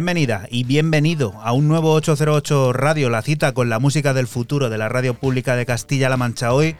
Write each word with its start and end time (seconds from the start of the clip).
Bienvenida 0.00 0.46
y 0.48 0.64
bienvenido 0.64 1.34
a 1.42 1.52
un 1.52 1.68
nuevo 1.68 1.92
808 1.92 2.72
Radio, 2.72 3.10
la 3.10 3.20
cita 3.20 3.52
con 3.52 3.68
la 3.68 3.78
música 3.78 4.14
del 4.14 4.26
futuro 4.26 4.70
de 4.70 4.78
la 4.78 4.88
radio 4.88 5.12
pública 5.12 5.56
de 5.56 5.66
Castilla-La 5.66 6.16
Mancha 6.16 6.54
hoy, 6.54 6.74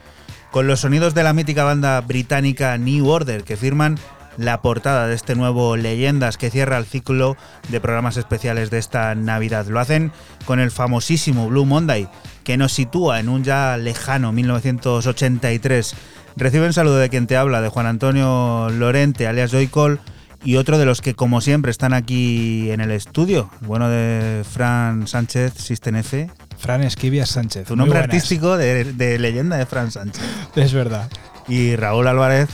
con 0.49 0.65
los 0.65 0.79
sonidos 0.79 1.13
de 1.13 1.21
la 1.21 1.31
mítica 1.31 1.63
banda 1.63 2.01
británica 2.01 2.75
New 2.79 3.07
Order 3.07 3.43
que 3.43 3.57
firman 3.57 3.99
la 4.37 4.63
portada 4.63 5.05
de 5.05 5.13
este 5.13 5.35
nuevo 5.35 5.77
Leyendas 5.77 6.37
que 6.37 6.49
cierra 6.49 6.79
el 6.79 6.85
ciclo 6.85 7.37
de 7.69 7.79
programas 7.79 8.17
especiales 8.17 8.71
de 8.71 8.79
esta 8.79 9.13
Navidad. 9.13 9.67
Lo 9.67 9.79
hacen 9.79 10.11
con 10.45 10.59
el 10.59 10.71
famosísimo 10.71 11.47
Blue 11.47 11.65
Monday, 11.65 12.09
que 12.43 12.57
nos 12.57 12.73
sitúa 12.73 13.19
en 13.19 13.29
un 13.29 13.43
ya 13.43 13.77
lejano 13.77 14.31
1983. 14.31 15.93
Recibe 16.37 16.65
un 16.65 16.73
saludo 16.73 16.97
de 16.97 17.09
quien 17.09 17.27
te 17.27 17.37
habla, 17.37 17.61
de 17.61 17.69
Juan 17.69 17.85
Antonio 17.85 18.69
Lorente, 18.71 19.27
alias 19.27 19.51
Joycol, 19.51 19.99
y 20.43 20.55
otro 20.55 20.77
de 20.77 20.85
los 20.85 21.01
que, 21.01 21.13
como 21.13 21.41
siempre, 21.41 21.71
están 21.71 21.93
aquí 21.93 22.71
en 22.71 22.81
el 22.81 22.91
estudio. 22.91 23.49
Bueno, 23.61 23.89
de 23.89 24.43
Fran 24.49 25.07
Sánchez, 25.07 25.53
System 25.55 25.97
F. 25.97 26.29
Fran 26.57 26.83
Esquivias 26.83 27.29
Sánchez. 27.29 27.67
Tu 27.67 27.75
nombre 27.75 27.99
artístico 27.99 28.57
de, 28.57 28.93
de 28.93 29.19
leyenda 29.19 29.57
de 29.57 29.65
Fran 29.65 29.91
Sánchez. 29.91 30.23
Es 30.55 30.73
verdad. 30.73 31.09
Y 31.47 31.75
Raúl 31.75 32.07
Álvarez, 32.07 32.49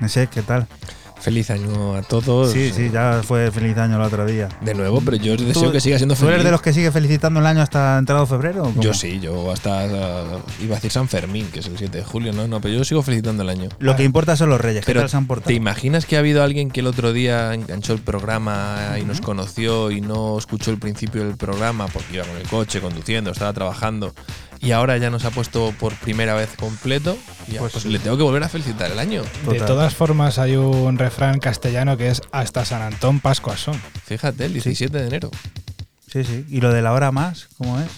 no 0.00 0.08
sé, 0.08 0.28
¿qué 0.28 0.42
tal? 0.42 0.66
Feliz 1.26 1.50
año 1.50 1.96
a 1.96 2.02
todos. 2.02 2.52
Sí, 2.52 2.70
sí, 2.72 2.88
ya 2.88 3.20
fue 3.24 3.50
feliz 3.50 3.76
año 3.78 3.96
el 3.96 4.02
otro 4.02 4.24
día. 4.26 4.48
De 4.60 4.74
nuevo, 4.74 5.02
pero 5.04 5.16
yo 5.16 5.36
deseo 5.36 5.64
¿Tú- 5.64 5.72
que 5.72 5.80
siga 5.80 5.96
siendo 5.96 6.14
¿Tú 6.14 6.20
feliz. 6.20 6.34
eres 6.34 6.44
de 6.44 6.52
los 6.52 6.62
que 6.62 6.72
sigue 6.72 6.92
felicitando 6.92 7.40
el 7.40 7.46
año 7.46 7.62
hasta 7.62 7.98
entrado 7.98 8.24
febrero? 8.26 8.72
Yo 8.78 8.94
sí, 8.94 9.18
yo 9.18 9.50
hasta 9.50 9.86
uh, 9.86 10.62
iba 10.62 10.74
a 10.74 10.76
decir 10.76 10.92
San 10.92 11.08
Fermín, 11.08 11.48
que 11.52 11.58
es 11.58 11.66
el 11.66 11.76
7 11.76 11.98
de 11.98 12.04
julio, 12.04 12.32
no, 12.32 12.46
no, 12.46 12.60
pero 12.60 12.74
yo 12.74 12.84
sigo 12.84 13.02
felicitando 13.02 13.42
el 13.42 13.48
año. 13.48 13.70
Lo 13.80 13.96
que 13.96 14.04
importa 14.04 14.36
son 14.36 14.50
los 14.50 14.60
reyes. 14.60 14.84
¿Qué 14.86 14.92
Pero 14.94 15.08
se 15.08 15.16
han 15.16 15.26
portado? 15.26 15.48
¿te 15.48 15.54
imaginas 15.54 16.06
que 16.06 16.14
ha 16.14 16.20
habido 16.20 16.44
alguien 16.44 16.70
que 16.70 16.78
el 16.78 16.86
otro 16.86 17.12
día 17.12 17.52
enganchó 17.54 17.92
el 17.92 17.98
programa 18.02 18.94
y 19.00 19.04
nos 19.04 19.20
conoció 19.20 19.90
y 19.90 20.00
no 20.00 20.38
escuchó 20.38 20.70
el 20.70 20.78
principio 20.78 21.24
del 21.26 21.36
programa 21.36 21.88
porque 21.88 22.14
iba 22.14 22.24
con 22.24 22.36
el 22.36 22.46
coche, 22.48 22.80
conduciendo, 22.80 23.32
estaba 23.32 23.52
trabajando 23.52 24.14
y 24.60 24.72
ahora 24.72 24.96
ya 24.98 25.10
nos 25.10 25.24
ha 25.24 25.30
puesto 25.30 25.72
por 25.78 25.94
primera 25.94 26.34
vez 26.34 26.50
completo? 26.56 27.16
Y 27.48 27.54
Pues 27.54 27.72
pues 27.72 27.84
le 27.86 27.98
tengo 27.98 28.16
que 28.16 28.22
volver 28.22 28.42
a 28.42 28.48
felicitar 28.48 28.90
el 28.90 28.98
año. 28.98 29.22
De 29.48 29.60
todas 29.60 29.94
formas, 29.94 30.38
hay 30.38 30.56
un 30.56 30.98
refrán 30.98 31.38
castellano 31.38 31.96
que 31.96 32.08
es 32.08 32.22
hasta 32.32 32.64
San 32.64 32.82
Antón, 32.82 33.20
Pascua 33.20 33.56
son. 33.56 33.80
Fíjate, 34.04 34.46
el 34.46 34.52
17 34.52 34.98
de 34.98 35.06
enero. 35.06 35.30
Sí, 36.10 36.24
sí. 36.24 36.44
¿Y 36.48 36.60
lo 36.60 36.72
de 36.72 36.82
la 36.82 36.92
hora 36.92 37.12
más? 37.12 37.48
¿Cómo 37.58 37.78
es? 37.80 37.88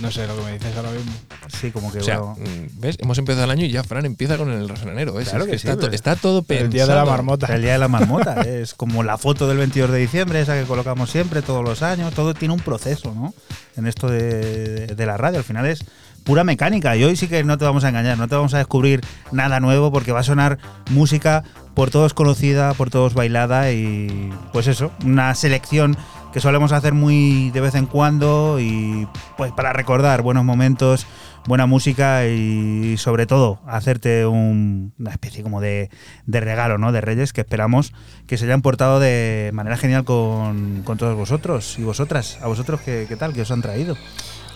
No 0.00 0.10
sé 0.10 0.26
lo 0.26 0.36
que 0.36 0.42
me 0.44 0.52
dices 0.52 0.76
ahora 0.76 0.90
mismo. 0.90 1.12
Sí, 1.60 1.70
como 1.70 1.90
que 1.92 1.98
O 1.98 2.02
sea, 2.02 2.18
bueno, 2.20 2.36
mm, 2.40 2.80
¿ves? 2.80 2.96
Hemos 3.00 3.16
empezado 3.18 3.44
el 3.44 3.50
año 3.50 3.64
y 3.64 3.70
ya 3.70 3.82
Fran 3.84 4.04
empieza 4.06 4.36
con 4.36 4.50
el 4.50 4.68
refranero. 4.68 5.14
¿ves? 5.14 5.28
Claro 5.30 5.44
Es 5.44 5.50
que 5.50 5.56
está, 5.56 5.72
sí, 5.74 5.78
to- 5.78 5.90
está 5.90 6.16
todo 6.16 6.42
pensado. 6.42 6.66
El 6.66 6.72
día 6.72 6.86
de 6.86 6.94
la 6.94 7.04
marmota. 7.04 7.46
el 7.54 7.62
día 7.62 7.72
de 7.72 7.78
la 7.78 7.88
marmota. 7.88 8.40
es 8.42 8.74
como 8.74 9.02
la 9.02 9.18
foto 9.18 9.46
del 9.48 9.58
22 9.58 9.90
de 9.90 9.98
diciembre, 9.98 10.40
esa 10.40 10.58
que 10.58 10.64
colocamos 10.66 11.10
siempre, 11.10 11.42
todos 11.42 11.64
los 11.64 11.82
años. 11.82 12.12
Todo 12.14 12.34
tiene 12.34 12.54
un 12.54 12.60
proceso, 12.60 13.14
¿no? 13.14 13.32
En 13.76 13.86
esto 13.86 14.08
de, 14.08 14.86
de 14.88 15.06
la 15.06 15.16
radio. 15.16 15.38
Al 15.38 15.44
final 15.44 15.66
es 15.66 15.84
pura 16.24 16.42
mecánica. 16.44 16.96
Y 16.96 17.04
hoy 17.04 17.16
sí 17.16 17.28
que 17.28 17.44
no 17.44 17.58
te 17.58 17.64
vamos 17.64 17.84
a 17.84 17.88
engañar, 17.90 18.16
no 18.18 18.28
te 18.28 18.34
vamos 18.34 18.54
a 18.54 18.58
descubrir 18.58 19.00
nada 19.32 19.60
nuevo 19.60 19.92
porque 19.92 20.10
va 20.12 20.20
a 20.20 20.24
sonar 20.24 20.58
música 20.90 21.44
por 21.74 21.90
todos 21.90 22.14
conocida, 22.14 22.72
por 22.74 22.88
todos 22.88 23.14
bailada 23.14 23.72
y 23.72 24.32
pues 24.52 24.68
eso, 24.68 24.92
una 25.04 25.34
selección 25.34 25.96
que 26.34 26.40
solemos 26.40 26.72
hacer 26.72 26.92
muy 26.94 27.50
de 27.52 27.60
vez 27.60 27.76
en 27.76 27.86
cuando 27.86 28.58
y 28.60 29.06
pues 29.36 29.52
para 29.52 29.72
recordar 29.72 30.20
buenos 30.22 30.44
momentos, 30.44 31.06
buena 31.46 31.66
música 31.66 32.26
y 32.26 32.96
sobre 32.98 33.26
todo 33.26 33.60
hacerte 33.68 34.26
un- 34.26 34.92
una 34.98 35.12
especie 35.12 35.44
como 35.44 35.60
de, 35.60 35.90
regalo, 36.26 36.76
¿no? 36.76 36.90
De 36.90 37.00
Reyes 37.00 37.32
que 37.32 37.40
esperamos 37.42 37.92
que 38.26 38.36
se 38.36 38.46
hayan 38.46 38.62
portado 38.62 38.98
de 38.98 39.50
manera 39.54 39.76
genial 39.76 40.04
con, 40.04 40.82
con 40.84 40.98
todos 40.98 41.16
vosotros 41.16 41.78
y 41.78 41.84
vosotras. 41.84 42.38
¿A 42.42 42.48
vosotros 42.48 42.80
qué, 42.80 43.06
qué 43.08 43.14
tal? 43.14 43.32
¿Qué 43.32 43.42
os 43.42 43.50
han 43.52 43.62
traído? 43.62 43.96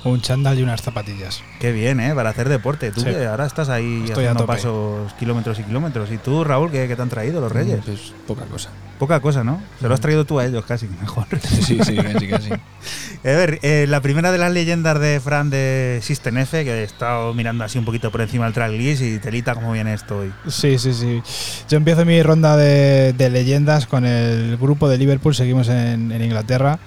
Un 0.05 0.21
chándal 0.21 0.59
y 0.59 0.63
unas 0.63 0.81
zapatillas. 0.81 1.43
Qué 1.61 1.73
bien, 1.73 1.99
¿eh? 2.01 2.15
Para 2.15 2.31
hacer 2.31 2.49
deporte. 2.49 2.93
Tú 2.93 3.01
Sí. 3.01 3.07
que 3.07 3.27
ahora 3.27 3.47
estás 3.47 3.69
ahí 3.69 4.05
Estoy 4.07 4.25
haciendo 4.25 4.47
pasos 4.47 5.13
kilómetros 5.15 5.59
y 5.59 5.65
kilómetros. 5.65 6.11
¿Y 6.13 6.19
tú, 6.19 6.45
Raúl, 6.45 6.71
qué, 6.71 6.87
qué 6.87 6.95
te 6.97 7.03
han 7.03 7.09
traído 7.09 7.41
los 7.41 7.51
Reyes? 7.51 7.81
Pues 7.85 8.13
poca 8.27 8.45
cosa. 8.45 8.71
Poca 8.99 9.21
cosa, 9.21 9.45
¿no? 9.45 9.61
Se 9.81 9.89
lo 9.89 9.95
has 9.95 10.01
traído 10.01 10.25
tú 10.25 10.39
a 10.39 10.47
ellos 10.47 10.65
casi, 10.65 10.87
mejor. 11.01 11.27
Sí, 11.41 11.79
sí, 11.85 11.97
casi, 11.97 12.29
casi. 12.29 12.51
A 13.25 13.31
ver, 13.31 13.59
eh, 13.63 13.87
la 13.89 14.01
primera 14.01 14.31
de 14.31 14.39
las 14.39 14.53
leyendas 14.53 15.01
de 15.01 15.19
Fran 15.21 15.51
de 15.51 15.99
System 16.03 16.39
F, 16.39 16.65
que 16.65 16.71
he 16.71 16.85
estado 16.85 17.35
mirando 17.35 17.65
así 17.65 17.77
un 17.79 17.85
poquito 17.85 18.13
por 18.13 18.21
encima 18.21 18.45
del 18.45 18.55
tracklist 18.55 19.03
y 19.03 19.19
telita 19.19 19.55
cómo 19.55 19.73
viene 19.73 19.95
esto 19.95 20.19
hoy. 20.19 20.33
Sí, 20.47 20.79
sí, 20.79 20.93
sí. 20.95 21.21
Yo 21.69 21.77
empiezo 21.77 22.05
mi 22.05 22.23
ronda 22.23 22.57
de, 22.57 23.13
de 23.15 23.31
leyendas 23.31 23.87
con 23.87 24.05
el 24.07 24.57
grupo 24.57 24.89
de 24.89 24.99
Liverpool. 24.99 25.35
Seguimos 25.35 25.69
en, 25.69 26.13
en 26.13 26.23
Inglaterra. 26.23 26.79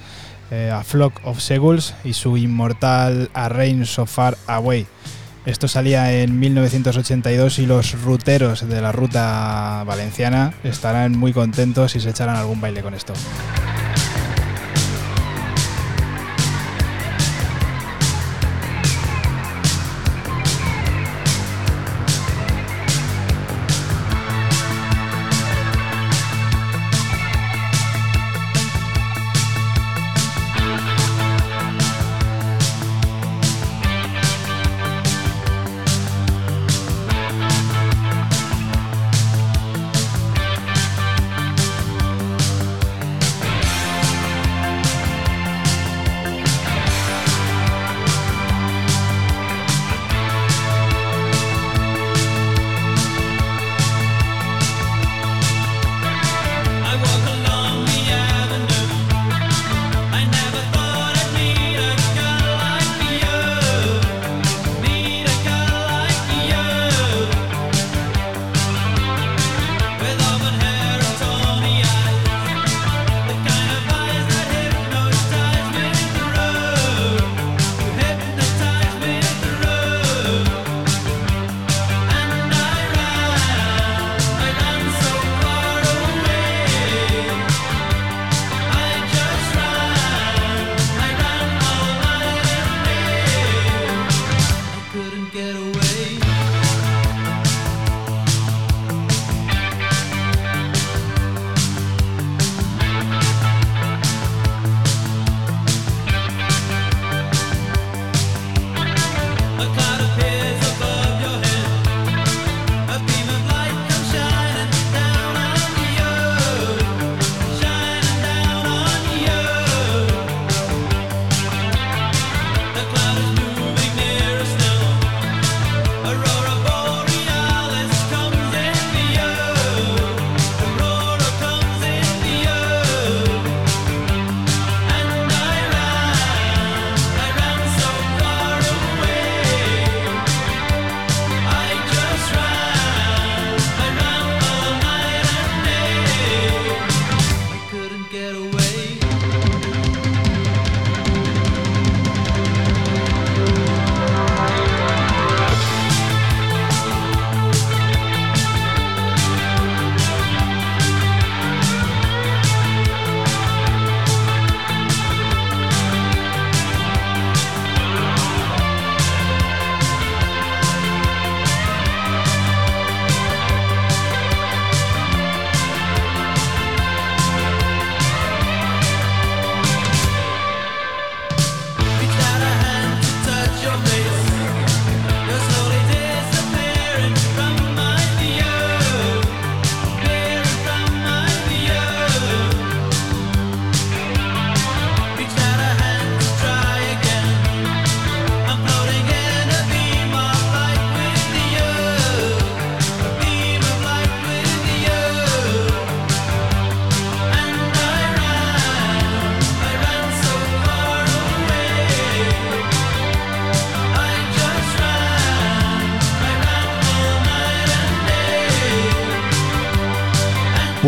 Eh, 0.51 0.69
a 0.69 0.83
Flock 0.83 1.13
of 1.23 1.39
Seagulls 1.39 1.95
y 2.03 2.13
su 2.13 2.37
inmortal 2.37 3.29
A 3.33 3.49
Rain 3.49 3.85
So 3.85 4.05
Far 4.05 4.37
Away. 4.47 4.85
Esto 5.45 5.67
salía 5.67 6.13
en 6.13 6.39
1982 6.39 7.57
y 7.59 7.65
los 7.65 7.99
ruteros 8.03 8.67
de 8.67 8.79
la 8.79 8.91
ruta 8.91 9.83
valenciana 9.87 10.53
estarán 10.63 11.17
muy 11.17 11.33
contentos 11.33 11.93
si 11.93 11.99
se 11.99 12.11
echarán 12.11 12.35
algún 12.35 12.61
baile 12.61 12.83
con 12.83 12.93
esto. 12.93 13.13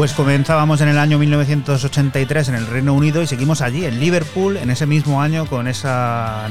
Pues 0.03 0.11
comenzábamos 0.11 0.81
en 0.81 0.89
el 0.89 0.97
año 0.97 1.17
1983 1.17 2.49
en 2.49 2.55
el 2.55 2.67
Reino 2.67 2.93
Unido 2.93 3.21
y 3.21 3.25
seguimos 3.25 3.61
allí, 3.61 3.85
en 3.85 4.01
Liverpool, 4.01 4.57
en 4.57 4.69
ese 4.69 4.85
mismo 4.85 5.21
año 5.21 5.45
con 5.45 5.65
esa, 5.65 6.49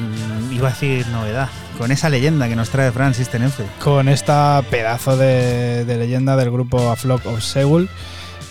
iba 0.51 0.69
a 0.69 0.71
decir 0.71 1.07
novedad, 1.09 1.51
con 1.77 1.93
esa 1.93 2.09
leyenda 2.09 2.49
que 2.49 2.57
nos 2.57 2.71
trae 2.71 2.91
Francis 2.93 3.29
Tenefe. 3.29 3.65
Con 3.79 4.09
esta 4.09 4.65
pedazo 4.71 5.19
de, 5.19 5.85
de 5.85 5.97
leyenda 5.99 6.35
del 6.35 6.51
grupo 6.51 6.91
A 6.91 6.97
Flock 6.97 7.27
of 7.27 7.43
Seoul. 7.43 7.91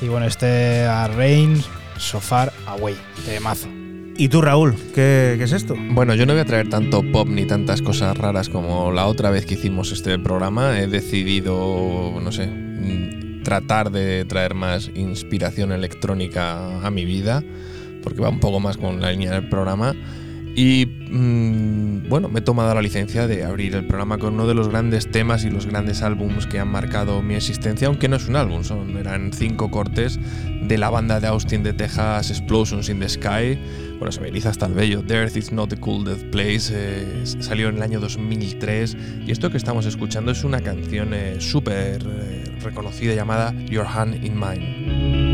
Y 0.04 0.08
bueno, 0.08 0.28
este 0.28 0.86
A 0.86 1.08
Rain 1.08 1.64
So 1.98 2.20
Far 2.20 2.54
Away, 2.68 2.96
de 3.26 3.40
mazo. 3.40 3.70
¿Y 4.18 4.30
tú, 4.30 4.44
Raúl, 4.44 4.76
qué, 4.94 5.34
qué 5.40 5.46
es 5.46 5.52
esto? 5.52 5.74
Bueno, 5.94 6.14
yo 6.14 6.28
no 6.28 6.34
voy 6.34 6.44
a 6.44 6.46
traer 6.46 6.70
tanto 6.70 7.02
pop 7.12 7.28
ni 7.28 7.48
tantas 7.48 7.82
cosas 7.82 8.16
raras 8.16 8.50
como 8.50 8.92
la 8.92 9.08
otra 9.08 9.32
vez 9.32 9.48
que 9.48 9.56
hicimos 9.56 9.92
este 9.92 10.20
programa. 10.20 10.80
He 10.80 10.86
decidido, 10.86 12.20
no 12.22 12.32
sé, 12.32 12.61
tratar 13.52 13.92
de 13.92 14.24
traer 14.24 14.54
más 14.54 14.90
inspiración 14.96 15.74
electrónica 15.74 16.88
a 16.88 16.90
mi 16.90 17.04
vida, 17.04 17.44
porque 18.02 18.22
va 18.22 18.30
un 18.30 18.40
poco 18.40 18.62
más 18.62 18.78
con 18.78 19.02
la 19.02 19.12
línea 19.12 19.34
del 19.34 19.50
programa. 19.50 19.94
Y 20.56 20.86
mm, 20.86 22.08
bueno, 22.08 22.30
me 22.30 22.40
he 22.40 22.42
tomado 22.42 22.74
la 22.74 22.82
licencia 22.82 23.28
de 23.28 23.44
abrir 23.44 23.76
el 23.76 23.86
programa 23.86 24.20
con 24.20 24.36
uno 24.36 24.48
de 24.48 24.54
los 24.54 24.70
grandes 24.70 25.12
temas 25.12 25.44
y 25.44 25.50
los 25.50 25.66
grandes 25.66 26.02
álbums 26.02 26.48
que 26.48 26.60
han 26.60 26.70
marcado 26.70 27.22
mi 27.22 27.36
existencia, 27.36 27.90
aunque 27.90 28.08
no 28.08 28.16
es 28.16 28.30
un 28.30 28.38
álbum, 28.38 28.64
son, 28.64 28.96
eran 28.96 29.34
cinco 29.34 29.70
cortes 29.70 30.18
de 30.62 30.78
la 30.78 30.90
banda 30.90 31.20
de 31.20 31.28
Austin 31.28 31.62
de 31.62 31.74
Texas, 31.74 32.30
Explosions 32.30 32.88
in 32.88 33.02
the 33.02 33.10
Sky. 33.10 33.60
Bueno, 34.02 34.12
se 34.12 34.20
me 34.20 34.30
eriza 34.30 34.50
hasta 34.50 34.66
el 34.66 34.74
bello. 34.74 35.04
The 35.04 35.14
Earth 35.14 35.38
is 35.38 35.52
not 35.52 35.72
a 35.74 35.76
cool 35.76 36.04
death 36.04 36.24
place. 36.32 36.74
eh, 36.74 37.24
salió 37.24 37.70
en 37.70 37.76
el 37.76 37.84
año 37.84 38.00
2003. 38.00 38.98
Y 39.28 39.32
esto 39.32 39.52
que 39.52 39.58
estamos 39.58 39.86
escuchando 39.86 40.32
es 40.32 40.44
una 40.44 40.60
canción 40.60 41.14
eh, 41.14 41.40
súper 41.40 42.02
eh, 42.04 42.44
reconocida 42.64 43.14
llamada 43.14 43.54
Your 43.70 43.86
Hand 43.86 44.26
in 44.26 44.40
Mine. 44.40 45.31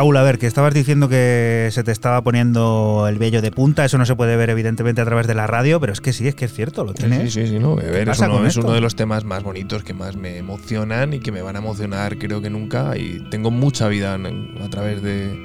Raúl, 0.00 0.16
a 0.16 0.22
ver, 0.22 0.38
que 0.38 0.46
estabas 0.46 0.72
diciendo 0.72 1.10
que 1.10 1.68
se 1.72 1.84
te 1.84 1.92
estaba 1.92 2.22
poniendo 2.22 3.04
el 3.06 3.18
vello 3.18 3.42
de 3.42 3.50
punta, 3.50 3.84
eso 3.84 3.98
no 3.98 4.06
se 4.06 4.16
puede 4.16 4.34
ver 4.34 4.48
evidentemente 4.48 5.02
a 5.02 5.04
través 5.04 5.26
de 5.26 5.34
la 5.34 5.46
radio, 5.46 5.78
pero 5.78 5.92
es 5.92 6.00
que 6.00 6.14
sí, 6.14 6.26
es 6.26 6.34
que 6.34 6.46
es 6.46 6.54
cierto, 6.54 6.84
lo 6.84 6.94
tienes. 6.94 7.30
Sí, 7.30 7.42
sí, 7.42 7.48
sí, 7.48 7.58
no. 7.58 7.72
A 7.72 7.82
ver, 7.82 8.08
es, 8.08 8.18
uno, 8.20 8.46
es 8.46 8.54
de 8.54 8.80
los 8.80 8.96
temas 8.96 9.24
más 9.24 9.42
bonitos 9.42 9.82
que 9.82 9.92
más 9.92 10.16
me 10.16 10.38
emocionan 10.38 11.12
y 11.12 11.20
que 11.20 11.32
me 11.32 11.42
van 11.42 11.56
a 11.56 11.58
emocionar 11.58 12.16
creo 12.16 12.40
que 12.40 12.48
nunca. 12.48 12.96
Y 12.96 13.28
tengo 13.28 13.50
mucha 13.50 13.88
vida 13.88 14.14
a 14.14 14.68
través 14.70 15.02
de, 15.02 15.38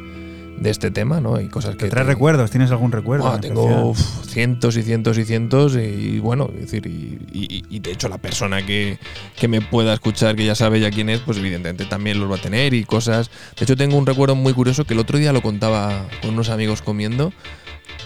de 0.58 0.70
este 0.70 0.90
tema, 0.92 1.20
¿no? 1.20 1.36
Hay 1.36 1.48
cosas 1.48 1.76
que. 1.76 1.86
¿Te 1.86 1.90
traes 1.90 2.08
te- 2.08 2.14
recuerdos? 2.14 2.50
¿Tienes 2.52 2.72
algún 2.72 2.92
recuerdo? 2.92 3.26
Tengo 3.42 3.90
uf, 3.90 4.00
cientos 4.28 4.78
y 4.78 4.84
cientos 4.84 5.18
y 5.18 5.26
cientos 5.26 5.76
y, 5.76 6.20
bueno, 6.20 6.50
es 6.56 6.72
decir, 6.72 6.88
y, 6.88 7.20
y- 7.34 7.64
y 7.70 7.80
de 7.80 7.92
hecho 7.92 8.08
la 8.10 8.18
persona 8.18 8.66
que, 8.66 8.98
que 9.38 9.48
me 9.48 9.62
pueda 9.62 9.94
escuchar, 9.94 10.36
que 10.36 10.46
ya 10.46 10.56
sabe 10.56 10.80
ya 10.80 10.92
quién 10.92 11.10
es, 11.10 11.20
pues 11.20 11.38
evidentemente 11.38 11.86
también 11.86 12.20
los 12.20 12.32
va 12.32 12.36
a 12.36 12.42
tener 12.42 12.74
y 12.74 12.84
cosas. 12.86 13.30
De 13.58 13.64
hecho 13.66 13.76
tengo 13.76 13.98
un 13.98 14.06
recuerdo 14.06 14.36
muy 14.36 14.54
curioso 14.54 14.86
que 14.86 14.94
el 14.94 15.00
otro 15.00 15.18
día 15.18 15.34
lo 15.34 15.42
contaba 15.42 16.08
con 16.22 16.32
unos 16.32 16.50
amigos 16.50 16.82
comiendo. 16.82 17.34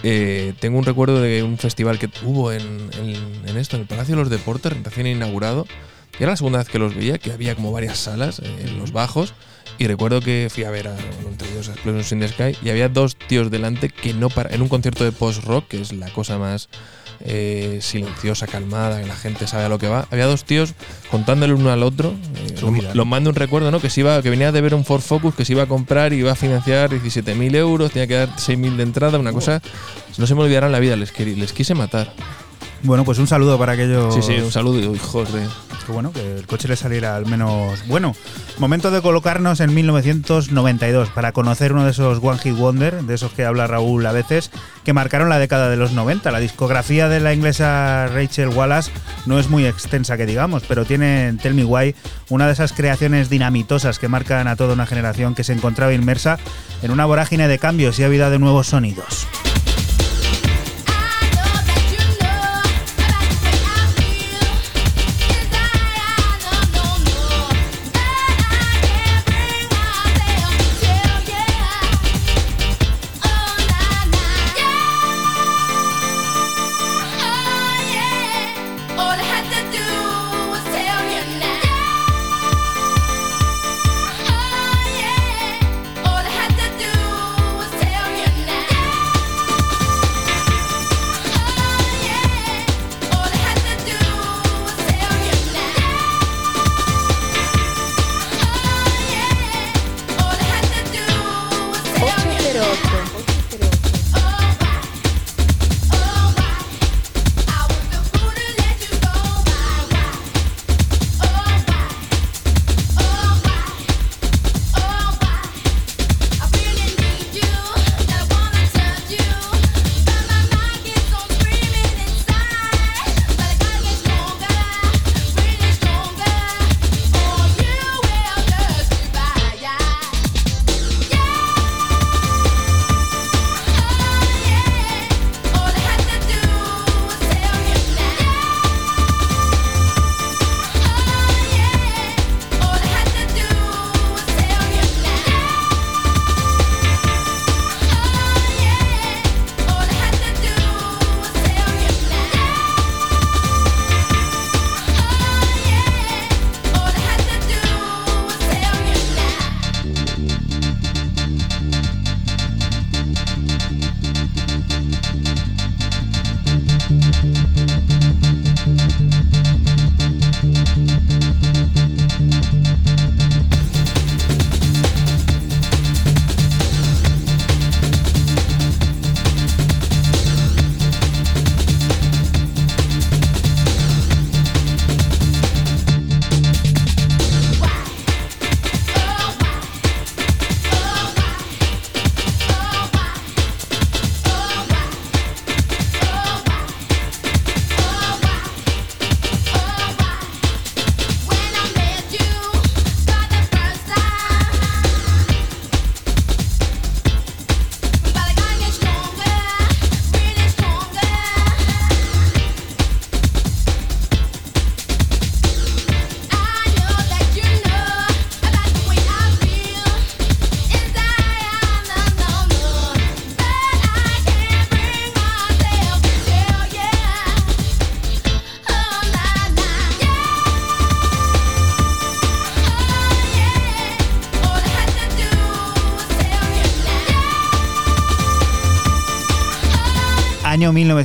Eh, 0.02 0.54
tengo 0.60 0.78
un 0.78 0.84
recuerdo 0.84 1.20
de 1.20 1.42
un 1.42 1.58
festival 1.58 1.98
que 1.98 2.08
hubo 2.24 2.52
en, 2.52 2.62
en- 2.98 3.48
en 3.48 3.56
esto, 3.58 3.76
en 3.76 3.82
el 3.82 3.88
Palacio 3.88 4.14
de 4.16 4.22
los 4.22 4.30
Deportes, 4.30 4.72
recién 4.82 5.06
inaugurado. 5.06 5.66
Y 6.18 6.22
era 6.22 6.32
la 6.32 6.36
segunda 6.36 6.58
vez 6.58 6.68
que 6.68 6.78
los 6.78 6.94
veía, 6.94 7.18
que 7.18 7.32
había 7.32 7.54
como 7.54 7.72
varias 7.72 7.98
salas 7.98 8.40
eh, 8.40 8.44
en 8.66 8.78
los 8.78 8.92
bajos. 8.92 9.34
Y 9.80 9.86
recuerdo 9.86 10.20
que 10.20 10.48
fui 10.52 10.64
a 10.64 10.70
ver 10.70 10.88
a, 10.88 10.94
ellos 11.50 11.70
a 11.70 11.72
Explosions 11.72 12.12
in 12.12 12.20
the 12.20 12.28
Sky 12.28 12.54
y 12.62 12.68
había 12.68 12.90
dos 12.90 13.16
tíos 13.16 13.50
delante 13.50 13.88
que 13.88 14.12
no 14.12 14.28
para, 14.28 14.54
en 14.54 14.60
un 14.60 14.68
concierto 14.68 15.04
de 15.04 15.10
post-rock, 15.10 15.68
que 15.68 15.80
es 15.80 15.92
la 15.94 16.10
cosa 16.10 16.36
más 16.36 16.68
eh, 17.20 17.78
silenciosa, 17.80 18.46
calmada, 18.46 19.00
que 19.00 19.06
la 19.06 19.16
gente 19.16 19.46
sabe 19.46 19.64
a 19.64 19.68
lo 19.70 19.78
que 19.78 19.88
va. 19.88 20.06
Había 20.10 20.26
dos 20.26 20.44
tíos 20.44 20.74
contándole 21.10 21.54
uno 21.54 21.70
al 21.72 21.82
otro. 21.82 22.12
eh, 22.46 22.56
Su 22.58 22.66
lo, 22.66 22.72
vida, 22.72 22.90
lo 22.90 22.94
¿no? 22.94 23.04
mando 23.06 23.30
un 23.30 23.36
recuerdo, 23.36 23.70
¿no? 23.70 23.80
Que 23.80 23.88
se 23.88 24.00
iba, 24.00 24.20
que 24.20 24.28
venía 24.28 24.52
de 24.52 24.60
ver 24.60 24.74
un 24.74 24.84
Ford 24.84 25.00
Focus 25.00 25.34
que 25.34 25.46
se 25.46 25.54
iba 25.54 25.62
a 25.62 25.66
comprar 25.66 26.12
y 26.12 26.16
iba 26.16 26.32
a 26.32 26.36
financiar 26.36 26.90
17.000 26.90 27.54
euros, 27.56 27.90
tenía 27.90 28.06
que 28.06 28.16
dar 28.16 28.36
6.000 28.36 28.76
de 28.76 28.82
entrada, 28.82 29.18
una 29.18 29.32
cosa. 29.32 29.62
No 30.18 30.26
se 30.26 30.34
me 30.34 30.42
olvidará 30.42 30.66
en 30.66 30.72
la 30.72 30.80
vida, 30.80 30.94
les, 30.96 31.18
les 31.18 31.52
quise 31.54 31.74
matar. 31.74 32.12
Bueno, 32.82 33.04
pues 33.04 33.18
un 33.18 33.26
saludo 33.26 33.58
para 33.58 33.72
aquellos. 33.72 34.14
Sí, 34.14 34.22
sí, 34.22 34.40
un 34.40 34.50
saludo, 34.50 34.94
hijos 34.94 35.32
de. 35.32 35.46
Que 35.84 35.92
bueno, 35.92 36.12
que 36.12 36.36
el 36.36 36.46
coche 36.46 36.68
le 36.68 36.76
saliera 36.76 37.16
al 37.16 37.26
menos 37.26 37.86
bueno. 37.86 38.14
Momento 38.58 38.90
de 38.90 39.00
colocarnos 39.02 39.60
en 39.60 39.74
1992 39.74 41.08
para 41.10 41.32
conocer 41.32 41.72
uno 41.72 41.84
de 41.84 41.90
esos 41.90 42.18
One 42.22 42.38
Hit 42.38 42.56
Wonder, 42.56 43.02
de 43.02 43.14
esos 43.14 43.32
que 43.32 43.44
habla 43.44 43.66
Raúl 43.66 44.04
a 44.06 44.12
veces, 44.12 44.50
que 44.84 44.92
marcaron 44.92 45.28
la 45.28 45.38
década 45.38 45.68
de 45.68 45.76
los 45.76 45.92
90. 45.92 46.30
La 46.30 46.40
discografía 46.40 47.08
de 47.08 47.20
la 47.20 47.32
inglesa 47.32 48.08
Rachel 48.08 48.48
Wallace 48.48 48.90
no 49.26 49.38
es 49.38 49.48
muy 49.48 49.66
extensa 49.66 50.16
que 50.16 50.26
digamos, 50.26 50.62
pero 50.66 50.84
tiene 50.84 51.28
en 51.28 51.38
Tell 51.38 51.54
Me 51.54 51.64
Why 51.64 51.94
una 52.28 52.46
de 52.46 52.52
esas 52.52 52.72
creaciones 52.72 53.30
dinamitosas 53.30 53.98
que 53.98 54.08
marcan 54.08 54.48
a 54.48 54.56
toda 54.56 54.74
una 54.74 54.86
generación 54.86 55.34
que 55.34 55.44
se 55.44 55.52
encontraba 55.52 55.94
inmersa 55.94 56.38
en 56.82 56.90
una 56.90 57.06
vorágine 57.06 57.48
de 57.48 57.58
cambios 57.58 57.98
y 57.98 58.08
vida 58.08 58.30
de 58.30 58.38
nuevos 58.38 58.68
sonidos. 58.68 59.26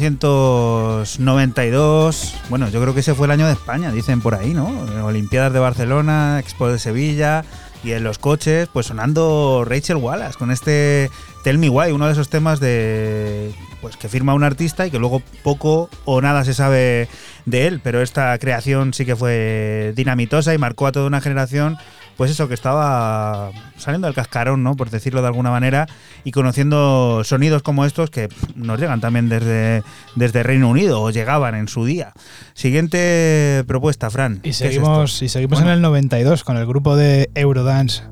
1992. 0.06 2.36
Bueno, 2.50 2.70
yo 2.70 2.80
creo 2.82 2.94
que 2.94 3.00
ese 3.00 3.16
fue 3.16 3.26
el 3.28 3.32
año 3.32 3.48
de 3.48 3.54
España, 3.54 3.92
dicen 3.92 4.22
por 4.22 4.36
ahí, 4.36 4.54
¿no? 4.54 4.68
Olimpiadas 5.04 5.52
de 5.52 5.58
Barcelona, 5.60 6.38
Expo 6.40 6.68
de 6.68 6.78
Sevilla 6.78 7.44
y 7.84 7.94
en 7.94 8.04
los 8.04 8.20
coches, 8.20 8.70
pues 8.72 8.86
sonando 8.88 9.66
Rachel 9.68 9.98
Wallace 9.98 10.38
con 10.38 10.52
este 10.52 11.10
Tell 11.44 11.58
Me 11.58 11.70
Why, 11.70 11.92
uno 11.92 12.06
de 12.06 12.14
esos 12.14 12.30
temas 12.30 12.60
de 12.60 13.52
pues 13.82 13.98
que 13.98 14.10
firma 14.10 14.34
un 14.34 14.44
artista 14.44 14.86
y 14.86 14.92
que 14.92 15.00
luego 15.00 15.22
poco 15.44 15.90
o 16.06 16.22
nada 16.22 16.44
se 16.44 16.54
sabe 16.54 17.08
de 17.46 17.68
él, 17.68 17.80
pero 17.84 18.02
esta 18.02 18.38
creación 18.38 18.94
sí 18.94 19.06
que 19.06 19.16
fue 19.16 19.94
dinamitosa 19.96 20.54
y 20.54 20.58
marcó 20.58 20.88
a 20.88 20.92
toda 20.92 21.08
una 21.08 21.22
generación 21.22 21.78
pues 22.18 22.32
eso, 22.32 22.48
que 22.48 22.54
estaba 22.54 23.52
saliendo 23.78 24.08
del 24.08 24.16
cascarón, 24.16 24.64
¿no? 24.64 24.76
Por 24.76 24.90
decirlo 24.90 25.22
de 25.22 25.28
alguna 25.28 25.52
manera, 25.52 25.88
y 26.24 26.32
conociendo 26.32 27.24
sonidos 27.24 27.62
como 27.62 27.86
estos 27.86 28.10
que 28.10 28.30
nos 28.56 28.80
llegan 28.80 29.02
también 29.02 29.30
desde, 29.30 29.84
desde 30.16 30.44
Reino 30.44 30.70
Unido, 30.70 31.02
o 31.02 31.10
llegaban 31.12 31.56
en 31.56 31.68
su 31.68 31.86
día. 31.86 32.14
Siguiente 32.54 33.64
propuesta, 33.68 34.10
Fran. 34.10 34.40
¿qué 34.40 34.50
Y 34.50 34.54
seguimos, 34.54 35.22
y 35.22 35.30
seguimos 35.30 35.60
Bueno. 35.60 35.72
en 35.72 35.76
el 35.78 35.82
92 35.82 36.44
con 36.44 36.58
el 36.58 36.66
grupo 36.66 36.96
de 36.96 37.30
Eurodance 37.36 38.04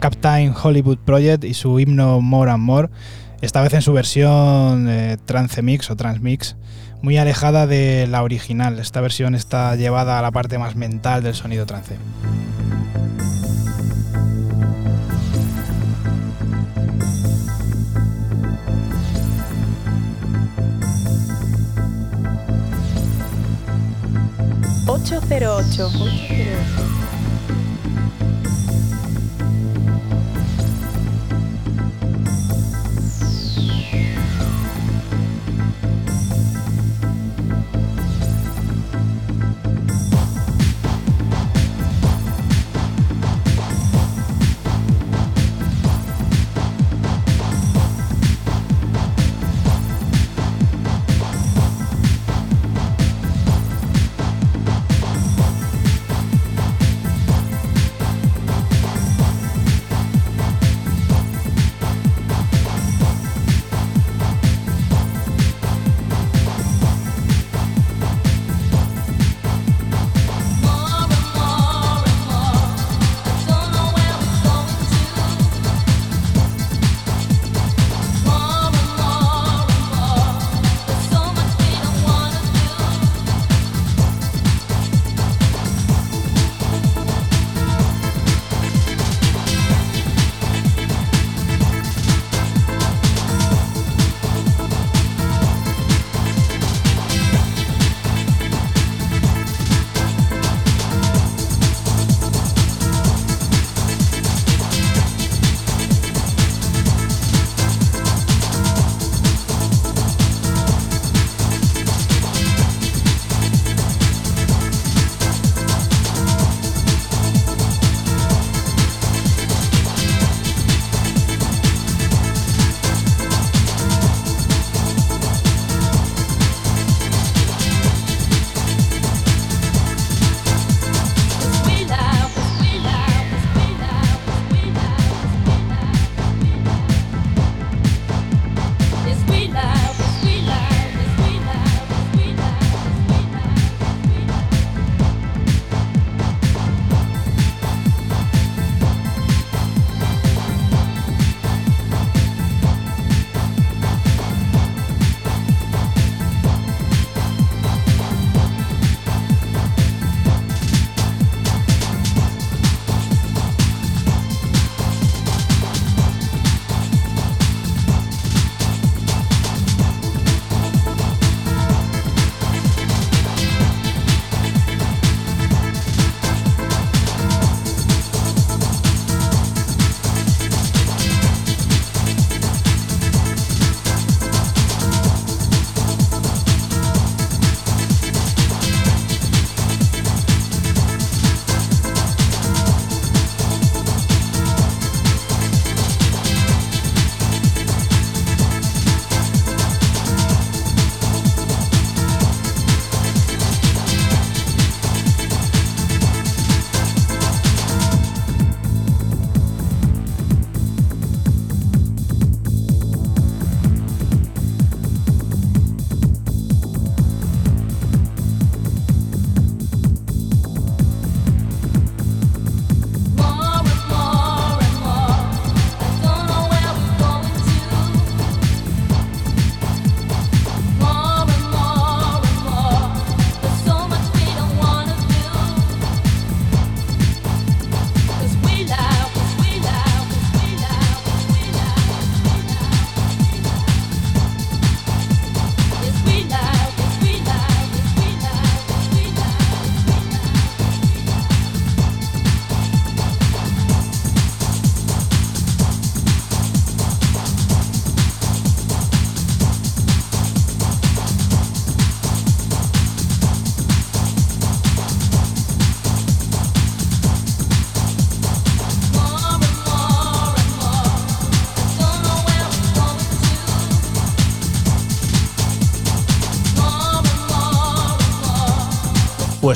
Captain 0.00 0.52
Hollywood 0.60 0.98
Project 0.98 1.44
y 1.44 1.54
su 1.54 1.78
himno 1.78 2.20
More 2.20 2.50
and 2.50 2.62
More, 2.64 2.88
esta 3.40 3.60
vez 3.62 3.72
en 3.74 3.82
su 3.82 3.92
versión 3.92 4.88
eh, 4.88 5.16
trance 5.24 5.62
mix 5.62 5.90
o 5.90 5.96
transmix, 5.96 6.56
muy 7.02 7.18
alejada 7.18 7.66
de 7.66 8.06
la 8.08 8.22
original. 8.22 8.78
Esta 8.78 9.00
versión 9.00 9.34
está 9.34 9.76
llevada 9.76 10.18
a 10.18 10.22
la 10.22 10.30
parte 10.30 10.58
más 10.58 10.74
mental 10.74 11.22
del 11.22 11.34
sonido 11.34 11.66
trance. 11.66 11.96
808. 25.04 25.78
808. 25.78 27.01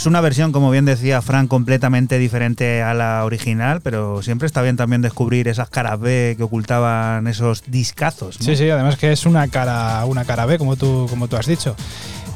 Pues 0.07 0.13
una 0.13 0.21
versión, 0.21 0.53
como 0.53 0.71
bien 0.71 0.85
decía 0.85 1.21
Frank, 1.21 1.49
completamente 1.49 2.17
diferente 2.21 2.81
a 2.81 2.95
la 2.95 3.25
original, 3.25 3.81
pero 3.81 4.23
siempre 4.23 4.47
está 4.47 4.63
bien 4.63 4.77
también 4.77 5.03
descubrir 5.03 5.49
esas 5.49 5.69
caras 5.69 5.99
B 5.99 6.35
que 6.37 6.45
ocultaban 6.45 7.27
esos 7.27 7.65
discazos. 7.67 8.37
Sí, 8.39 8.55
sí, 8.55 8.71
además 8.71 8.99
que 8.99 9.11
es 9.11 9.27
una 9.27 9.49
cara, 9.49 10.05
una 10.05 10.25
cara 10.25 10.47
B, 10.47 10.59
como 10.59 10.77
tú, 10.77 11.09
como 11.11 11.27
tú 11.27 11.35
has 11.35 11.47
dicho. 11.47 11.75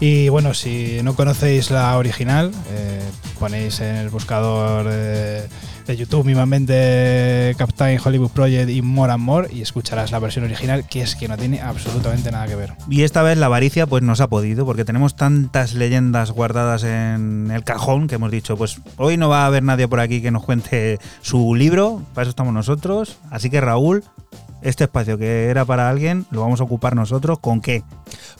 Y 0.01 0.29
bueno, 0.31 0.53
si 0.53 0.99
no 1.05 1.15
conocéis 1.15 1.71
la 1.71 1.97
original, 1.97 2.51
eh, 2.73 3.09
ponéis 3.39 3.79
en 3.79 3.95
el 3.95 4.11
buscador 4.11 4.89
eh, 4.91 5.47
de 5.87 5.97
YouTube 5.97 6.25
mismamente 6.25 7.55
Captain 7.59 7.99
Hollywood 8.03 8.31
Project 8.31 8.71
y 8.71 8.83
More 8.83 9.13
and 9.13 9.23
More 9.23 9.49
y 9.53 9.63
escucharás 9.63 10.13
la 10.13 10.19
versión 10.19 10.45
original, 10.45 10.87
que 10.89 11.03
es 11.03 11.17
que 11.17 11.29
no 11.29 11.37
tiene 11.37 11.61
absolutamente 11.61 12.31
nada 12.31 12.47
que 12.47 12.57
ver. 12.57 12.73
Y 12.89 13.03
esta 13.03 13.23
vez 13.23 13.39
la 13.39 13.47
avaricia 13.47 13.87
pues 13.87 14.03
nos 14.03 14.21
ha 14.21 14.29
podido, 14.29 14.65
porque 14.65 14.85
tenemos 14.85 15.17
tantas 15.17 15.75
leyendas 15.75 16.31
guardadas 16.31 16.85
en 16.85 17.51
el 17.51 17.65
cajón 17.65 18.09
que 18.09 18.17
hemos 18.17 18.31
dicho, 18.31 18.57
pues 18.57 18.81
hoy 18.97 19.17
no 19.17 19.29
va 19.29 19.43
a 19.43 19.47
haber 19.47 19.63
nadie 19.63 19.89
por 19.89 20.01
aquí 20.01 20.23
que 20.23 20.31
nos 20.31 20.45
cuente 20.45 20.99
su 21.23 21.55
libro, 21.55 22.03
para 22.15 22.23
eso 22.23 22.31
estamos 22.31 22.55
nosotros. 22.55 23.19
Así 23.31 23.51
que 23.51 23.61
Raúl, 23.61 24.05
este 24.63 24.85
espacio 24.85 25.19
que 25.19 25.47
era 25.47 25.65
para 25.65 25.89
alguien, 25.89 26.27
lo 26.31 26.41
vamos 26.41 26.61
a 26.61 26.65
ocupar 26.65 26.95
nosotros. 26.95 27.39
¿Con 27.39 27.61
qué? 27.61 27.83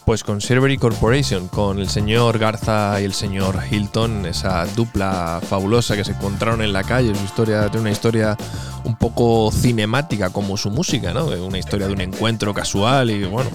Pues 0.05 0.25
con 0.25 0.41
Silvery 0.41 0.77
Corporation, 0.77 1.49
con 1.49 1.79
el 1.79 1.89
señor 1.89 2.39
Garza 2.39 3.01
y 3.01 3.05
el 3.05 3.13
señor 3.13 3.59
Hilton, 3.71 4.27
esa 4.27 4.67
dupla 4.67 5.41
fabulosa 5.47 5.97
que 5.97 6.05
se 6.05 6.13
encontraron 6.13 6.63
en 6.63 6.73
la 6.73 6.85
calle. 6.85 7.15
Su 7.15 7.25
historia 7.25 7.63
tiene 7.69 7.81
una 7.81 7.91
historia 7.91 8.37
un 8.85 8.97
poco 8.97 9.51
cinemática 9.53 10.31
como 10.31 10.57
su 10.57 10.71
música, 10.71 11.13
¿no? 11.13 11.27
Una 11.27 11.59
historia 11.59 11.87
de 11.87 11.93
un 11.93 12.01
encuentro 12.01 12.55
casual 12.55 13.11
y 13.11 13.25
bueno, 13.25 13.51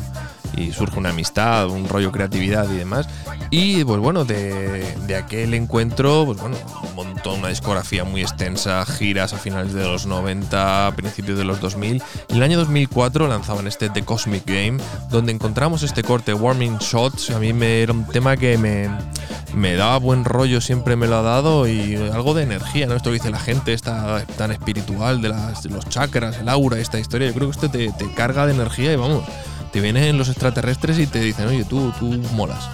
y 0.58 0.72
surge 0.72 1.00
una 1.00 1.10
amistad, 1.10 1.70
un 1.70 1.88
rollo 1.88 2.12
creatividad 2.12 2.70
y 2.72 2.78
demás. 2.78 3.08
Y 3.50 3.84
pues 3.84 4.00
bueno, 4.00 4.26
de, 4.26 4.96
de 5.06 5.16
aquel 5.16 5.54
encuentro, 5.54 6.26
pues 6.26 6.40
bueno, 6.40 6.58
montó 6.96 7.34
una 7.34 7.50
discografía 7.50 8.04
muy 8.04 8.22
extensa, 8.22 8.86
giras 8.86 9.34
a 9.34 9.38
finales 9.38 9.74
de 9.74 9.84
los 9.84 10.06
90, 10.06 10.94
principios 10.96 11.38
de 11.38 11.44
los 11.44 11.60
2000. 11.62 12.02
Y 12.30 12.32
en 12.32 12.38
el 12.38 12.44
año 12.44 12.58
2004 12.58 13.28
lanzaban 13.28 13.68
este 13.68 13.90
The 13.90 14.04
Cosmic 14.04 14.46
Game, 14.46 14.78
donde 15.10 15.32
encontramos 15.32 15.84
este 15.84 16.04
corte 16.04 16.34
Warming 16.34 16.78
Shots. 16.80 17.32
A 17.32 17.40
mí 17.40 17.54
me 17.54 17.82
era 17.82 17.94
un 17.94 18.06
tema 18.08 18.38
que 18.38 18.58
me, 18.58 18.90
me 19.54 19.76
daba 19.76 19.98
buen 19.98 20.26
rollo, 20.26 20.62
siempre 20.62 20.96
me 20.96 21.08
lo 21.08 21.18
ha 21.18 21.22
dado 21.22 21.68
y 21.68 21.96
algo 21.96 22.34
de 22.34 22.44
energía, 22.44 22.88
¿no? 22.88 22.96
Esto 22.96 23.10
que 23.10 23.16
dice 23.16 23.30
la 23.30 23.40
gente, 23.40 23.74
esta 23.74 24.26
tan 24.38 24.52
espiritual 24.52 25.22
de, 25.22 25.30
las, 25.30 25.66
los 25.66 25.88
chakras, 25.90 26.38
el 26.38 26.50
aura, 26.50 26.80
esta 26.80 27.00
historia. 27.00 27.28
Yo 27.28 27.34
creo 27.34 27.48
que 27.48 27.56
esto 27.56 27.70
te, 27.70 27.92
te 27.92 28.14
carga 28.14 28.46
de 28.46 28.54
energía 28.54 28.92
y 28.94 28.96
vamos, 28.96 29.24
te 29.72 29.82
vienen 29.82 30.18
los 30.18 30.30
extraterrestres 30.46 31.00
y 31.00 31.08
te 31.08 31.20
dicen, 31.20 31.48
oye, 31.48 31.66
tú, 31.66 31.92
tú 32.00 32.06
molas. 32.36 32.70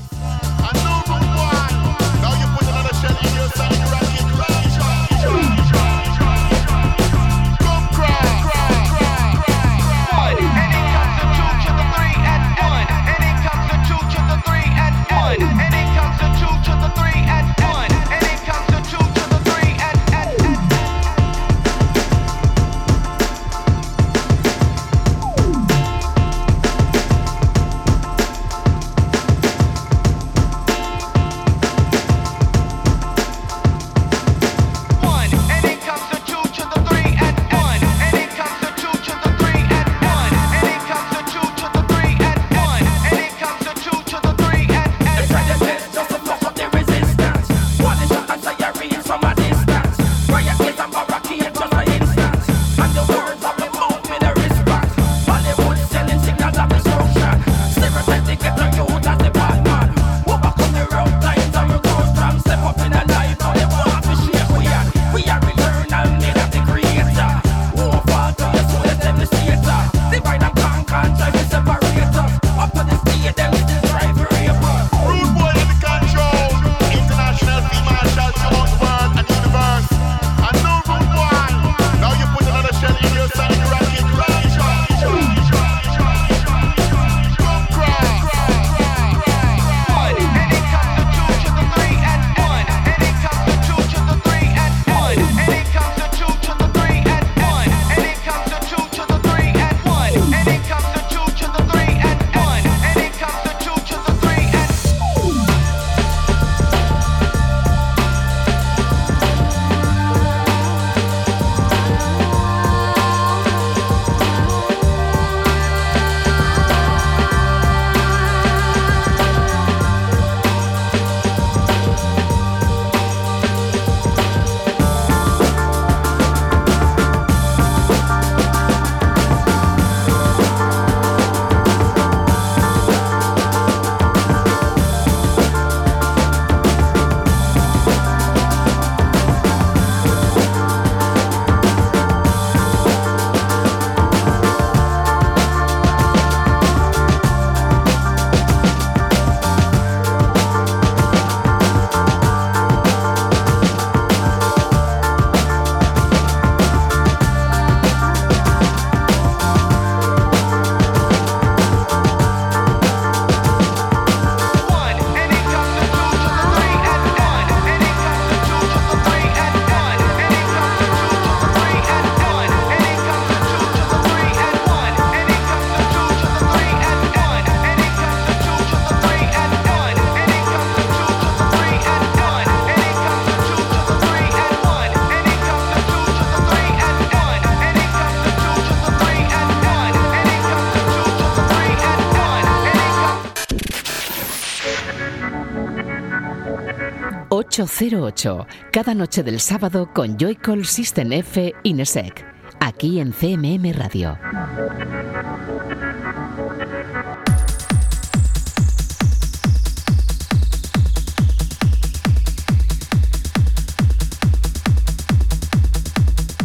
808, 197.52 198.48
cada 198.72 198.94
noche 198.94 199.24
del 199.24 199.42
sábado 199.42 199.90
con 199.94 200.18
Joycall 200.18 200.66
System 200.66 201.12
F 201.12 201.54
Inesec, 201.64 202.26
aquí 202.62 203.02
en 203.02 203.12
CMM 203.12 203.74
Radio. 203.74 204.18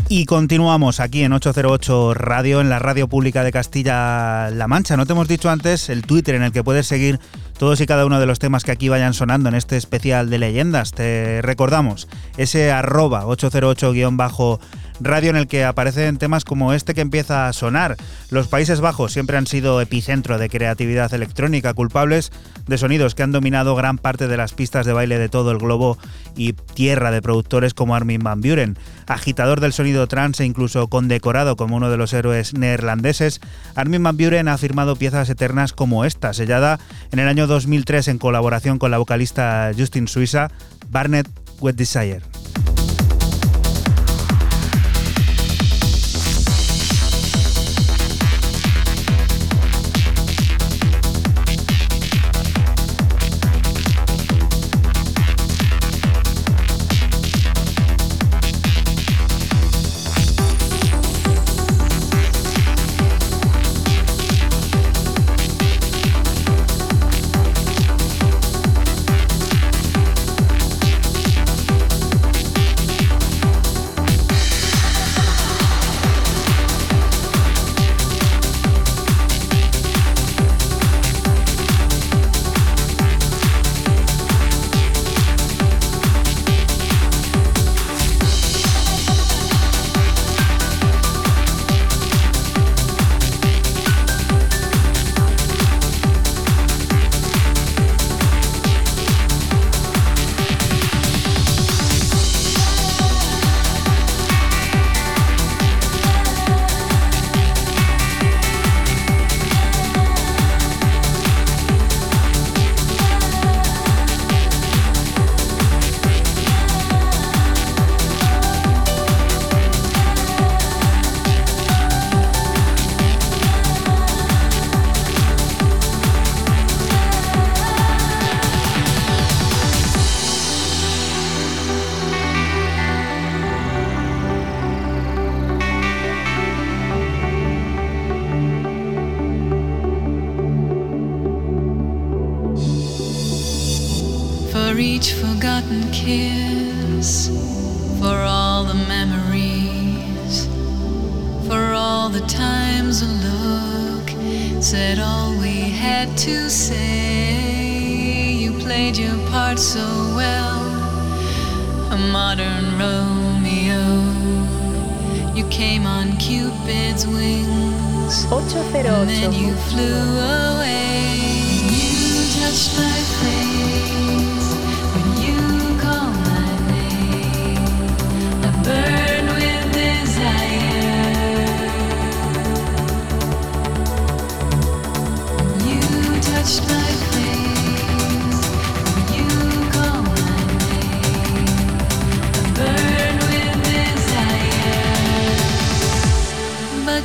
Y 0.08 0.24
continuamos 0.24 0.98
aquí 0.98 1.22
en 1.22 1.32
808 1.32 2.14
Radio, 2.14 2.60
en 2.60 2.68
la 2.68 2.80
radio 2.80 3.06
pública 3.06 3.44
de 3.44 3.52
Castilla-La 3.52 4.66
Mancha. 4.66 4.96
No 4.96 5.06
te 5.06 5.12
hemos 5.12 5.28
dicho 5.28 5.50
antes 5.50 5.88
el 5.88 6.02
Twitter 6.02 6.34
en 6.34 6.42
el 6.42 6.52
que 6.52 6.64
puedes 6.64 6.86
seguir 6.88 7.20
todos 7.58 7.80
y 7.80 7.86
cada 7.86 8.04
uno 8.06 8.20
de 8.20 8.26
los 8.26 8.38
temas 8.38 8.64
que 8.64 8.72
aquí 8.72 8.88
vayan 8.88 9.14
sonando 9.14 9.48
en 9.48 9.54
este 9.54 9.76
especial 9.76 10.30
de 10.30 10.38
leyendas. 10.38 10.92
Te 10.92 11.40
recordamos 11.42 12.08
ese 12.36 12.70
arroba 12.70 13.24
808- 13.24 14.58
radio 15.00 15.30
en 15.30 15.36
el 15.36 15.46
que 15.46 15.64
aparecen 15.64 16.16
temas 16.18 16.44
como 16.44 16.72
este 16.72 16.94
que 16.94 17.00
empieza 17.00 17.48
a 17.48 17.52
sonar. 17.52 17.96
Los 18.30 18.48
Países 18.48 18.80
Bajos 18.80 19.12
siempre 19.12 19.36
han 19.36 19.46
sido 19.46 19.80
epicentro 19.80 20.38
de 20.38 20.48
creatividad 20.48 21.12
electrónica, 21.12 21.74
culpables 21.74 22.32
de 22.66 22.78
sonidos 22.78 23.14
que 23.14 23.22
han 23.22 23.32
dominado 23.32 23.74
gran 23.74 23.98
parte 23.98 24.28
de 24.28 24.36
las 24.36 24.52
pistas 24.52 24.86
de 24.86 24.92
baile 24.92 25.18
de 25.18 25.28
todo 25.28 25.50
el 25.50 25.58
globo 25.58 25.98
y 26.36 26.52
tierra 26.52 27.10
de 27.10 27.22
productores 27.22 27.74
como 27.74 27.94
Armin 27.94 28.22
van 28.22 28.40
Buren. 28.40 28.78
Agitador 29.06 29.60
del 29.60 29.72
sonido 29.72 30.08
trance 30.08 30.42
e 30.42 30.46
incluso 30.46 30.88
condecorado 30.88 31.56
como 31.56 31.76
uno 31.76 31.90
de 31.90 31.96
los 31.96 32.12
héroes 32.12 32.54
neerlandeses, 32.54 33.40
Armin 33.74 34.02
van 34.02 34.16
Buren 34.16 34.48
ha 34.48 34.58
firmado 34.58 34.96
piezas 34.96 35.28
eternas 35.28 35.72
como 35.72 36.04
esta, 36.04 36.32
sellada 36.32 36.78
en 37.12 37.18
el 37.18 37.28
año 37.28 37.46
2003 37.46 38.08
en 38.08 38.18
colaboración 38.18 38.78
con 38.78 38.90
la 38.90 38.98
vocalista 38.98 39.70
Justin 39.76 40.08
Suiza, 40.08 40.50
Barnett 40.90 41.28
Wet 41.60 41.76
Desire. 41.76 42.35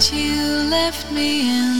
You 0.09 0.67
left 0.67 1.11
me 1.11 1.47
in 1.47 1.70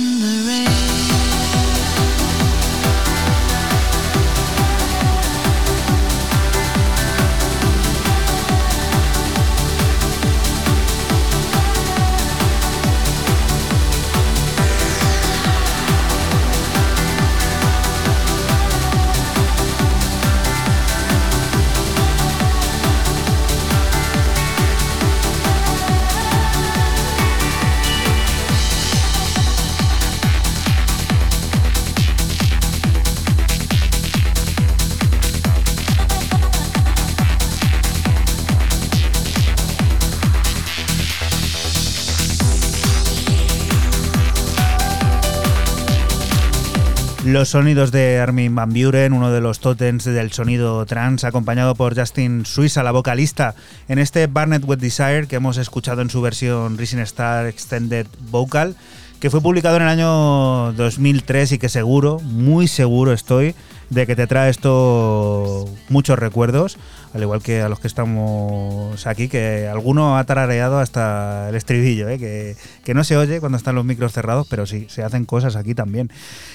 Los 47.31 47.47
sonidos 47.47 47.93
de 47.93 48.19
Armin 48.19 48.53
Van 48.53 48.73
Buren, 48.73 49.13
uno 49.13 49.31
de 49.31 49.39
los 49.39 49.61
totems 49.61 50.03
del 50.03 50.33
sonido 50.33 50.85
trans, 50.85 51.23
acompañado 51.23 51.75
por 51.75 51.97
Justin 51.97 52.45
Suiza, 52.45 52.83
la 52.83 52.91
vocalista, 52.91 53.55
en 53.87 53.99
este 53.99 54.27
Barnett 54.27 54.65
With 54.65 54.79
Desire 54.79 55.27
que 55.27 55.37
hemos 55.37 55.55
escuchado 55.55 56.01
en 56.01 56.09
su 56.09 56.21
versión 56.21 56.77
Rising 56.77 56.97
Star 56.97 57.47
Extended 57.47 58.05
Vocal, 58.31 58.75
que 59.21 59.29
fue 59.29 59.39
publicado 59.39 59.77
en 59.77 59.83
el 59.83 59.87
año 59.87 60.73
2003 60.73 61.53
y 61.53 61.57
que 61.57 61.69
seguro, 61.69 62.19
muy 62.19 62.67
seguro 62.67 63.13
estoy, 63.13 63.55
de 63.89 64.05
que 64.05 64.17
te 64.17 64.27
trae 64.27 64.49
esto 64.49 65.69
muchos 65.87 66.19
recuerdos, 66.19 66.77
al 67.13 67.21
igual 67.21 67.41
que 67.43 67.61
a 67.61 67.69
los 67.69 67.79
que 67.79 67.87
estamos 67.87 69.05
aquí, 69.05 69.27
que 69.27 69.67
alguno 69.67 70.17
ha 70.17 70.23
tarareado 70.23 70.79
hasta 70.79 71.49
el 71.49 71.55
estribillo, 71.55 72.07
¿eh? 72.09 72.17
que, 72.17 72.55
que 72.83 72.93
no 72.93 73.03
se 73.03 73.17
oye 73.17 73.39
cuando 73.39 73.57
están 73.57 73.75
los 73.75 73.85
micros 73.85 74.13
cerrados, 74.13 74.47
pero 74.49 74.65
sí, 74.65 74.87
se 74.89 75.03
hacen 75.03 75.25
cosas 75.25 75.55
aquí 75.55 75.75
también. 75.75 76.09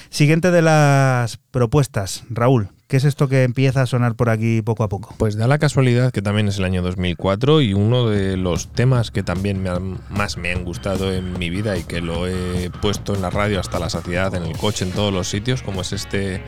Siguiente 0.09 0.51
de 0.51 0.61
las 0.61 1.37
propuestas, 1.51 2.23
Raúl, 2.29 2.69
¿qué 2.87 2.97
es 2.97 3.03
esto 3.03 3.27
que 3.27 3.43
empieza 3.43 3.81
a 3.81 3.85
sonar 3.85 4.15
por 4.15 4.29
aquí 4.29 4.61
poco 4.61 4.83
a 4.83 4.89
poco? 4.89 5.13
Pues 5.17 5.35
da 5.35 5.47
la 5.47 5.59
casualidad 5.59 6.11
que 6.11 6.21
también 6.21 6.47
es 6.47 6.57
el 6.57 6.63
año 6.63 6.81
2004 6.81 7.61
y 7.61 7.73
uno 7.73 8.09
de 8.09 8.37
los 8.37 8.71
temas 8.71 9.11
que 9.11 9.23
también 9.23 9.63
más 10.09 10.37
me 10.37 10.51
han 10.51 10.63
gustado 10.63 11.13
en 11.13 11.37
mi 11.37 11.49
vida 11.49 11.77
y 11.77 11.83
que 11.83 12.01
lo 12.01 12.27
he 12.27 12.69
puesto 12.81 13.13
en 13.13 13.21
la 13.21 13.29
radio 13.29 13.59
hasta 13.59 13.79
la 13.79 13.89
saciedad, 13.89 14.33
en 14.35 14.43
el 14.43 14.57
coche, 14.57 14.85
en 14.85 14.91
todos 14.91 15.13
los 15.13 15.27
sitios, 15.27 15.61
como 15.61 15.81
es 15.81 15.93
este 15.93 16.41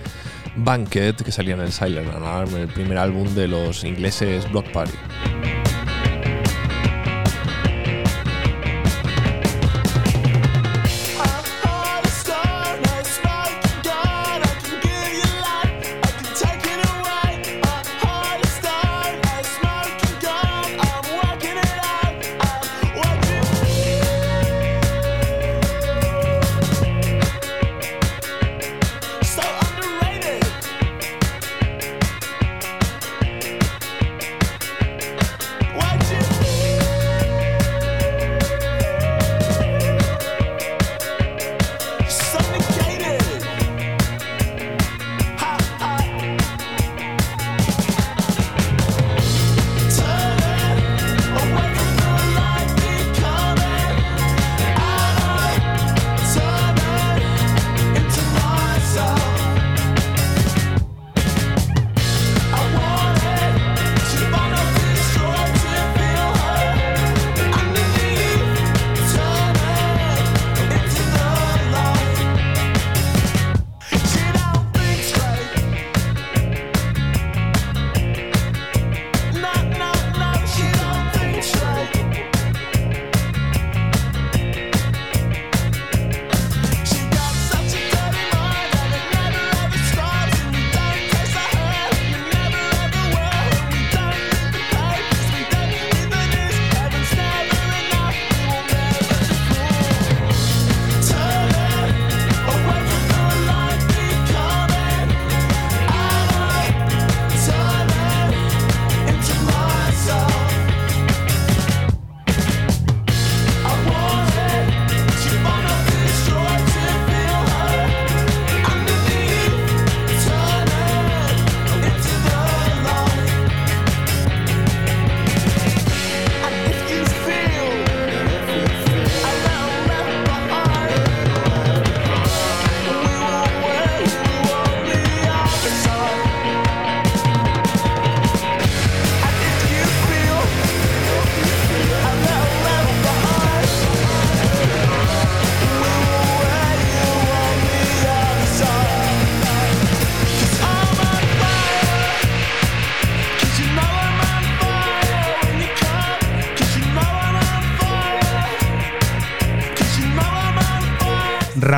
Banquet 0.55 1.15
que 1.15 1.31
salía 1.31 1.53
en 1.55 1.61
el 1.61 1.71
Silent 1.71 2.13
Alarm, 2.13 2.55
el 2.55 2.67
primer 2.67 2.97
álbum 2.97 3.27
de 3.35 3.47
los 3.47 3.83
ingleses 3.83 4.49
Block 4.51 4.71
Party. 4.71 4.97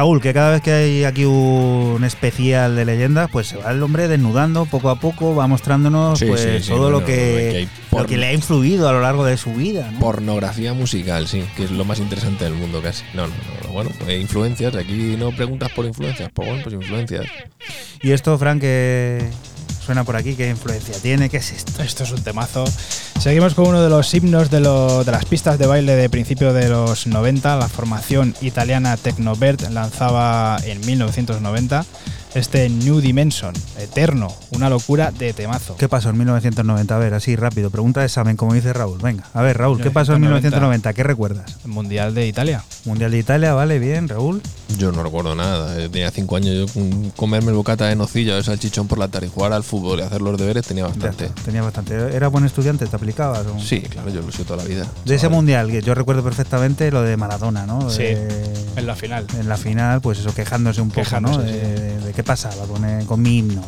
Raúl, 0.01 0.19
que 0.19 0.33
cada 0.33 0.49
vez 0.49 0.63
que 0.63 0.71
hay 0.71 1.03
aquí 1.03 1.25
un 1.25 2.03
especial 2.03 2.75
de 2.75 2.85
leyendas, 2.85 3.29
pues 3.29 3.45
se 3.45 3.57
va 3.57 3.69
el 3.69 3.83
hombre 3.83 4.07
desnudando 4.07 4.65
poco 4.65 4.89
a 4.89 4.95
poco, 4.95 5.35
va 5.35 5.45
mostrándonos 5.45 6.17
Sí, 6.17 6.25
pues, 6.25 6.41
sí, 6.41 6.49
sí, 6.59 6.69
todo 6.71 6.89
lo, 6.89 7.05
que, 7.05 7.67
que 7.91 7.95
lo 7.95 8.07
que 8.07 8.17
le 8.17 8.25
ha 8.25 8.33
influido 8.33 8.89
a 8.89 8.93
lo 8.93 9.01
largo 9.01 9.23
de 9.25 9.37
su 9.37 9.53
vida. 9.53 9.91
¿no? 9.91 9.99
Pornografía 9.99 10.73
musical, 10.73 11.27
sí, 11.27 11.45
que 11.55 11.65
es 11.65 11.71
lo 11.71 11.85
más 11.85 11.99
interesante 11.99 12.45
del 12.45 12.55
mundo 12.55 12.81
casi. 12.81 13.03
No, 13.13 13.27
no, 13.27 13.33
no. 13.63 13.73
Bueno, 13.73 13.91
pues 13.99 14.19
influencias. 14.19 14.75
Aquí 14.75 15.15
no 15.19 15.29
preguntas 15.35 15.69
por 15.69 15.85
influencias. 15.85 16.31
Pues 16.33 16.47
bueno, 16.47 16.63
pues 16.63 16.73
influencias. 16.73 17.27
Y 18.01 18.09
esto, 18.09 18.35
Frank, 18.39 18.61
que 18.61 19.29
suena 19.85 20.03
por 20.03 20.15
aquí, 20.15 20.35
¿qué 20.35 20.49
influencia 20.49 20.95
tiene? 21.01 21.29
¿Qué 21.29 21.37
es 21.37 21.51
esto? 21.51 21.81
Esto 21.83 22.03
es 22.03 22.11
un 22.11 22.21
temazo. 22.23 22.63
Seguimos 23.19 23.53
con 23.55 23.67
uno 23.67 23.81
de 23.81 23.89
los 23.89 24.13
himnos 24.13 24.49
de, 24.49 24.59
lo- 24.59 25.03
de 25.03 25.11
las 25.11 25.25
pistas 25.25 25.57
de 25.59 25.67
baile 25.67 25.95
de 25.95 26.09
principio 26.09 26.53
de 26.53 26.69
los 26.69 27.07
90. 27.07 27.55
La 27.57 27.67
formación 27.67 28.35
italiana 28.41 28.97
Tecnobert 28.97 29.69
lanzaba 29.69 30.57
en 30.65 30.79
1990 30.85 31.85
este 32.33 32.69
New 32.69 33.01
Dimension, 33.01 33.53
Eterno, 33.77 34.33
una 34.51 34.69
locura 34.69 35.11
de 35.11 35.33
temazo. 35.33 35.75
¿Qué 35.77 35.89
pasó 35.89 36.09
en 36.09 36.17
1990? 36.19 36.95
A 36.95 36.99
ver, 36.99 37.13
así 37.13 37.35
rápido, 37.35 37.69
pregunta 37.69 37.99
de 37.99 38.05
examen, 38.07 38.37
como 38.37 38.53
dice 38.53 38.71
Raúl. 38.73 38.99
Venga, 39.01 39.25
a 39.33 39.41
ver, 39.41 39.57
Raúl, 39.57 39.81
¿qué 39.81 39.91
pasó 39.91 40.13
en 40.13 40.21
1990? 40.21 40.89
1990? 40.89 40.93
¿Qué 40.93 41.03
recuerdas? 41.03 41.57
Mundial 41.65 42.13
de 42.15 42.27
Italia. 42.27 42.63
Mundial 42.85 43.11
de 43.11 43.17
Italia, 43.19 43.53
vale, 43.53 43.79
bien, 43.79 44.07
Raúl. 44.07 44.41
Yo 44.77 44.91
no 44.93 45.03
recuerdo 45.03 45.35
nada. 45.35 45.77
Eh, 45.79 45.89
Tenía 45.89 46.09
cinco 46.11 46.37
años. 46.37 46.71
Yo 46.73 46.81
comerme 47.17 47.49
el 47.49 47.55
bocata 47.55 47.87
de 47.87 47.95
nocilla 47.97 48.33
o 48.33 48.35
de 48.37 48.43
salchichón 48.43 48.87
por 48.87 48.97
la 48.97 49.09
tarde 49.09 49.27
y 49.27 49.29
jugar 49.29 49.51
al 49.51 49.63
fútbol 49.63 49.99
y 49.99 50.03
hacer 50.03 50.21
los 50.21 50.37
deberes 50.37 50.65
tenía 50.65 50.85
bastante. 50.85 51.25
está, 51.25 51.41
tenía 51.43 51.61
bastante. 51.61 51.93
¿Era 52.15 52.29
buen 52.29 52.45
estudiante? 52.45 52.85
¿Te 52.87 52.95
aplicabas? 52.95 53.45
o? 53.45 53.59
Sí, 53.59 53.81
claro, 53.81 54.09
yo 54.09 54.21
lo 54.21 54.31
sido 54.31 54.45
toda 54.45 54.63
la 54.63 54.69
vida. 54.69 54.87
De 55.05 55.15
ese 55.15 55.27
mundial, 55.27 55.69
que 55.69 55.81
yo 55.81 55.93
recuerdo 55.93 56.23
perfectamente 56.23 56.89
lo 56.89 57.01
de 57.01 57.17
Maradona, 57.17 57.65
¿no? 57.65 57.89
Sí, 57.89 58.03
De- 58.03 58.51
en 58.77 58.87
la 58.87 58.95
final. 58.95 59.27
en 59.37 59.49
la 59.49 59.57
final, 59.57 59.99
pues 59.99 60.19
eso, 60.19 60.33
quejándose 60.33 60.79
un 60.81 60.89
poco, 60.89 61.19
¿no? 61.19 61.37
De, 61.37 61.99
de 61.99 62.13
pasaba 62.23 62.65
con, 62.65 62.83
el- 62.85 63.05
con 63.05 63.21
mi 63.21 63.37
himno. 63.39 63.63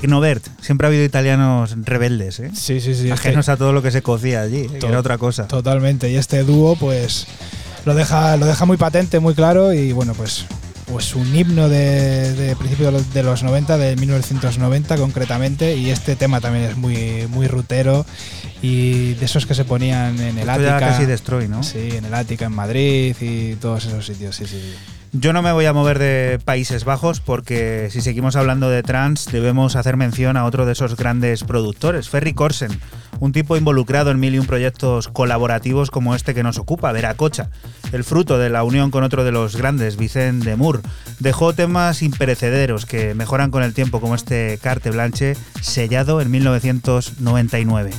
Tecnovert, 0.00 0.46
siempre 0.60 0.86
ha 0.86 0.88
habido 0.88 1.04
italianos 1.04 1.74
rebeldes, 1.84 2.40
¿eh? 2.40 2.50
Sí, 2.54 2.80
sí, 2.80 2.94
sí. 2.94 3.10
Ajenos 3.10 3.48
a 3.48 3.56
todo 3.56 3.72
lo 3.72 3.82
que 3.82 3.90
se 3.90 4.02
cocía 4.02 4.42
allí, 4.42 4.66
era 4.74 4.98
otra 4.98 5.18
cosa. 5.18 5.48
Totalmente. 5.48 6.10
Y 6.10 6.16
este 6.16 6.44
dúo, 6.44 6.76
pues, 6.76 7.26
lo 7.84 7.94
deja, 7.94 8.36
lo 8.36 8.46
deja 8.46 8.64
muy 8.64 8.76
patente, 8.76 9.18
muy 9.18 9.34
claro. 9.34 9.72
Y 9.72 9.92
bueno, 9.92 10.14
pues 10.14 10.44
pues 10.90 11.14
un 11.14 11.34
himno 11.34 11.68
de, 11.68 12.32
de 12.34 12.56
principios 12.56 12.86
de 12.86 12.92
los, 12.92 13.12
de 13.12 13.22
los 13.22 13.42
90, 13.42 13.76
de 13.76 13.96
1990 13.96 14.96
concretamente, 14.96 15.76
y 15.76 15.90
este 15.90 16.16
tema 16.16 16.40
también 16.40 16.64
es 16.64 16.76
muy, 16.76 17.26
muy 17.28 17.46
rutero 17.46 18.06
y 18.62 19.14
de 19.14 19.24
esos 19.24 19.46
que 19.46 19.54
se 19.54 19.64
ponían 19.64 20.18
en 20.18 20.38
el 20.38 20.48
Esto 20.48 20.52
Ática. 20.52 20.78
casi 20.78 21.04
Destroy, 21.04 21.48
¿no? 21.48 21.62
Sí, 21.62 21.90
en 21.92 22.06
el 22.06 22.14
Ática, 22.14 22.46
en 22.46 22.54
Madrid 22.54 23.14
y 23.20 23.54
todos 23.56 23.84
esos 23.84 24.06
sitios, 24.06 24.36
sí, 24.36 24.46
sí. 24.46 24.74
Yo 25.12 25.32
no 25.32 25.40
me 25.40 25.52
voy 25.52 25.64
a 25.64 25.72
mover 25.72 25.98
de 25.98 26.38
Países 26.44 26.84
Bajos 26.84 27.20
porque 27.20 27.88
si 27.90 28.02
seguimos 28.02 28.36
hablando 28.36 28.68
de 28.68 28.82
trans 28.82 29.24
debemos 29.32 29.74
hacer 29.74 29.96
mención 29.96 30.36
a 30.36 30.44
otro 30.44 30.66
de 30.66 30.72
esos 30.72 30.96
grandes 30.96 31.44
productores, 31.44 32.10
Ferry 32.10 32.34
Corsen, 32.34 32.78
un 33.18 33.32
tipo 33.32 33.56
involucrado 33.56 34.10
en 34.10 34.20
mil 34.20 34.34
y 34.34 34.38
un 34.38 34.46
proyectos 34.46 35.08
colaborativos 35.08 35.90
como 35.90 36.14
este 36.14 36.34
que 36.34 36.42
nos 36.42 36.58
ocupa, 36.58 36.92
Veracocha, 36.92 37.48
el 37.92 38.04
fruto 38.04 38.38
de 38.38 38.50
la 38.50 38.64
unión 38.64 38.90
con 38.90 39.02
otro 39.02 39.24
de 39.24 39.32
los 39.32 39.56
grandes, 39.56 39.96
Vicent 39.96 40.44
de 40.44 40.56
Moore. 40.56 40.80
Dejó 41.20 41.54
temas 41.54 42.02
imperecederos 42.02 42.84
que 42.84 43.14
mejoran 43.14 43.50
con 43.50 43.62
el 43.62 43.72
tiempo 43.72 44.02
como 44.02 44.14
este 44.14 44.58
Carte 44.62 44.90
Blanche 44.90 45.36
sellado 45.62 46.20
en 46.20 46.30
1999. 46.30 47.92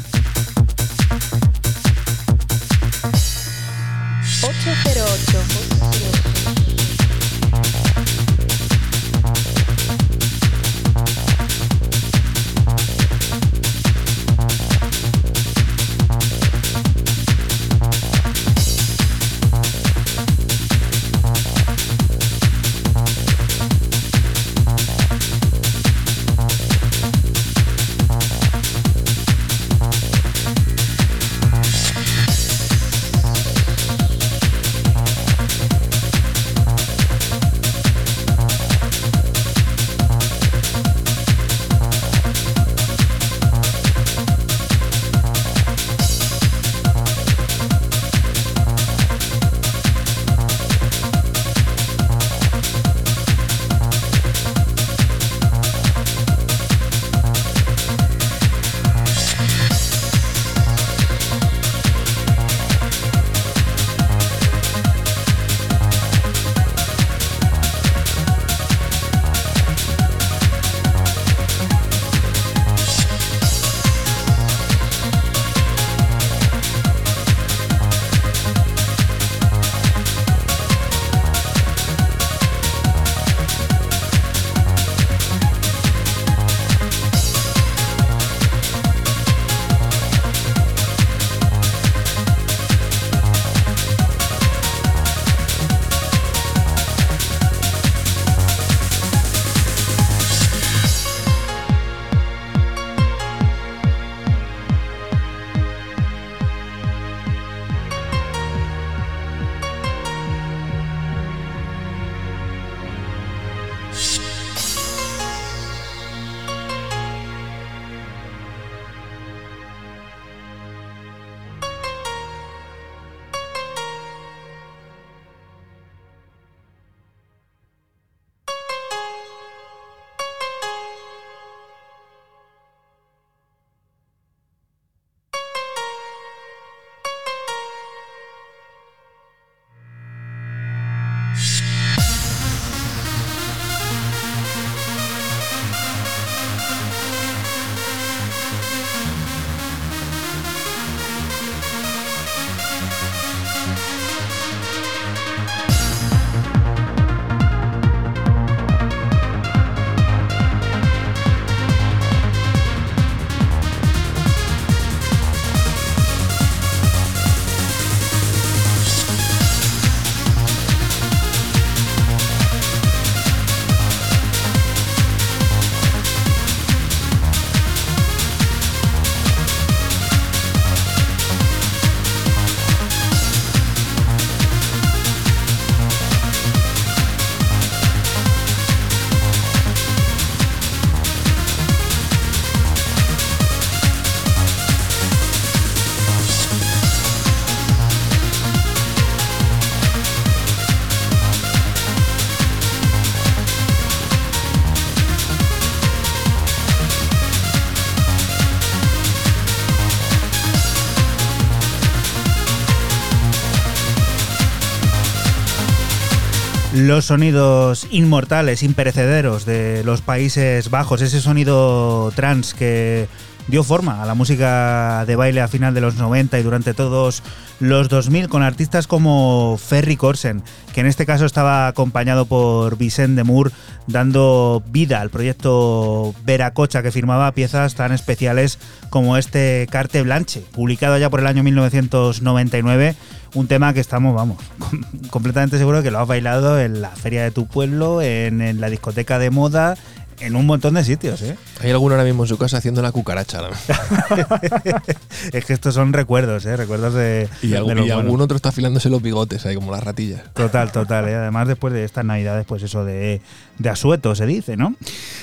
Los 216.90 217.06
sonidos 217.06 217.86
inmortales, 217.92 218.64
imperecederos 218.64 219.46
de 219.46 219.84
los 219.84 220.02
Países 220.02 220.72
Bajos, 220.72 221.04
ese 221.04 221.22
sonido 221.22 222.12
trans 222.16 222.56
que 222.56 223.08
dio 223.48 223.64
forma 223.64 224.02
a 224.02 224.08
la 224.08 224.16
música 224.16 225.06
de 225.06 225.16
baile 225.16 225.42
a 225.42 225.48
final 225.48 225.76
de 225.76 225.82
los 225.82 225.98
90 225.98 226.40
y 226.40 226.42
durante 226.42 226.74
todos 226.74 227.22
los 227.60 227.90
2000 227.90 228.28
con 228.28 228.42
artistas 228.42 228.88
como 228.88 229.60
Ferry 229.64 229.98
Corsen, 229.98 230.42
que 230.74 230.82
en 230.82 230.88
este 230.88 231.06
caso 231.06 231.28
estaba 231.28 231.68
acompañado 231.68 232.26
por 232.26 232.76
Vicent 232.76 233.16
de 233.16 233.24
Moore, 233.24 233.52
dando 233.86 234.64
vida 234.72 235.00
al 235.00 235.12
proyecto 235.12 236.16
Veracocha, 236.24 236.82
que 236.82 236.92
firmaba 236.92 237.32
piezas 237.34 237.76
tan 237.76 237.92
especiales 237.92 238.58
como 238.90 239.16
este 239.16 239.68
Carte 239.70 240.02
Blanche, 240.02 240.42
publicado 240.52 240.98
ya 240.98 241.12
por 241.12 241.20
el 241.20 241.28
año 241.28 241.44
1999 241.44 242.96
un 243.34 243.48
tema 243.48 243.74
que 243.74 243.80
estamos, 243.80 244.16
vamos, 244.16 244.38
com- 244.58 244.82
completamente 245.10 245.58
seguro 245.58 245.82
que 245.84 245.92
lo 245.92 246.00
has 246.00 246.08
bailado 246.08 246.60
en 246.60 246.82
la 246.82 246.90
feria 246.90 247.24
de 247.24 247.32
tu 247.32 247.48
pueblo, 247.48 248.02
en, 248.02 248.42
en 248.42 248.60
la 248.62 248.70
discoteca 248.70 249.20
de 249.20 249.30
moda, 249.30 249.76
en 250.20 250.36
un 250.36 250.46
montón 250.46 250.74
de 250.74 250.84
sitios, 250.84 251.22
¿eh? 251.22 251.38
Hay 251.62 251.72
alguno 251.72 251.96
ahora 251.96 252.04
mismo 252.04 252.24
en 252.26 252.28
su 252.28 252.38
casa 252.38 252.58
haciendo 252.58 252.82
la 252.82 252.92
cucaracha. 252.92 253.40
es 255.32 255.46
que 255.46 255.54
estos 255.54 255.74
son 255.76 255.94
recuerdos, 255.94 256.46
¿eh? 256.46 256.58
Recuerdos 256.58 256.94
de. 256.94 257.30
Y, 257.42 257.54
algún, 257.54 257.78
y 257.86 257.90
algún 257.90 258.20
otro 258.20 258.36
está 258.36 258.50
afilándose 258.50 258.90
los 258.90 259.02
bigotes 259.02 259.46
ahí 259.46 259.56
como 259.56 259.72
las 259.72 259.82
ratillas. 259.84 260.22
Total, 260.34 260.72
total. 260.74 261.08
¿eh? 261.08 261.16
Además, 261.16 261.48
después 261.48 261.74
de 261.74 261.86
estas 261.86 262.04
navidades, 262.06 262.46
pues 262.46 262.64
eso 262.64 262.84
de, 262.84 263.22
de 263.60 263.70
asueto 263.70 264.14
se 264.16 264.26
dice, 264.26 264.58
¿no? 264.58 264.76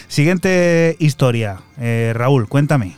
Siguiente 0.08 0.96
historia. 0.98 1.58
Eh, 1.78 2.12
Raúl, 2.14 2.48
cuéntame. 2.48 2.96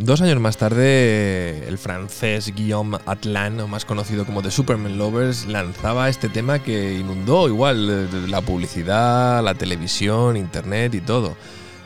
Dos 0.00 0.20
años 0.20 0.38
más 0.38 0.56
tarde, 0.56 1.66
el 1.66 1.76
francés 1.76 2.54
Guillaume 2.54 2.98
Atlan, 3.04 3.68
más 3.68 3.84
conocido 3.84 4.24
como 4.24 4.42
The 4.42 4.52
Superman 4.52 4.96
Lovers, 4.96 5.46
lanzaba 5.46 6.08
este 6.08 6.28
tema 6.28 6.60
que 6.60 6.94
inundó 6.94 7.48
igual 7.48 7.88
eh, 7.90 8.28
la 8.28 8.40
publicidad, 8.40 9.42
la 9.42 9.54
televisión, 9.54 10.36
internet 10.36 10.94
y 10.94 11.00
todo. 11.00 11.36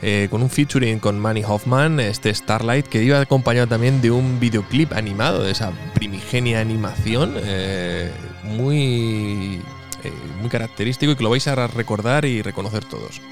Eh, 0.02 0.28
con 0.30 0.42
un 0.42 0.50
featuring 0.50 0.98
con 0.98 1.18
Manny 1.18 1.42
Hoffman, 1.42 2.00
este 2.00 2.34
Starlight, 2.34 2.86
que 2.86 3.02
iba 3.02 3.18
acompañado 3.18 3.66
también 3.66 4.02
de 4.02 4.10
un 4.10 4.38
videoclip 4.38 4.92
animado, 4.92 5.42
de 5.42 5.52
esa 5.52 5.72
primigenia 5.94 6.60
animación, 6.60 7.32
eh, 7.38 8.10
muy, 8.44 9.62
muy 10.38 10.50
característico 10.50 11.12
y 11.12 11.16
que 11.16 11.22
lo 11.22 11.30
vais 11.30 11.48
a 11.48 11.66
recordar 11.66 12.26
y 12.26 12.42
reconocer 12.42 12.84
todos. 12.84 13.22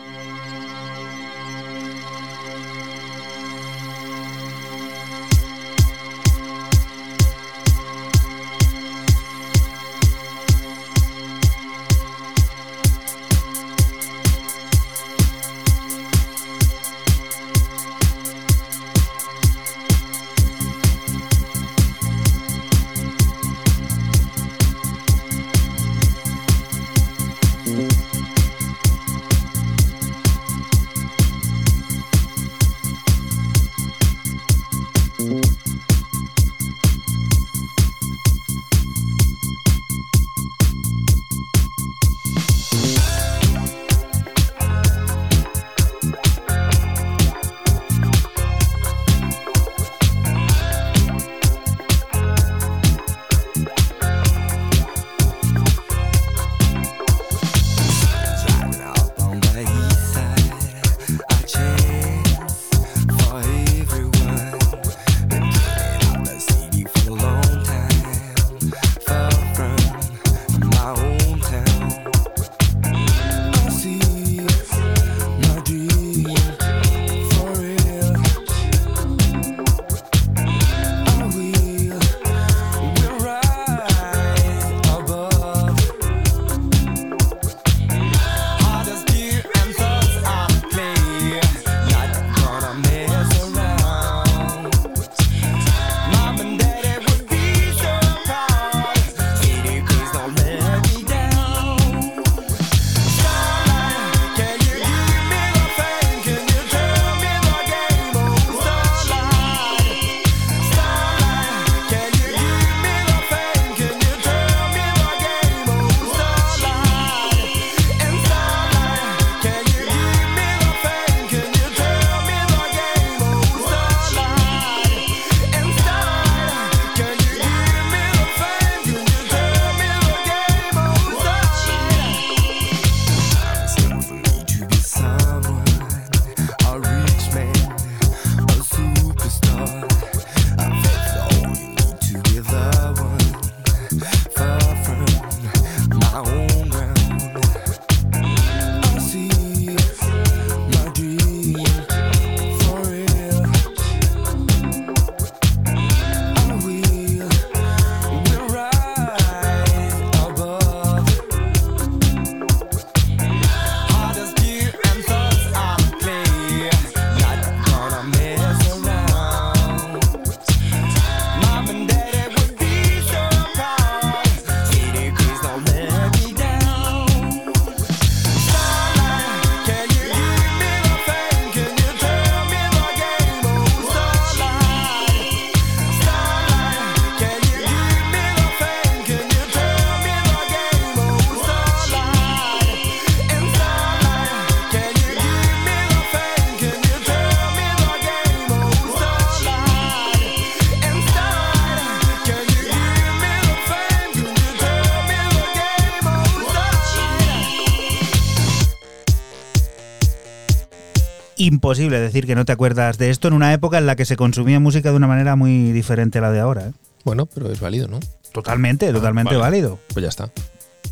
Imposible 211.61 212.01
decir 212.01 212.27
que 212.27 212.35
no 212.35 212.47
te 212.47 212.53
acuerdas 212.53 212.97
de 212.97 213.11
esto 213.11 213.29
en 213.29 213.35
una 213.35 213.53
época 213.53 213.77
en 213.77 213.85
la 213.85 213.95
que 213.95 214.07
se 214.07 214.17
consumía 214.17 214.59
música 214.61 214.89
de 214.93 214.97
una 214.97 215.07
manera 215.07 215.37
muy 215.37 215.73
diferente 215.73 216.17
a 216.17 216.23
la 216.23 216.33
de 216.33 216.41
ahora. 216.41 216.69
¿eh? 216.69 216.73
Bueno, 217.05 217.27
pero 217.27 217.53
es 217.53 217.61
válido, 217.61 217.87
¿no? 217.87 218.01
Totalmente, 218.33 218.91
totalmente 218.95 219.37
vale. 219.37 219.43
válido. 219.43 219.79
Pues 219.93 220.03
ya 220.03 220.09
está. 220.09 220.31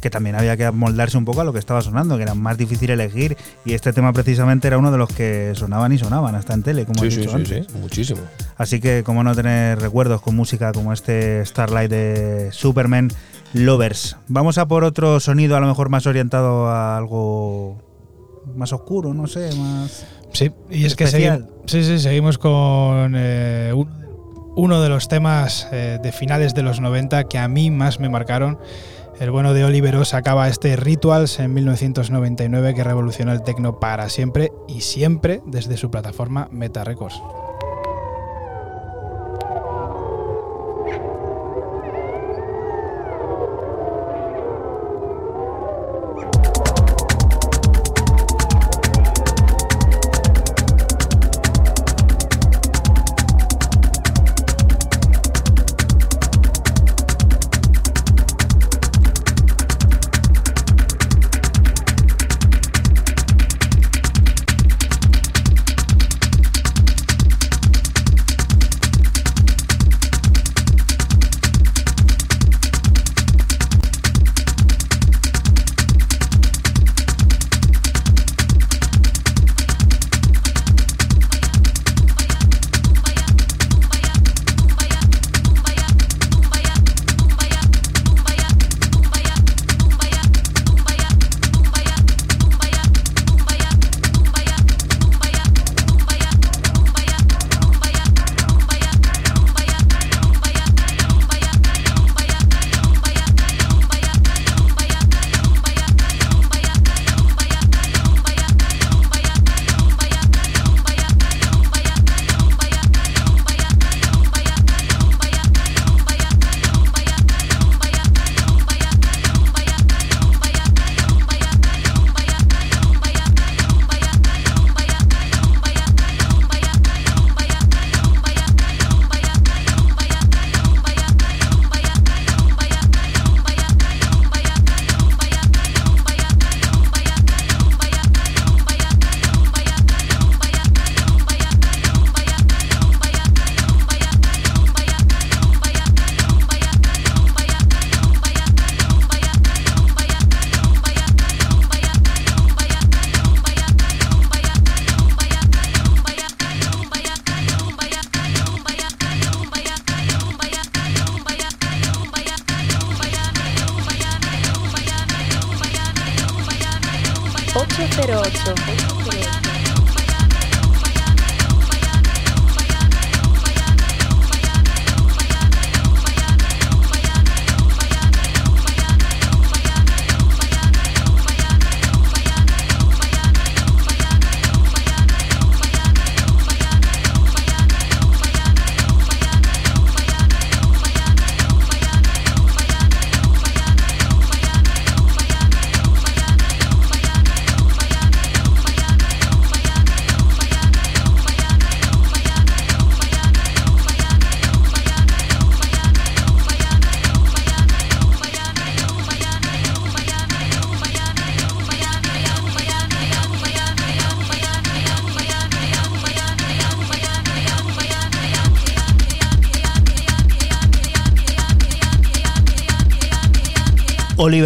Que 0.03 0.11
también 0.11 0.37
había 0.37 0.59
que 0.59 0.71
moldarse 0.71 1.17
un 1.17 1.25
poco 1.25 1.41
a 1.41 1.45
lo 1.45 1.55
que 1.55 1.59
estaba 1.59 1.81
sonando, 1.81 2.19
que 2.19 2.25
era 2.25 2.35
más 2.35 2.59
difícil 2.59 2.91
elegir. 2.91 3.39
Y 3.65 3.73
este 3.73 3.95
tema 3.95 4.13
precisamente 4.13 4.69
era 4.69 4.77
uno 4.77 4.93
de 4.93 4.99
los 4.99 5.09
que 5.09 5.53
sonaban 5.55 5.91
y 5.91 5.97
sonaban 5.99 6.35
hasta 6.35 6.53
en 6.53 6.63
tele, 6.63 6.85
como 6.85 7.01
Sí, 7.01 7.07
has 7.07 7.15
sí, 7.15 7.21
dicho 7.21 7.31
sí, 7.31 7.37
antes. 7.37 7.67
sí, 7.67 7.79
muchísimo. 7.79 8.21
Así 8.59 8.79
que, 8.79 9.03
como 9.05 9.25
no 9.25 9.35
tener 9.35 9.81
recuerdos 9.81 10.21
con 10.21 10.37
música 10.37 10.73
como 10.73 10.93
este 10.93 11.47
Starlight 11.47 11.91
de 11.91 12.51
Superman 12.53 13.09
Lovers. 13.55 14.19
Vamos 14.29 14.59
a 14.59 14.69
por 14.69 14.85
otro 14.85 15.19
sonido, 15.19 15.57
a 15.57 15.61
lo 15.61 15.67
mejor 15.67 15.89
más 15.89 16.07
orientado 16.07 16.67
a 16.69 16.99
algo 16.99 17.79
más 18.55 18.73
oscuro, 18.73 19.15
no 19.15 19.27
sé, 19.27 19.55
más. 19.57 20.07
Sí, 20.33 20.51
y 20.71 20.85
es 20.85 20.95
que 20.95 21.05
Especial. 21.05 21.39
seguimos, 21.39 21.63
sí, 21.67 21.85
sí, 21.85 21.99
seguimos 21.99 22.39
con 22.39 23.15
eh, 23.17 23.73
uno, 23.75 23.99
de, 23.99 24.07
uno 24.57 24.81
de 24.83 24.89
los 24.89 25.09
temas 25.09 25.69
eh, 25.73 25.99
de 26.03 26.13
finales 26.13 26.55
de 26.55 26.63
los 26.63 26.81
90 26.81 27.25
que 27.25 27.39
a 27.39 27.49
mí 27.49 27.71
más 27.71 27.99
me 28.01 28.09
marcaron 28.09 28.59
El 29.21 29.31
bueno 29.31 29.55
de 29.55 29.65
Olivero 29.65 30.05
sacaba 30.05 30.49
este 30.49 30.77
Rituals 30.77 31.41
en 31.41 31.55
1999 31.55 32.75
que 32.75 32.85
revolucionó 32.85 33.33
el 33.33 33.43
techno 33.43 33.81
para 33.81 34.09
siempre 34.09 34.53
y 34.69 34.83
siempre 34.83 35.41
desde 35.47 35.77
su 35.77 35.91
plataforma 35.91 36.49
Meta 36.53 36.85
Records. 36.85 37.21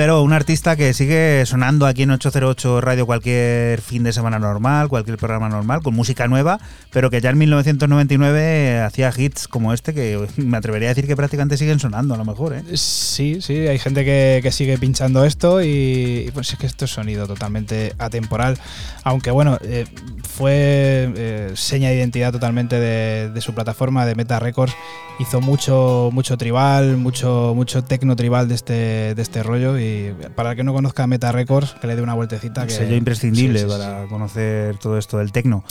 Olivero, 0.03 0.25
un 0.25 0.33
artista 0.33 0.75
que 0.75 0.95
sigue 0.95 1.47
sonando 1.47 1.87
aquí 1.87 2.03
en 2.03 2.11
808 2.11 2.81
Radio 2.81 3.07
cualquier 3.07 3.81
fin 3.81 4.03
de 4.03 4.13
semana 4.13 4.41
normal, 4.41 4.89
cualquier 4.89 5.17
programa 5.17 5.49
normal, 5.49 5.81
con 5.81 5.95
música 5.95 6.27
nueva, 6.27 6.59
pero 6.91 7.09
que 7.09 7.21
ya 7.21 7.31
en 7.31 7.39
1999 7.39 8.81
hacía 8.81 9.13
hits 9.17 9.47
como 9.47 9.73
este 9.73 9.95
que 9.95 10.27
me 10.39 10.57
atrevería 10.57 10.89
a 10.89 10.95
decir 10.95 11.07
que 11.07 11.15
prácticamente 11.15 11.57
siguen 11.57 11.79
sonando 11.79 12.15
a 12.15 12.17
lo 12.17 12.25
mejor. 12.25 12.53
¿eh? 12.53 12.65
Sí, 12.75 13.41
sí, 13.43 13.69
hay 13.69 13.79
gente 13.79 14.05
que, 14.05 14.51
sigue 14.51 14.77
pinchando 14.77 15.25
esto 15.25 15.63
y, 15.63 16.25
y, 16.27 16.31
pues 16.33 16.53
es 16.53 16.59
que 16.59 16.67
esto 16.67 16.87
es 16.87 16.91
sonido 16.91 17.29
totalmente 17.29 17.95
atemporal, 17.99 18.59
aunque 19.05 19.31
bueno, 19.31 19.59
eh, 19.63 19.85
fue 20.29 21.13
eh, 21.17 21.53
seña 21.55 21.91
de 21.91 21.99
identidad 21.99 22.33
totalmente 22.33 22.81
de, 22.81 23.31
de, 23.31 23.41
su 23.41 23.55
plataforma 23.55 24.05
de 24.05 24.17
Meta 24.17 24.41
Records, 24.41 24.75
hizo 25.19 25.41
mucho, 25.41 26.11
mucho 26.13 26.37
tribal, 26.37 26.97
mucho, 26.97 27.53
mucho 27.55 27.85
tecno 27.85 28.17
tribal 28.17 28.49
de 28.49 28.55
este, 28.55 29.15
de 29.15 29.23
este 29.23 29.43
rollo 29.43 29.79
y 29.79 30.15
para 30.35 30.51
el 30.51 30.57
que 30.57 30.65
no 30.65 30.73
conozca 30.73 31.07
Meta 31.07 31.33
Records, 31.33 31.75
que 31.81 31.87
le 31.87 31.97
dé 31.97 32.03
una 32.03 32.15
vueltecita. 32.15 32.67
Que, 32.67 32.73
sello 32.73 32.97
imprescindible 32.97 33.61
sí, 33.61 33.65
sí, 33.65 33.71
para 33.71 34.03
sí. 34.03 34.09
conocer 34.09 34.79
todo 34.79 34.99
esto 34.99 35.19
del 35.19 35.33
tecno. 35.33 35.65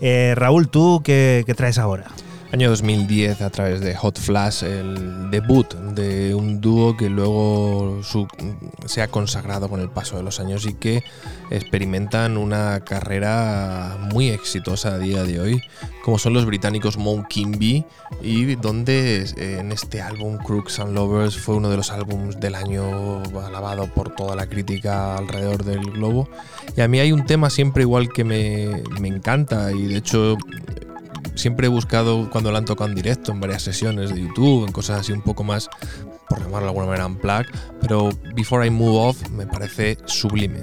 Eh, 0.00 0.34
Raúl, 0.36 0.68
¿tú 0.68 1.02
qué, 1.04 1.44
qué 1.46 1.54
traes 1.54 1.78
ahora? 1.78 2.06
Año 2.52 2.68
2010 2.68 3.40
a 3.40 3.48
través 3.48 3.80
de 3.80 3.94
Hot 3.96 4.18
Flash, 4.18 4.62
el 4.62 5.30
debut 5.30 5.72
de 5.94 6.34
un 6.34 6.60
dúo 6.60 6.94
que 6.98 7.08
luego 7.08 8.00
su- 8.02 8.28
se 8.84 9.00
ha 9.00 9.08
consagrado 9.08 9.70
con 9.70 9.80
el 9.80 9.88
paso 9.88 10.18
de 10.18 10.22
los 10.22 10.38
años 10.38 10.66
y 10.66 10.74
que 10.74 11.02
experimentan 11.50 12.36
una 12.36 12.80
carrera 12.80 13.96
muy 14.12 14.28
exitosa 14.28 14.90
a 14.94 14.98
día 14.98 15.22
de 15.22 15.40
hoy, 15.40 15.62
como 16.04 16.18
son 16.18 16.34
los 16.34 16.44
británicos 16.44 16.98
Mount 16.98 17.26
Kimby 17.28 17.86
y 18.20 18.54
donde 18.56 19.22
eh, 19.38 19.56
en 19.60 19.72
este 19.72 20.02
álbum 20.02 20.36
Crooks 20.36 20.78
and 20.80 20.92
Lovers 20.94 21.38
fue 21.38 21.54
uno 21.54 21.70
de 21.70 21.78
los 21.78 21.90
álbumes 21.90 22.38
del 22.38 22.54
año 22.54 23.22
alabado 23.46 23.86
por 23.86 24.14
toda 24.14 24.36
la 24.36 24.46
crítica 24.46 25.16
alrededor 25.16 25.64
del 25.64 25.80
globo. 25.90 26.28
Y 26.76 26.82
a 26.82 26.88
mí 26.88 27.00
hay 27.00 27.12
un 27.12 27.24
tema 27.24 27.48
siempre 27.48 27.84
igual 27.84 28.10
que 28.12 28.24
me, 28.24 28.82
me 29.00 29.08
encanta 29.08 29.72
y 29.72 29.86
de 29.86 29.96
hecho 29.96 30.36
siempre 31.34 31.66
he 31.66 31.70
buscado 31.70 32.28
cuando 32.30 32.52
la 32.52 32.58
han 32.58 32.64
tocado 32.64 32.90
en 32.90 32.96
directo, 32.96 33.32
en 33.32 33.40
varias 33.40 33.62
sesiones 33.62 34.14
de 34.14 34.22
YouTube, 34.22 34.66
en 34.66 34.72
cosas 34.72 35.00
así 35.00 35.12
un 35.12 35.22
poco 35.22 35.44
más, 35.44 35.68
por 36.28 36.38
llamarlo 36.38 36.60
de 36.60 36.68
alguna 36.68 36.86
manera, 36.86 37.06
en 37.06 37.16
plug, 37.16 37.46
pero 37.80 38.10
Before 38.34 38.66
I 38.66 38.70
Move 38.70 39.08
Off 39.08 39.30
me 39.30 39.46
parece 39.46 39.98
sublime. 40.06 40.62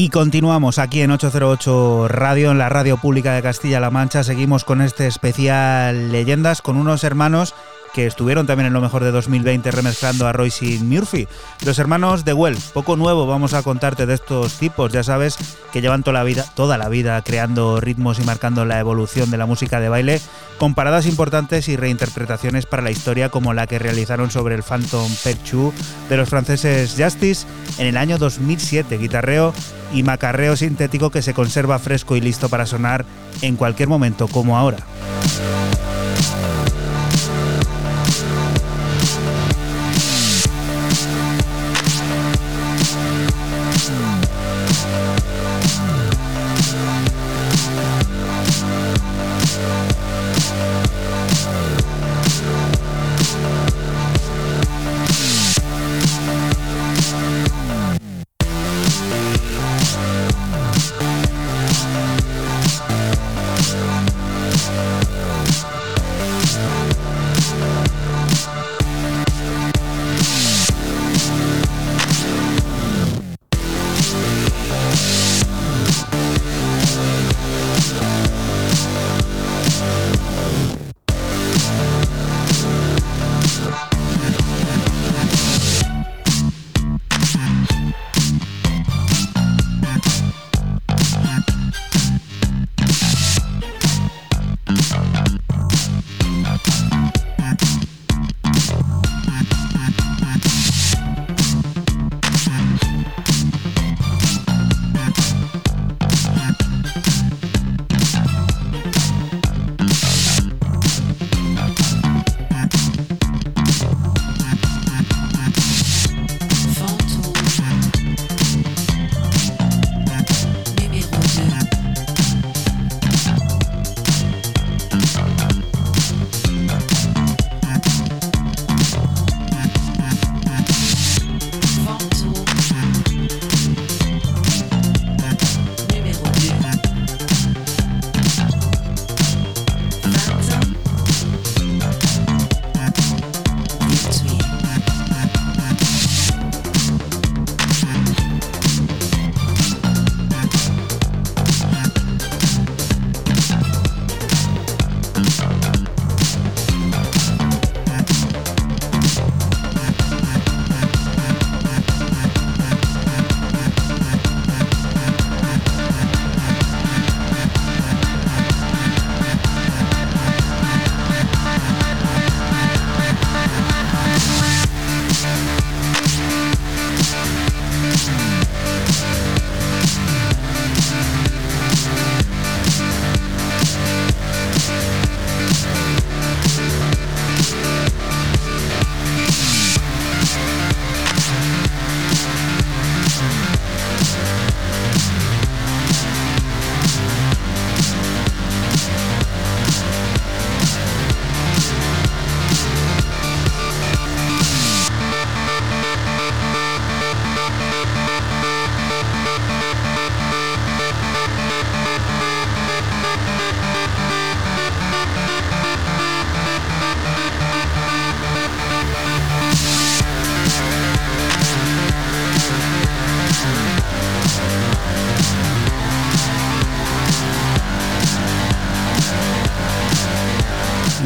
Y 0.00 0.10
continuamos 0.10 0.78
aquí 0.78 1.00
en 1.00 1.10
808 1.10 2.06
Radio, 2.06 2.52
en 2.52 2.58
la 2.58 2.68
radio 2.68 2.98
pública 2.98 3.34
de 3.34 3.42
Castilla-La 3.42 3.90
Mancha. 3.90 4.22
Seguimos 4.22 4.64
con 4.64 4.80
este 4.80 5.08
especial 5.08 6.12
Leyendas 6.12 6.62
con 6.62 6.76
unos 6.76 7.02
hermanos 7.02 7.52
que 7.98 8.06
estuvieron 8.06 8.46
también 8.46 8.68
en 8.68 8.72
lo 8.72 8.80
mejor 8.80 9.02
de 9.02 9.10
2020 9.10 9.72
remezclando 9.72 10.28
a 10.28 10.32
Royce 10.32 10.64
y 10.64 10.78
Murphy. 10.78 11.26
Los 11.66 11.80
hermanos 11.80 12.24
de 12.24 12.32
Well, 12.32 12.56
poco 12.72 12.94
nuevo 12.94 13.26
vamos 13.26 13.54
a 13.54 13.64
contarte 13.64 14.06
de 14.06 14.14
estos 14.14 14.52
tipos, 14.52 14.92
ya 14.92 15.02
sabes 15.02 15.36
que 15.72 15.80
llevan 15.80 16.04
toda 16.04 16.18
la 16.18 16.22
vida, 16.22 16.44
toda 16.54 16.78
la 16.78 16.88
vida 16.88 17.20
creando 17.22 17.80
ritmos 17.80 18.20
y 18.20 18.22
marcando 18.22 18.64
la 18.64 18.78
evolución 18.78 19.32
de 19.32 19.36
la 19.36 19.46
música 19.46 19.80
de 19.80 19.88
baile 19.88 20.20
con 20.58 20.76
paradas 20.76 21.06
importantes 21.06 21.66
y 21.66 21.76
reinterpretaciones 21.76 22.66
para 22.66 22.84
la 22.84 22.92
historia 22.92 23.30
como 23.30 23.52
la 23.52 23.66
que 23.66 23.80
realizaron 23.80 24.30
sobre 24.30 24.54
el 24.54 24.62
Phantom 24.62 25.10
Perchu 25.24 25.74
de 26.08 26.18
los 26.18 26.28
franceses 26.28 26.94
Justice 26.96 27.48
en 27.78 27.88
el 27.88 27.96
año 27.96 28.16
2007, 28.16 28.96
guitarreo 28.96 29.52
y 29.92 30.04
macarreo 30.04 30.54
sintético 30.54 31.10
que 31.10 31.20
se 31.20 31.34
conserva 31.34 31.80
fresco 31.80 32.14
y 32.14 32.20
listo 32.20 32.48
para 32.48 32.64
sonar 32.64 33.04
en 33.42 33.56
cualquier 33.56 33.88
momento 33.88 34.28
como 34.28 34.56
ahora. 34.56 34.78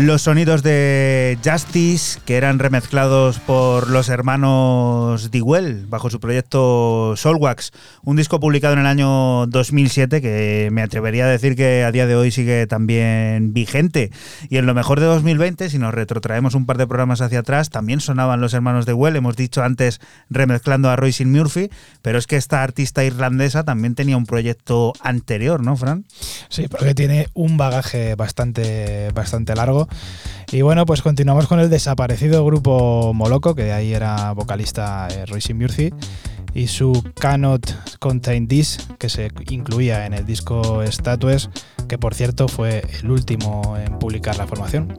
Los 0.03 0.23
sonidos 0.23 0.65
de 0.65 1.39
Justice, 1.45 2.19
que 2.25 2.37
eran 2.37 2.59
remezclados 2.59 3.39
por 3.39 3.89
los 3.89 4.09
hermanos 4.09 5.31
Dewell 5.31 5.87
bajo 5.87 6.11
su 6.11 6.19
proyecto 6.19 7.15
Soulwax, 7.17 7.71
un 8.03 8.17
disco 8.17 8.41
publicado 8.41 8.75
en 8.75 8.81
el 8.81 8.87
año 8.87 9.47
2007 9.47 10.21
que 10.21 10.71
me 10.73 10.83
atrevería 10.83 11.27
a 11.27 11.29
decir 11.29 11.55
que 11.55 11.85
a 11.85 11.93
día 11.93 12.09
de 12.09 12.17
hoy 12.17 12.33
sigue 12.33 12.67
también 12.67 13.53
vigente. 13.53 14.11
Y 14.51 14.57
en 14.57 14.67
lo 14.67 14.75
mejor 14.75 14.99
de 14.99 15.07
2020, 15.07 15.71
si 15.71 15.79
nos 15.79 15.95
retrotraemos 15.95 16.57
un 16.57 16.67
par 16.67 16.79
de 16.79 16.89
programas 16.89 17.21
hacia 17.21 17.39
atrás, 17.39 17.71
también 17.71 18.01
sonaban 18.01 18.41
los 18.41 18.55
hermanos 18.55 18.87
Dewell, 18.87 19.15
hemos 19.15 19.37
dicho 19.37 19.63
antes 19.63 20.01
remezclando 20.29 20.91
a 20.91 20.97
Royce 20.97 21.25
Murphy, 21.27 21.71
pero 22.03 22.19
es 22.19 22.27
que 22.27 22.35
esta 22.35 22.65
artista 22.65 23.05
irlandesa 23.05 23.63
también 23.63 23.95
tenía 23.95 24.17
un 24.17 24.27
proyecto 24.27 24.95
anterior, 25.01 25.63
¿no, 25.63 25.77
Fran? 25.77 26.07
Sí, 26.49 26.67
porque 26.67 26.93
tiene 26.93 27.29
un 27.35 27.57
bagaje 27.57 28.17
bastante, 28.17 29.13
bastante 29.15 29.55
largo. 29.55 29.89
Y 30.51 30.61
bueno, 30.62 30.84
pues 30.84 31.01
continuamos 31.01 31.47
con 31.47 31.61
el 31.61 31.70
desaparecido 31.70 32.45
grupo 32.45 33.12
Moloco, 33.14 33.55
que 33.55 33.64
de 33.64 33.72
ahí 33.72 33.95
era 33.95 34.32
vocalista 34.32 35.09
eh, 35.11 35.24
Royce 35.26 35.55
Murphy. 35.55 35.93
y 36.55 36.66
su 36.66 37.03
Cannot 37.18 37.99
Contain 37.99 38.47
This, 38.47 38.86
que 38.99 39.09
se 39.09 39.30
incluía 39.49 40.05
en 40.05 40.12
el 40.12 40.26
disco 40.26 40.82
Statues, 40.86 41.49
que 41.88 41.97
por 41.97 42.14
cierto 42.14 42.49
fue 42.49 42.84
el 43.01 43.11
último 43.11 43.76
en 43.78 43.99
publicar 43.99 44.36
la 44.36 44.47
formación. 44.47 44.99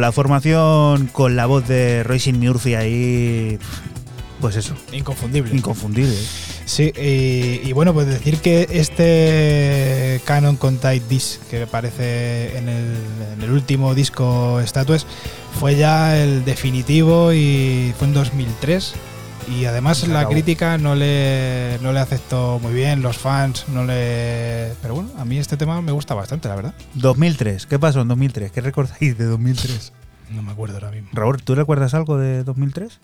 La 0.00 0.12
formación 0.12 1.06
con 1.08 1.36
la 1.36 1.46
voz 1.46 1.68
de 1.68 2.02
Roisin 2.02 2.40
Murphy 2.40 2.74
ahí. 2.74 3.58
Pues 4.40 4.56
eso, 4.56 4.74
Inconfundible. 4.92 5.54
inconfundible. 5.54 6.16
Sí, 6.64 6.92
y, 6.96 7.68
y 7.68 7.72
bueno, 7.74 7.92
pues 7.92 8.06
decir 8.06 8.38
que 8.38 8.66
este 8.70 10.20
Canon 10.24 10.56
Contact 10.56 11.06
Disc 11.08 11.40
que 11.50 11.62
aparece 11.64 12.56
en 12.56 12.68
el, 12.70 12.96
en 13.34 13.42
el 13.42 13.50
último 13.50 13.94
disco 13.94 14.58
Statues 14.64 15.04
fue 15.58 15.76
ya 15.76 16.16
el 16.16 16.44
definitivo 16.46 17.32
y 17.34 17.92
fue 17.98 18.08
en 18.08 18.14
2003. 18.14 18.94
Y 19.58 19.64
además 19.64 20.06
la 20.06 20.28
crítica 20.28 20.78
no 20.78 20.94
le, 20.94 21.78
no 21.82 21.92
le 21.92 21.98
aceptó 22.00 22.60
muy 22.62 22.72
bien, 22.72 23.02
los 23.02 23.18
fans 23.18 23.64
no 23.68 23.84
le... 23.84 24.70
A 25.20 25.24
mí 25.26 25.36
este 25.38 25.58
tema 25.58 25.82
me 25.82 25.92
gusta 25.92 26.14
bastante, 26.14 26.48
la 26.48 26.56
verdad. 26.56 26.74
2003, 26.94 27.66
¿qué 27.66 27.78
pasó 27.78 28.00
en 28.00 28.08
2003? 28.08 28.50
¿Qué 28.52 28.60
recordáis 28.62 29.18
de 29.18 29.24
2003? 29.26 29.92
No 30.30 30.42
me 30.42 30.52
acuerdo 30.52 30.76
ahora 30.76 30.90
mismo. 30.90 31.10
Raúl, 31.12 31.42
¿tú 31.42 31.54
recuerdas 31.54 31.92
algo 31.92 32.16
de 32.16 32.42
2003? 32.42 32.98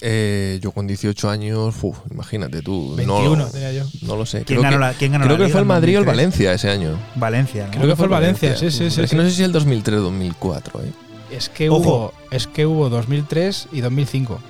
Eh, 0.00 0.58
yo 0.62 0.72
con 0.72 0.86
18 0.88 1.30
años, 1.30 1.76
uf, 1.82 1.98
imagínate 2.10 2.62
tú. 2.62 2.96
21 2.96 3.36
no, 3.36 3.46
tenía 3.46 3.72
yo. 3.72 3.84
no 4.02 4.16
lo 4.16 4.26
sé. 4.26 4.38
¿Quién 4.44 4.60
Creo 4.60 4.62
ganó 4.62 4.76
que, 4.76 4.80
la- 4.80 4.92
quién 4.94 5.12
ganó 5.12 5.24
creo 5.26 5.36
la 5.38 5.44
que 5.46 5.52
fue 5.52 5.60
el 5.60 5.66
Madrid 5.66 5.96
o 5.98 6.00
el 6.00 6.06
2003? 6.06 6.16
Valencia 6.16 6.52
ese 6.54 6.70
año. 6.70 6.98
Valencia, 7.14 7.66
¿no? 7.66 7.70
Creo 7.72 7.86
que 7.86 7.96
fue 7.96 8.04
el 8.06 8.10
Valencia, 8.10 8.56
sí, 8.56 8.70
sí, 8.70 8.90
sí, 8.90 9.02
Es 9.02 9.10
que 9.10 9.16
no 9.16 9.22
sé 9.22 9.30
si 9.30 9.42
el 9.44 9.52
2003 9.52 9.98
o 9.98 10.02
2004, 10.02 10.80
¿eh? 10.82 10.92
Es 11.30 11.48
que, 11.48 11.70
Ojo. 11.70 11.78
hubo, 11.80 12.14
es 12.32 12.46
que 12.48 12.66
hubo 12.66 12.88
2003 12.88 13.68
y 13.72 13.82
2005. 13.82 14.40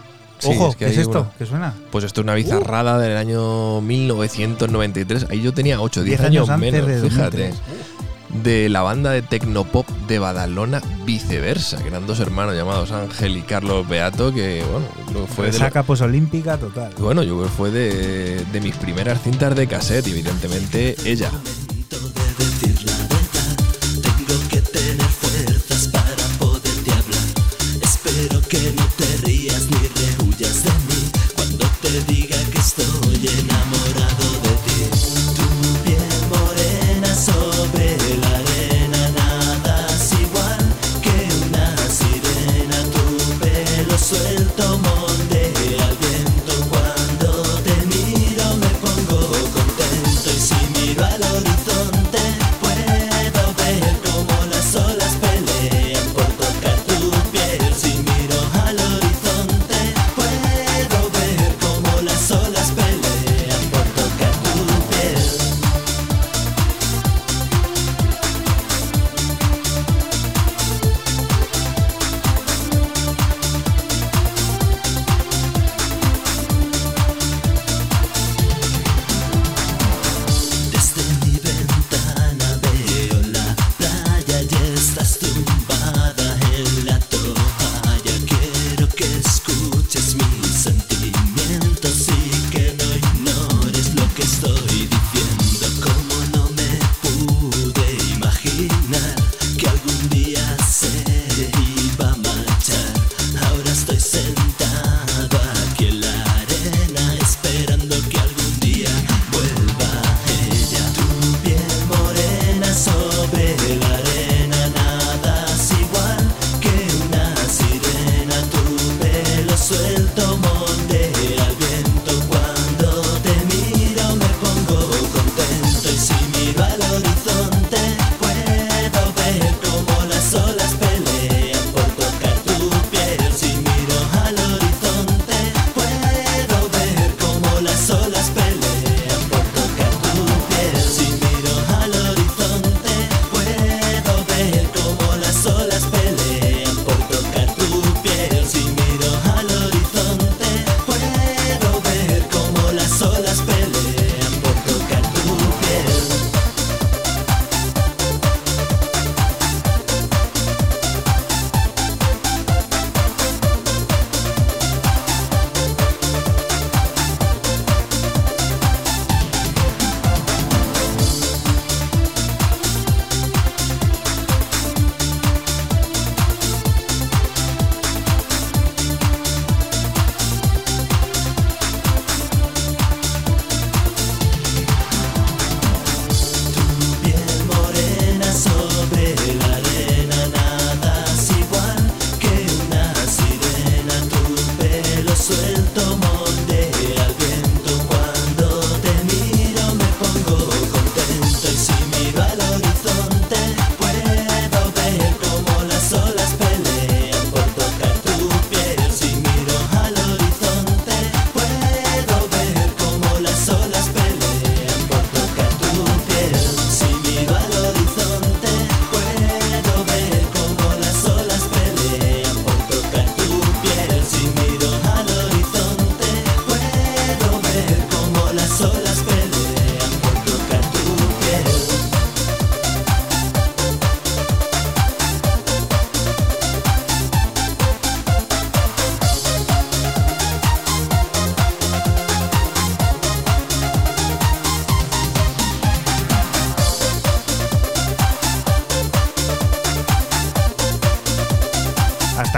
Ojo, 0.45 0.71
es 0.71 0.77
¿qué 0.77 0.87
es 0.87 0.99
esto? 0.99 1.31
¿Qué 1.39 1.47
suena? 1.47 1.75
Pues 1.91 2.05
esto 2.05 2.21
es 2.21 2.25
una 2.25 2.35
bizarrada 2.35 2.97
uh. 2.97 3.01
del 3.01 3.17
año 3.17 3.81
1993. 3.81 5.27
Ahí 5.31 5.43
yo 5.43 5.53
tenía 5.53 5.81
8, 5.81 6.03
10, 6.03 6.21
años, 6.21 6.49
menos, 6.59 6.87
de 6.87 7.01
fíjate. 7.09 7.51
Uh. 7.51 8.41
De 8.43 8.69
la 8.69 8.83
banda 8.83 9.11
de 9.11 9.23
tecnopop 9.23 9.89
de 10.07 10.21
Badalona, 10.21 10.81
viceversa, 11.05 11.79
que 11.79 11.89
eran 11.89 12.07
dos 12.07 12.21
hermanos 12.21 12.55
llamados 12.55 12.93
Ángel 12.93 13.37
y 13.37 13.43
Carlos 13.43 13.89
Beato, 13.89 14.33
que 14.33 14.63
bueno, 14.71 15.27
fue. 15.27 15.49
Esa 15.49 15.69
de 15.69 15.83
posolímpica 15.83 16.57
total. 16.57 16.93
Bueno, 16.99 17.25
yo 17.25 17.37
creo 17.37 17.49
que 17.49 17.53
fue 17.53 17.71
de, 17.73 18.45
de 18.53 18.61
mis 18.61 18.77
primeras 18.77 19.21
cintas 19.23 19.57
de 19.57 19.67
cassette, 19.67 20.07
evidentemente 20.07 20.95
ella 21.05 21.33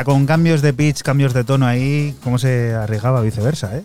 con 0.05 0.27
cambios 0.27 0.63
de 0.63 0.73
pitch, 0.73 1.03
cambios 1.03 1.35
de 1.35 1.45
tono 1.45 1.67
ahí, 1.67 2.15
cómo 2.23 2.39
se 2.39 2.75
arriesgaba 2.75 3.21
viceversa, 3.21 3.77
¿eh? 3.77 3.85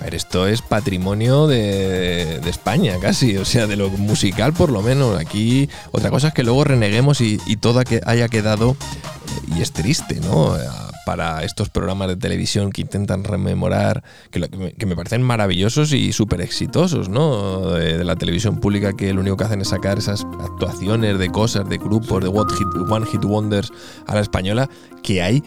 A 0.00 0.04
ver, 0.04 0.14
esto 0.14 0.46
es 0.46 0.62
patrimonio 0.62 1.46
de, 1.46 2.40
España 2.48 2.94
casi, 3.02 3.36
o 3.36 3.44
sea, 3.44 3.66
de 3.66 3.76
lo 3.76 3.90
musical 3.90 4.54
por 4.54 4.70
lo 4.70 4.80
menos. 4.80 5.18
Aquí 5.20 5.68
otra 5.92 6.08
cosa 6.08 6.28
es 6.28 6.34
que 6.34 6.42
luego 6.42 6.64
reneguemos 6.64 7.20
y, 7.20 7.38
y 7.46 7.56
todo 7.56 7.82
haya 8.06 8.28
quedado, 8.28 8.70
eh, 8.70 9.56
y 9.56 9.60
es 9.60 9.72
triste, 9.72 10.20
¿no? 10.20 10.56
Eh, 10.56 10.60
para 11.04 11.42
estos 11.42 11.70
programas 11.70 12.08
de 12.08 12.16
televisión 12.16 12.70
que 12.70 12.82
intentan 12.82 13.24
rememorar, 13.24 14.04
que, 14.30 14.38
lo 14.38 14.48
que 14.48 14.86
me 14.86 14.96
parecen 14.96 15.22
maravillosos 15.22 15.92
y 15.92 16.12
súper 16.12 16.40
exitosos, 16.40 17.08
¿no? 17.08 17.72
De, 17.72 18.04
la 18.04 18.16
televisión 18.16 18.60
pública 18.60 18.92
que 18.92 19.12
lo 19.12 19.20
único 19.20 19.36
que 19.36 19.44
hacen 19.44 19.60
es 19.60 19.68
sacar 19.68 19.98
esas 19.98 20.24
actuaciones 20.40 21.18
de 21.18 21.28
cosas, 21.30 21.68
de 21.68 21.78
grupos, 21.78 22.22
de 22.22 22.28
What 22.28 22.50
Hit, 22.50 22.68
One 22.88 23.06
Hit 23.06 23.24
Wonders 23.24 23.72
a 24.06 24.14
la 24.14 24.20
española, 24.20 24.70
que 25.10 25.22
hay 25.22 25.42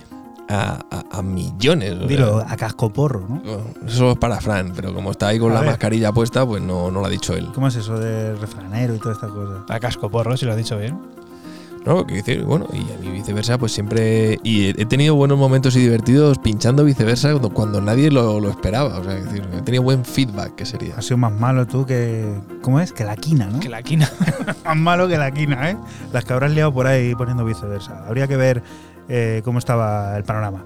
a, 0.49 0.83
a, 1.09 1.21
millones. 1.21 2.05
Dilo, 2.05 2.39
a 2.39 2.57
cascoporro, 2.57 3.25
¿no? 3.27 3.41
Eso 3.87 4.11
es 4.11 4.17
para 4.17 4.41
Fran, 4.41 4.73
pero 4.75 4.93
como 4.93 5.11
está 5.11 5.29
ahí 5.29 5.39
con 5.39 5.53
la 5.53 5.61
mascarilla 5.61 6.11
puesta, 6.11 6.45
pues 6.45 6.61
no, 6.61 6.91
no 6.91 6.99
lo 6.99 7.05
ha 7.05 7.09
dicho 7.09 7.33
él. 7.33 7.47
¿Cómo 7.55 7.69
es 7.69 7.75
eso 7.77 7.97
de 7.97 8.35
refranero 8.35 8.93
y 8.93 8.99
toda 8.99 9.15
esta 9.15 9.27
cosa? 9.27 9.63
A 9.69 9.79
casco 9.79 10.09
porro, 10.09 10.35
si 10.35 10.45
lo 10.45 10.51
has 10.51 10.57
dicho 10.57 10.77
bien. 10.77 10.99
No, 11.85 12.05
quiero 12.05 12.23
decir, 12.23 12.43
bueno, 12.43 12.67
y 12.71 12.79
a 12.93 12.97
mí 12.97 13.09
viceversa, 13.09 13.57
pues 13.57 13.71
siempre. 13.73 14.39
Y 14.43 14.69
he 14.69 14.85
tenido 14.85 15.15
buenos 15.15 15.37
momentos 15.37 15.75
y 15.75 15.79
divertidos 15.79 16.39
pinchando 16.39 16.85
viceversa 16.85 17.37
cuando, 17.39 17.81
nadie 17.81 18.09
lo, 18.09 18.49
esperaba. 18.49 18.99
O 18.99 19.03
sea, 19.03 19.13
decir, 19.15 19.45
he 19.53 19.61
tenido 19.61 19.83
buen 19.83 20.05
feedback, 20.05 20.55
que 20.55 20.65
sería. 20.65 20.95
Ha 20.97 21.01
sido 21.01 21.17
más 21.17 21.33
malo 21.33 21.67
tú 21.67 21.85
que. 21.85 22.35
¿Cómo 22.61 22.79
es? 22.79 22.93
Que 22.93 23.03
la 23.03 23.17
quina, 23.17 23.47
¿no? 23.47 23.59
Que 23.59 23.67
la 23.67 23.81
quina. 23.81 24.09
más 24.65 24.77
malo 24.77 25.09
que 25.09 25.17
la 25.17 25.31
quina, 25.31 25.71
¿eh? 25.71 25.77
Las 26.13 26.23
que 26.23 26.31
habrás 26.31 26.51
liado 26.51 26.73
por 26.73 26.87
ahí 26.87 27.15
poniendo 27.15 27.43
viceversa. 27.43 28.05
Habría 28.07 28.29
que 28.29 28.37
ver 28.37 28.63
eh, 29.09 29.41
cómo 29.43 29.59
estaba 29.59 30.17
el 30.17 30.23
panorama. 30.23 30.65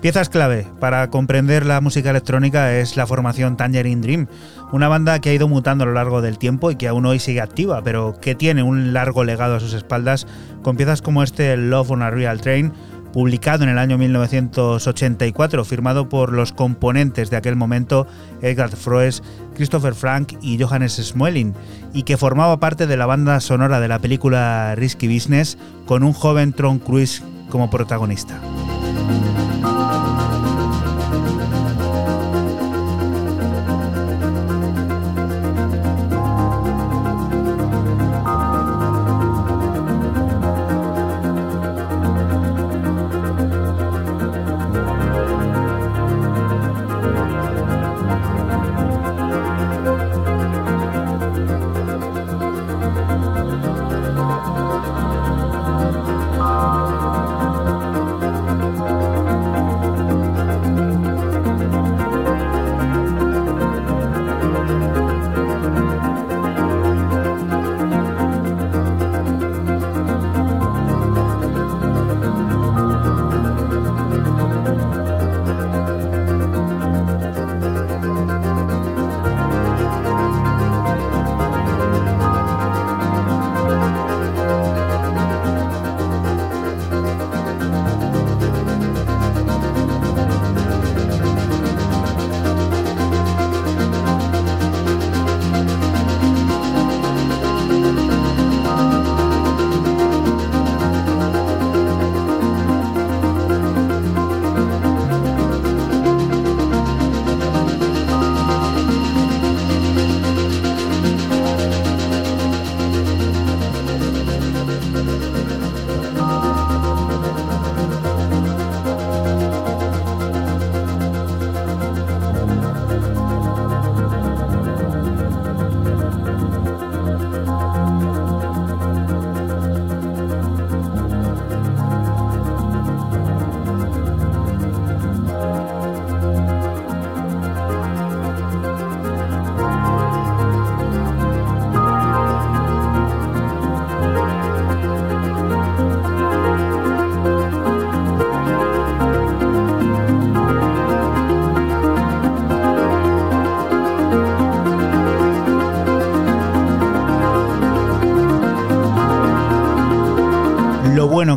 Piezas 0.00 0.28
clave 0.28 0.64
para 0.78 1.10
comprender 1.10 1.66
la 1.66 1.80
música 1.80 2.10
electrónica 2.10 2.72
es 2.76 2.96
la 2.96 3.04
formación 3.04 3.56
Tangerine 3.56 4.00
Dream, 4.00 4.26
una 4.70 4.86
banda 4.86 5.18
que 5.20 5.30
ha 5.30 5.34
ido 5.34 5.48
mutando 5.48 5.82
a 5.82 5.88
lo 5.88 5.92
largo 5.92 6.22
del 6.22 6.38
tiempo 6.38 6.70
y 6.70 6.76
que 6.76 6.86
aún 6.86 7.04
hoy 7.04 7.18
sigue 7.18 7.40
activa, 7.40 7.82
pero 7.82 8.14
que 8.20 8.36
tiene 8.36 8.62
un 8.62 8.92
largo 8.92 9.24
legado 9.24 9.56
a 9.56 9.60
sus 9.60 9.74
espaldas 9.74 10.28
con 10.62 10.76
piezas 10.76 11.02
como 11.02 11.24
este 11.24 11.56
Love 11.56 11.90
on 11.90 12.02
a 12.02 12.10
Real 12.10 12.40
Train, 12.40 12.72
publicado 13.12 13.64
en 13.64 13.70
el 13.70 13.78
año 13.78 13.98
1984, 13.98 15.64
firmado 15.64 16.08
por 16.08 16.32
los 16.32 16.52
componentes 16.52 17.28
de 17.30 17.36
aquel 17.36 17.56
momento 17.56 18.06
Edgar 18.40 18.70
Froese, 18.70 19.22
Christopher 19.56 19.96
Frank 19.96 20.34
y 20.40 20.62
Johannes 20.62 20.94
Smuelin, 20.94 21.54
y 21.92 22.04
que 22.04 22.16
formaba 22.16 22.60
parte 22.60 22.86
de 22.86 22.96
la 22.96 23.06
banda 23.06 23.40
sonora 23.40 23.80
de 23.80 23.88
la 23.88 23.98
película 23.98 24.76
Risky 24.76 25.12
Business 25.12 25.58
con 25.86 26.04
un 26.04 26.12
joven 26.12 26.52
Tom 26.52 26.78
Cruise 26.78 27.24
como 27.48 27.70
protagonista. 27.70 28.40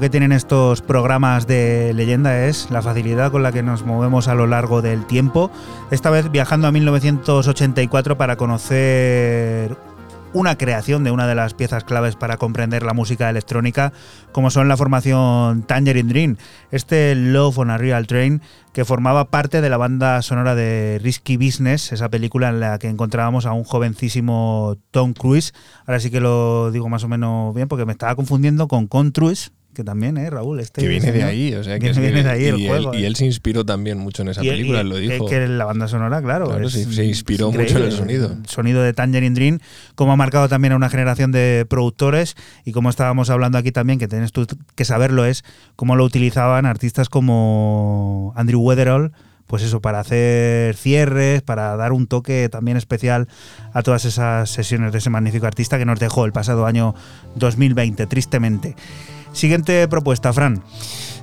Que 0.01 0.09
tienen 0.09 0.31
estos 0.31 0.81
programas 0.81 1.45
de 1.45 1.93
leyenda 1.93 2.47
es 2.47 2.71
la 2.71 2.81
facilidad 2.81 3.31
con 3.31 3.43
la 3.43 3.51
que 3.51 3.61
nos 3.61 3.85
movemos 3.85 4.27
a 4.27 4.33
lo 4.33 4.47
largo 4.47 4.81
del 4.81 5.05
tiempo. 5.05 5.51
Esta 5.91 6.09
vez 6.09 6.31
viajando 6.31 6.67
a 6.67 6.71
1984 6.71 8.17
para 8.17 8.35
conocer 8.35 9.77
una 10.33 10.57
creación 10.57 11.03
de 11.03 11.11
una 11.11 11.27
de 11.27 11.35
las 11.35 11.53
piezas 11.53 11.83
claves 11.83 12.15
para 12.15 12.37
comprender 12.37 12.81
la 12.81 12.95
música 12.95 13.29
electrónica, 13.29 13.93
como 14.31 14.49
son 14.49 14.67
la 14.67 14.75
formación 14.75 15.61
Tangerine 15.67 16.09
Dream, 16.09 16.37
este 16.71 17.13
Love 17.13 17.59
on 17.59 17.69
a 17.69 17.77
Real 17.77 18.07
Train 18.07 18.41
que 18.73 18.85
formaba 18.85 19.29
parte 19.29 19.61
de 19.61 19.69
la 19.69 19.77
banda 19.77 20.23
sonora 20.23 20.55
de 20.55 20.99
Risky 21.03 21.37
Business, 21.37 21.91
esa 21.91 22.09
película 22.09 22.49
en 22.49 22.59
la 22.59 22.79
que 22.79 22.87
encontrábamos 22.87 23.45
a 23.45 23.53
un 23.53 23.65
jovencísimo 23.65 24.77
Tom 24.89 25.13
Cruise. 25.13 25.53
Ahora 25.85 25.99
sí 25.99 26.09
que 26.09 26.21
lo 26.21 26.71
digo 26.71 26.89
más 26.89 27.03
o 27.03 27.07
menos 27.07 27.53
bien 27.53 27.67
porque 27.67 27.85
me 27.85 27.91
estaba 27.91 28.15
confundiendo 28.15 28.67
con 28.67 28.87
Con 28.87 29.11
Cruise, 29.11 29.51
que 29.73 29.83
también, 29.83 30.17
¿eh, 30.17 30.29
Raúl? 30.29 30.59
Este 30.59 30.81
que 30.81 30.87
viene 30.87 31.11
de 31.11 31.23
ahí, 31.23 31.53
o 31.53 31.63
sea, 31.63 31.79
que 31.79 31.91
viene, 31.93 32.23
de 32.23 32.29
ahí 32.29 32.45
el 32.45 32.59
y, 32.59 32.67
juego. 32.67 32.93
él, 32.93 32.99
y 32.99 33.03
¿eh? 33.03 33.07
él 33.07 33.15
se 33.15 33.25
inspiró 33.25 33.65
también 33.65 33.97
mucho 33.97 34.21
en 34.21 34.29
esa 34.29 34.43
Y- 34.43 34.49
película, 34.49 34.79
y- 34.79 34.81
él 34.81 34.89
lo 34.89 34.97
dijo. 34.97 35.25
Que 35.27 35.47
la 35.47 35.65
banda 35.65 35.87
sonora, 35.87 36.21
claro. 36.21 36.47
Claro, 36.47 36.67
es- 36.67 36.73
sí, 36.73 36.85
se 36.93 37.05
inspiró 37.05 37.51
mucho 37.51 37.77
en 37.77 37.83
el 37.83 37.91
sonido. 37.91 38.31
El 38.31 38.45
sonido 38.47 38.81
de 38.83 38.93
Tangerine 38.93 39.33
Dream, 39.35 39.59
como 39.95 40.11
ha 40.11 40.15
marcado 40.15 40.49
también 40.49 40.73
a 40.73 40.75
una 40.75 40.89
generación 40.89 41.31
de 41.31 41.65
productores 41.69 42.35
y 42.65 42.71
como 42.73 42.89
estábamos 42.89 43.29
hablando 43.29 43.57
aquí 43.57 43.71
también, 43.71 43.99
que 43.99 44.07
tienes 44.07 44.31
tú 44.31 44.45
que 44.75 44.85
saberlo, 44.85 45.25
es 45.25 45.43
cómo 45.75 45.95
lo 45.95 46.03
utilizaban 46.03 46.65
artistas 46.65 47.09
como 47.09 48.33
Andrew 48.35 48.61
Weatherall, 48.61 49.11
pues 49.47 49.63
eso, 49.63 49.81
para 49.81 49.99
hacer 49.99 50.75
cierres, 50.77 51.41
para 51.41 51.75
dar 51.75 51.91
un 51.91 52.07
toque 52.07 52.47
también 52.49 52.77
especial 52.77 53.27
a 53.73 53.83
todas 53.83 54.05
esas 54.05 54.49
sesiones 54.49 54.93
de 54.93 54.99
ese 54.99 55.09
magnífico 55.09 55.45
artista 55.45 55.77
que 55.77 55.83
nos 55.85 55.99
dejó 55.99 56.23
el 56.25 56.31
pasado 56.31 56.65
año 56.65 56.95
2020, 57.35 58.07
tristemente. 58.07 58.75
Siguiente 59.33 59.87
propuesta, 59.87 60.33
Fran. 60.33 60.63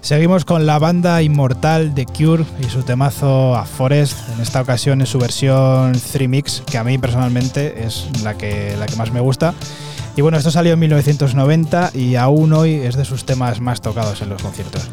Seguimos 0.01 0.45
con 0.45 0.65
la 0.65 0.79
banda 0.79 1.21
inmortal 1.23 1.95
de 1.95 2.07
Cure 2.07 2.45
y 2.61 2.71
su 2.71 2.83
temazo 2.83 3.57
A 3.57 3.65
Forest, 3.65 4.17
en 4.35 4.41
esta 4.41 4.63
ocasión 4.63 5.01
en 5.01 5.07
su 5.07 5.19
versión 5.19 5.93
3 5.93 6.63
que 6.71 6.79
a 6.79 6.85
mí 6.85 6.99
personalmente 6.99 7.85
es 7.85 8.09
la 8.23 8.39
que, 8.39 8.77
la 8.79 8.87
que 8.87 8.97
más 8.97 9.13
me 9.13 9.21
gusta. 9.21 9.55
Y 10.17 10.23
bueno, 10.23 10.39
esto 10.39 10.51
salió 10.51 10.73
en 10.73 10.79
1990 10.81 11.91
y 11.95 12.17
aún 12.17 12.53
hoy 12.53 12.75
es 12.75 12.97
de 12.97 13.05
sus 13.05 13.25
temas 13.25 13.61
más 13.61 13.81
tocados 13.81 14.23
en 14.23 14.31
los 14.31 14.43
conciertos. 14.43 14.89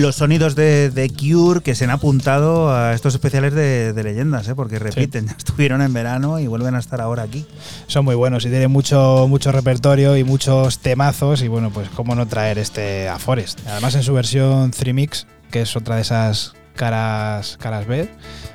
Los 0.00 0.16
sonidos 0.16 0.54
de, 0.54 0.90
de 0.90 1.08
Cure 1.08 1.60
que 1.60 1.74
se 1.74 1.84
han 1.84 1.90
apuntado 1.90 2.74
a 2.74 2.94
estos 2.94 3.14
especiales 3.14 3.54
de, 3.54 3.92
de 3.92 4.02
leyendas, 4.02 4.48
¿eh? 4.48 4.54
porque 4.54 4.78
repiten, 4.78 5.26
ya 5.28 5.34
estuvieron 5.36 5.82
en 5.82 5.92
verano 5.92 6.38
y 6.38 6.46
vuelven 6.46 6.74
a 6.74 6.78
estar 6.78 7.00
ahora 7.00 7.22
aquí. 7.22 7.46
Son 7.86 8.04
muy 8.04 8.14
buenos 8.14 8.44
y 8.44 8.48
tienen 8.48 8.70
mucho, 8.70 9.26
mucho 9.28 9.52
repertorio 9.52 10.16
y 10.16 10.24
muchos 10.24 10.78
temazos. 10.78 11.42
Y 11.42 11.48
bueno, 11.48 11.70
pues 11.70 11.88
cómo 11.90 12.14
no 12.14 12.26
traer 12.26 12.58
este 12.58 13.08
a 13.08 13.18
Forest. 13.18 13.60
Además 13.66 13.94
en 13.94 14.02
su 14.02 14.12
versión 14.12 14.72
3Mix, 14.72 15.26
que 15.50 15.62
es 15.62 15.76
otra 15.76 15.96
de 15.96 16.02
esas 16.02 16.54
caras, 16.80 17.58
caras 17.58 17.86
B, 17.86 18.08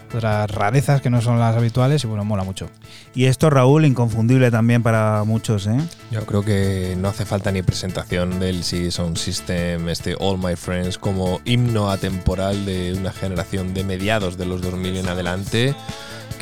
otras 0.07 0.49
rarezas 0.49 0.99
que 0.99 1.11
no 1.11 1.21
son 1.21 1.39
las 1.39 1.55
habituales 1.55 2.03
y 2.03 2.07
bueno, 2.07 2.25
mola 2.25 2.43
mucho. 2.43 2.71
Y 3.13 3.25
esto, 3.25 3.51
Raúl, 3.51 3.85
inconfundible 3.85 4.49
también 4.49 4.81
para 4.81 5.23
muchos, 5.25 5.67
¿eh? 5.67 5.77
Yo 6.09 6.25
creo 6.25 6.43
que 6.43 6.95
no 6.97 7.09
hace 7.09 7.23
falta 7.23 7.51
ni 7.51 7.61
presentación 7.61 8.39
del 8.39 8.63
CD 8.63 8.89
Sound 8.89 9.17
System, 9.17 9.89
este 9.89 10.15
All 10.19 10.39
My 10.39 10.55
Friends, 10.55 10.97
como 10.97 11.39
himno 11.45 11.91
atemporal 11.91 12.65
de 12.65 12.95
una 12.97 13.11
generación 13.11 13.75
de 13.75 13.83
mediados 13.83 14.39
de 14.39 14.47
los 14.47 14.59
2000 14.63 14.97
en 14.97 15.07
adelante, 15.07 15.75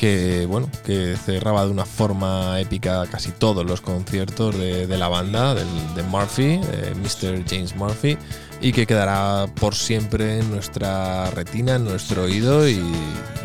que 0.04 0.46
bueno, 0.48 0.70
que 0.86 1.16
cerraba 1.16 1.64
de 1.64 1.72
una 1.72 1.86
forma 1.86 2.60
épica 2.60 3.06
casi 3.10 3.32
todos 3.32 3.66
los 3.66 3.80
conciertos 3.80 4.54
de, 4.58 4.98
la 4.98 5.08
banda, 5.08 5.56
de 5.56 6.04
Murphy, 6.10 6.60
Mr. 6.98 7.42
James 7.48 7.74
Murphy, 7.78 8.18
y 8.60 8.74
que 8.74 8.86
quedará 8.86 9.46
por 9.56 9.76
siempre 9.76 10.40
en 10.40 10.52
nuestra 10.52 11.32
retina, 11.32 11.76
en 11.76 11.86
nuestro 11.86 12.24
oído 12.24 12.68
y 12.68 12.80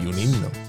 un 0.04 0.18
himno. 0.18 0.67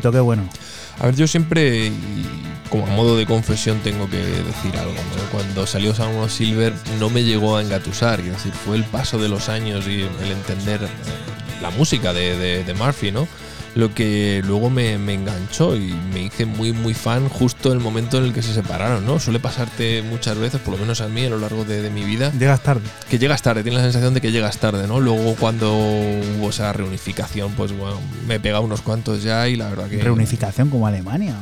Qué 0.00 0.20
bueno. 0.20 0.48
A 1.00 1.06
ver, 1.06 1.16
yo 1.16 1.26
siempre, 1.26 1.90
como 2.70 2.86
a 2.86 2.90
modo 2.90 3.16
de 3.16 3.26
confesión, 3.26 3.80
tengo 3.80 4.08
que 4.08 4.18
decir 4.18 4.76
algo. 4.78 4.94
Cuando 5.32 5.66
salió 5.66 5.90
of 5.90 6.32
Silver 6.32 6.72
no 7.00 7.10
me 7.10 7.24
llegó 7.24 7.56
a 7.56 7.62
engatusar, 7.62 8.20
es 8.20 8.32
decir, 8.32 8.52
fue 8.52 8.76
el 8.76 8.84
paso 8.84 9.18
de 9.18 9.28
los 9.28 9.48
años 9.48 9.86
y 9.88 10.02
el 10.02 10.30
entender 10.30 10.80
la 11.60 11.70
música 11.70 12.12
de 12.12 12.74
Murphy, 12.78 13.10
¿no? 13.10 13.26
Lo 13.74 13.92
que 13.92 14.40
luego 14.46 14.70
me, 14.70 14.98
me 14.98 15.14
enganchó 15.14 15.76
y 15.76 15.92
me 16.12 16.22
hice 16.22 16.46
muy, 16.46 16.72
muy 16.72 16.94
fan 16.94 17.28
justo 17.28 17.70
en 17.72 17.78
el 17.78 17.82
momento 17.82 18.18
en 18.18 18.24
el 18.24 18.32
que 18.32 18.42
se 18.42 18.54
separaron, 18.54 19.04
¿no? 19.04 19.18
Suele 19.18 19.40
pasarte 19.40 20.02
muchas 20.02 20.38
veces, 20.38 20.60
por 20.60 20.74
lo 20.74 20.80
menos 20.80 21.00
a 21.00 21.08
mí 21.08 21.24
a 21.26 21.30
lo 21.30 21.38
largo 21.38 21.64
de, 21.64 21.82
de 21.82 21.90
mi 21.90 22.04
vida, 22.04 22.30
Llegas 22.38 22.62
tarde. 22.62 22.82
que 23.10 23.18
llegas 23.18 23.42
tarde, 23.42 23.62
tienes 23.62 23.78
la 23.80 23.84
sensación 23.86 24.14
de 24.14 24.20
que 24.20 24.30
llegas 24.30 24.58
tarde, 24.58 24.86
¿no? 24.86 25.00
Luego 25.00 25.34
cuando 25.38 25.74
hubo 25.76 26.50
esa 26.50 26.72
reunificación, 26.72 27.52
pues 27.52 27.72
bueno, 27.76 28.00
me 28.28 28.36
he 28.36 28.40
pegado 28.40 28.62
unos 28.62 28.80
cuantos 28.80 29.22
ya 29.22 29.48
y 29.48 29.56
la 29.56 29.68
verdad 29.70 29.88
que... 29.88 29.98
Reunificación 30.02 30.70
como 30.70 30.86
Alemania. 30.86 31.34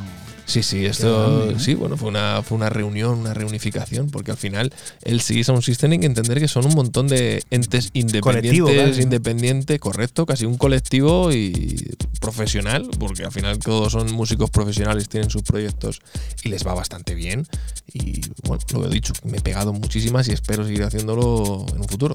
Sí, 0.52 0.62
sí, 0.62 0.84
esto 0.84 1.58
sí, 1.58 1.72
bueno, 1.72 1.96
fue 1.96 2.10
una, 2.10 2.42
fue 2.42 2.56
una 2.56 2.68
reunión, 2.68 3.20
una 3.20 3.32
reunificación, 3.32 4.10
porque 4.10 4.32
al 4.32 4.36
final 4.36 4.70
el 5.00 5.22
sí 5.22 5.42
Sound 5.44 5.62
System 5.62 5.92
hay 5.92 6.00
que 6.00 6.04
entender 6.04 6.40
que 6.40 6.46
son 6.46 6.66
un 6.66 6.74
montón 6.74 7.08
de 7.08 7.42
entes 7.50 7.88
independientes, 7.94 8.76
casi, 8.76 8.98
¿no? 8.98 9.02
independiente, 9.02 9.78
correcto, 9.78 10.26
casi 10.26 10.44
un 10.44 10.58
colectivo 10.58 11.32
y 11.32 11.94
profesional, 12.20 12.86
porque 12.98 13.24
al 13.24 13.32
final 13.32 13.58
todos 13.60 13.92
son 13.92 14.12
músicos 14.12 14.50
profesionales, 14.50 15.08
tienen 15.08 15.30
sus 15.30 15.40
proyectos 15.42 16.02
y 16.44 16.50
les 16.50 16.66
va 16.66 16.74
bastante 16.74 17.14
bien. 17.14 17.46
Y 17.94 18.20
bueno, 18.46 18.62
lo 18.74 18.86
he 18.86 18.90
dicho, 18.90 19.14
me 19.24 19.38
he 19.38 19.40
pegado 19.40 19.72
muchísimas 19.72 20.28
y 20.28 20.32
espero 20.32 20.64
seguir 20.64 20.84
haciéndolo 20.84 21.64
en 21.72 21.80
un 21.80 21.88
futuro. 21.88 22.14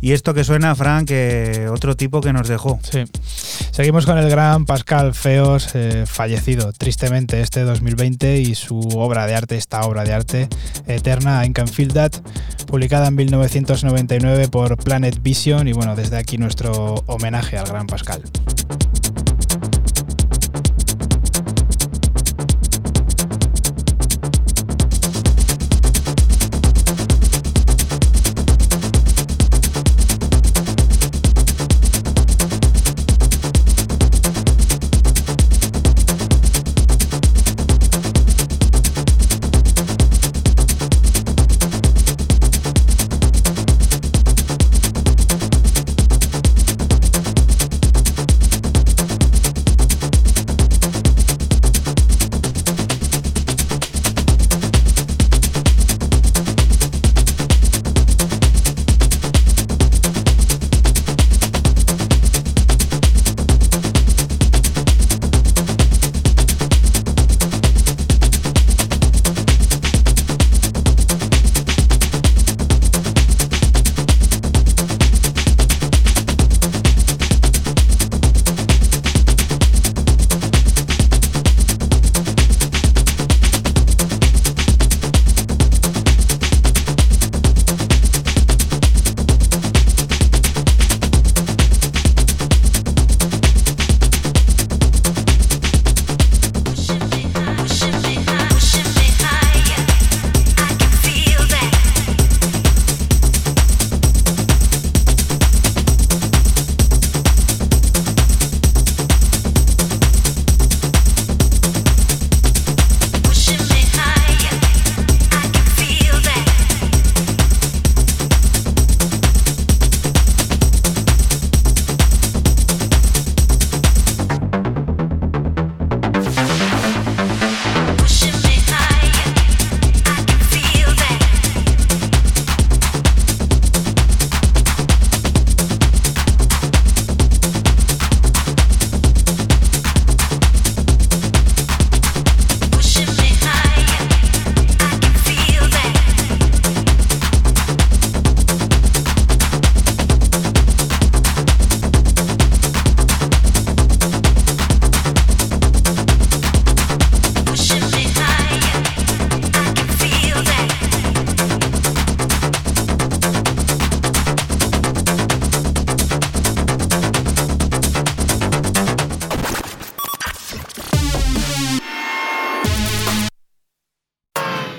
Y 0.00 0.12
esto 0.12 0.32
que 0.32 0.44
suena, 0.44 0.74
Frank, 0.74 1.08
que 1.08 1.68
otro 1.70 1.96
tipo 1.96 2.22
que 2.22 2.32
nos 2.32 2.48
dejó. 2.48 2.80
Sí. 2.82 3.04
Seguimos 3.72 4.06
con 4.06 4.18
el 4.18 4.28
gran 4.30 4.64
Pascal 4.64 5.14
Feos, 5.14 5.68
eh, 5.74 6.04
fallecido 6.06 6.72
tristemente 6.72 7.40
este 7.40 7.64
2020 7.74 8.40
y 8.40 8.54
su 8.54 8.78
obra 8.94 9.26
de 9.26 9.34
arte, 9.34 9.56
esta 9.56 9.82
obra 9.82 10.04
de 10.04 10.12
arte 10.12 10.48
eterna, 10.86 11.44
I 11.44 11.52
Can 11.52 11.68
Feel 11.68 11.92
publicada 12.66 13.08
en 13.08 13.14
1999 13.16 14.48
por 14.48 14.76
Planet 14.76 15.20
Vision 15.22 15.68
y 15.68 15.72
bueno, 15.72 15.96
desde 15.96 16.16
aquí 16.16 16.38
nuestro 16.38 16.94
homenaje 17.06 17.58
al 17.58 17.66
gran 17.66 17.86
Pascal. 17.86 18.22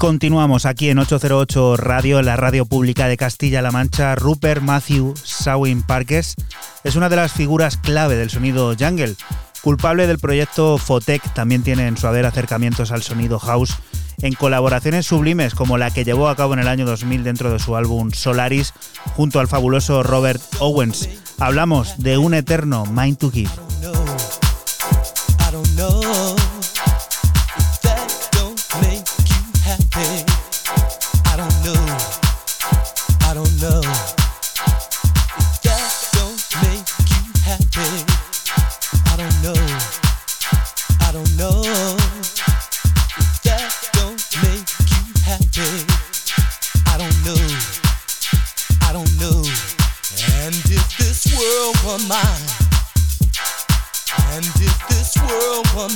Continuamos 0.00 0.64
aquí 0.64 0.88
en 0.88 0.98
808 0.98 1.76
Radio, 1.76 2.22
la 2.22 2.34
radio 2.34 2.64
pública 2.64 3.06
de 3.06 3.18
Castilla-La 3.18 3.70
Mancha. 3.70 4.14
Rupert 4.14 4.62
Matthew 4.62 5.12
Sawin 5.22 5.82
Parkes 5.82 6.36
es 6.84 6.96
una 6.96 7.10
de 7.10 7.16
las 7.16 7.32
figuras 7.32 7.76
clave 7.76 8.16
del 8.16 8.30
sonido 8.30 8.74
jungle. 8.78 9.14
Culpable 9.60 10.06
del 10.06 10.18
proyecto 10.18 10.78
Fotec, 10.78 11.22
también 11.34 11.62
tiene 11.62 11.86
en 11.86 11.98
su 11.98 12.06
haber 12.06 12.24
acercamientos 12.24 12.92
al 12.92 13.02
sonido 13.02 13.38
house 13.38 13.76
en 14.22 14.32
colaboraciones 14.32 15.04
sublimes 15.04 15.54
como 15.54 15.76
la 15.76 15.90
que 15.90 16.04
llevó 16.04 16.30
a 16.30 16.36
cabo 16.36 16.54
en 16.54 16.60
el 16.60 16.68
año 16.68 16.86
2000 16.86 17.22
dentro 17.22 17.52
de 17.52 17.58
su 17.58 17.76
álbum 17.76 18.10
Solaris 18.12 18.72
junto 19.16 19.38
al 19.38 19.48
fabuloso 19.48 20.02
Robert 20.02 20.40
Owens. 20.60 21.10
Hablamos 21.38 21.98
de 21.98 22.16
un 22.16 22.32
eterno 22.32 22.86
Mind 22.86 23.18
to 23.18 23.30
Give. 23.30 23.50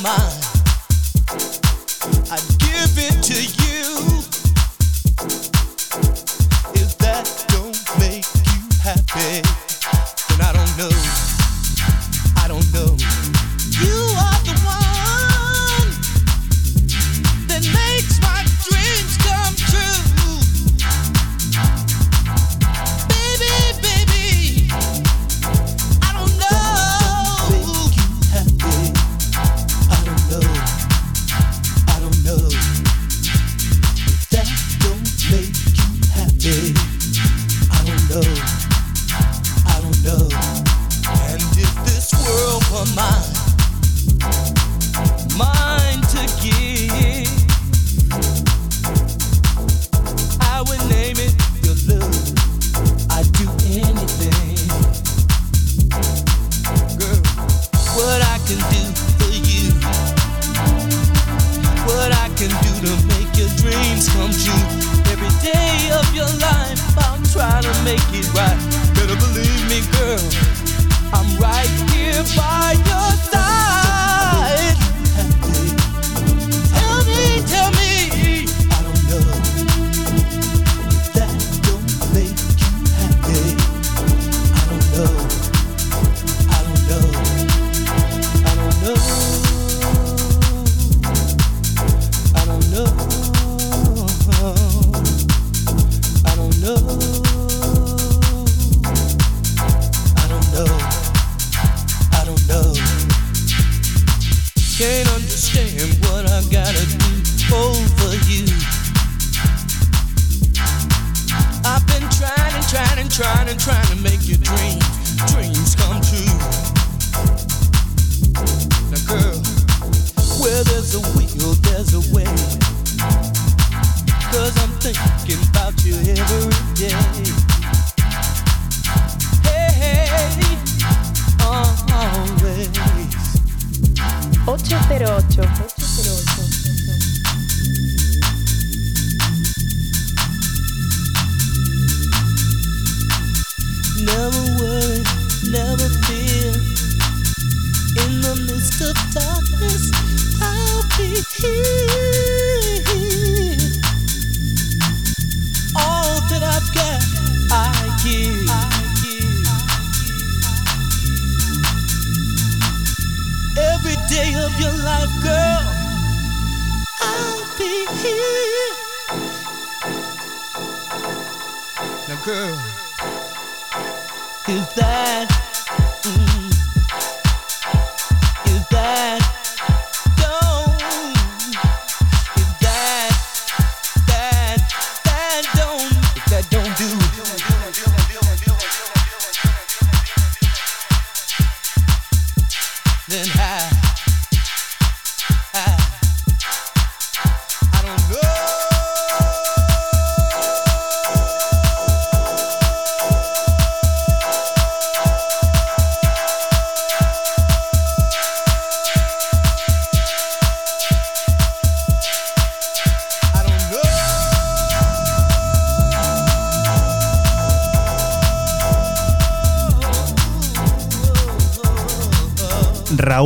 mind. 0.05 0.44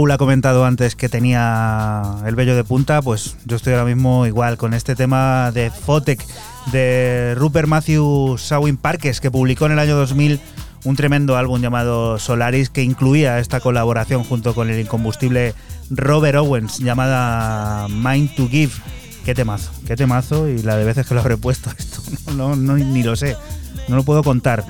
Raúl 0.08 0.12
ha 0.12 0.18
comentado 0.18 0.64
antes 0.64 0.96
que 0.96 1.10
tenía 1.10 2.14
el 2.24 2.34
vello 2.34 2.56
de 2.56 2.64
punta, 2.64 3.02
pues 3.02 3.36
yo 3.44 3.56
estoy 3.56 3.74
ahora 3.74 3.84
mismo 3.84 4.24
igual 4.24 4.56
con 4.56 4.72
este 4.72 4.96
tema 4.96 5.52
de 5.52 5.70
Fotec 5.70 6.24
de 6.72 7.34
Rupert 7.36 7.68
Matthew 7.68 8.38
Sawin 8.38 8.78
Parkes 8.78 9.20
que 9.20 9.30
publicó 9.30 9.66
en 9.66 9.72
el 9.72 9.78
año 9.78 9.96
2000 9.96 10.40
un 10.84 10.96
tremendo 10.96 11.36
álbum 11.36 11.60
llamado 11.60 12.18
Solaris 12.18 12.70
que 12.70 12.82
incluía 12.82 13.38
esta 13.38 13.60
colaboración 13.60 14.24
junto 14.24 14.54
con 14.54 14.70
el 14.70 14.80
incombustible 14.80 15.54
Robert 15.90 16.38
Owens 16.38 16.78
llamada 16.78 17.86
Mind 17.88 18.34
to 18.34 18.48
Give. 18.48 18.72
Qué 19.26 19.34
temazo, 19.34 19.72
qué 19.86 19.94
temazo 19.94 20.48
y 20.48 20.62
la 20.62 20.78
de 20.78 20.84
veces 20.86 21.06
que 21.06 21.12
lo 21.12 21.20
habré 21.20 21.36
puesto 21.36 21.70
esto, 21.78 22.00
no, 22.34 22.56
no, 22.56 22.78
ni 22.78 23.02
lo 23.02 23.14
sé, 23.14 23.36
no 23.88 23.96
lo 23.96 24.04
puedo 24.04 24.22
contar. 24.22 24.64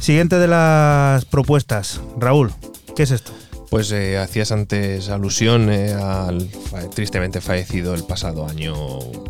Siguiente 0.00 0.38
de 0.38 0.48
las 0.48 1.26
propuestas, 1.26 2.00
Raúl, 2.18 2.50
¿qué 2.96 3.02
es 3.02 3.10
esto? 3.10 3.32
Pues 3.70 3.92
eh, 3.92 4.18
hacías 4.18 4.50
antes 4.50 5.10
alusión 5.10 5.70
eh, 5.70 5.92
al 5.92 6.48
tristemente 6.92 7.40
fallecido 7.40 7.94
el 7.94 8.02
pasado 8.02 8.44
año 8.48 8.74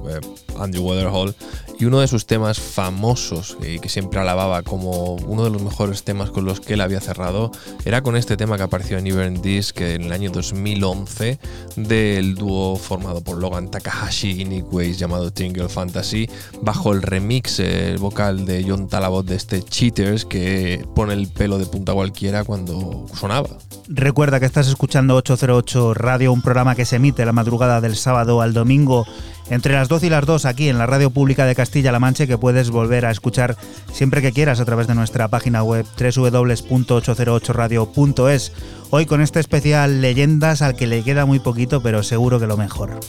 eh, 0.08 0.18
Andrew 0.58 0.82
Weatherhall 0.82 1.34
y 1.78 1.84
uno 1.84 2.00
de 2.00 2.08
sus 2.08 2.26
temas 2.26 2.58
famosos 2.58 3.58
y 3.62 3.78
que 3.80 3.90
siempre 3.90 4.18
alababa 4.18 4.62
como 4.62 5.16
uno 5.16 5.44
de 5.44 5.50
los 5.50 5.62
mejores 5.62 6.04
temas 6.04 6.30
con 6.30 6.46
los 6.46 6.60
que 6.60 6.74
él 6.74 6.80
había 6.80 7.00
cerrado 7.00 7.50
era 7.84 8.02
con 8.02 8.16
este 8.16 8.38
tema 8.38 8.56
que 8.56 8.62
apareció 8.62 8.96
en 8.96 9.06
Evern 9.06 9.42
Disc 9.42 9.78
en 9.82 10.04
el 10.04 10.12
año 10.12 10.30
2011 10.30 11.38
del 11.76 12.34
dúo 12.34 12.76
formado 12.76 13.22
por 13.22 13.36
Logan 13.36 13.70
Takahashi 13.70 14.40
y 14.40 14.44
Nick 14.46 14.72
Weiss 14.72 14.98
llamado 14.98 15.30
Tingle 15.30 15.68
Fantasy 15.68 16.30
bajo 16.62 16.92
el 16.92 17.02
remix 17.02 17.60
el 17.60 17.98
vocal 17.98 18.46
de 18.46 18.64
John 18.66 18.88
Talabot 18.88 19.26
de 19.26 19.36
este 19.36 19.62
Cheaters 19.62 20.24
que 20.24 20.82
pone 20.94 21.12
el 21.12 21.28
pelo 21.28 21.58
de 21.58 21.66
punta 21.66 21.92
cualquiera 21.92 22.44
cuando 22.44 23.06
sonaba. 23.14 23.50
Que 24.38 24.46
estás 24.46 24.68
escuchando 24.68 25.16
808 25.16 25.92
Radio, 25.92 26.32
un 26.32 26.40
programa 26.40 26.76
que 26.76 26.84
se 26.84 26.94
emite 26.96 27.24
la 27.24 27.32
madrugada 27.32 27.80
del 27.80 27.96
sábado 27.96 28.40
al 28.40 28.52
domingo 28.52 29.04
entre 29.50 29.74
las 29.74 29.88
12 29.88 30.06
y 30.06 30.10
las 30.10 30.24
2 30.24 30.44
aquí 30.44 30.68
en 30.68 30.78
la 30.78 30.86
Radio 30.86 31.10
Pública 31.10 31.46
de 31.46 31.56
Castilla-La 31.56 31.98
Mancha 31.98 32.28
que 32.28 32.38
puedes 32.38 32.70
volver 32.70 33.06
a 33.06 33.10
escuchar 33.10 33.56
siempre 33.92 34.22
que 34.22 34.30
quieras 34.30 34.60
a 34.60 34.64
través 34.64 34.86
de 34.86 34.94
nuestra 34.94 35.26
página 35.26 35.64
web 35.64 35.84
www.808radio.es. 35.98 38.52
Hoy 38.90 39.06
con 39.06 39.20
este 39.20 39.40
especial 39.40 40.00
Leyendas 40.00 40.62
al 40.62 40.76
que 40.76 40.86
le 40.86 41.02
queda 41.02 41.26
muy 41.26 41.40
poquito, 41.40 41.82
pero 41.82 42.04
seguro 42.04 42.38
que 42.38 42.46
lo 42.46 42.56
mejor. 42.56 43.00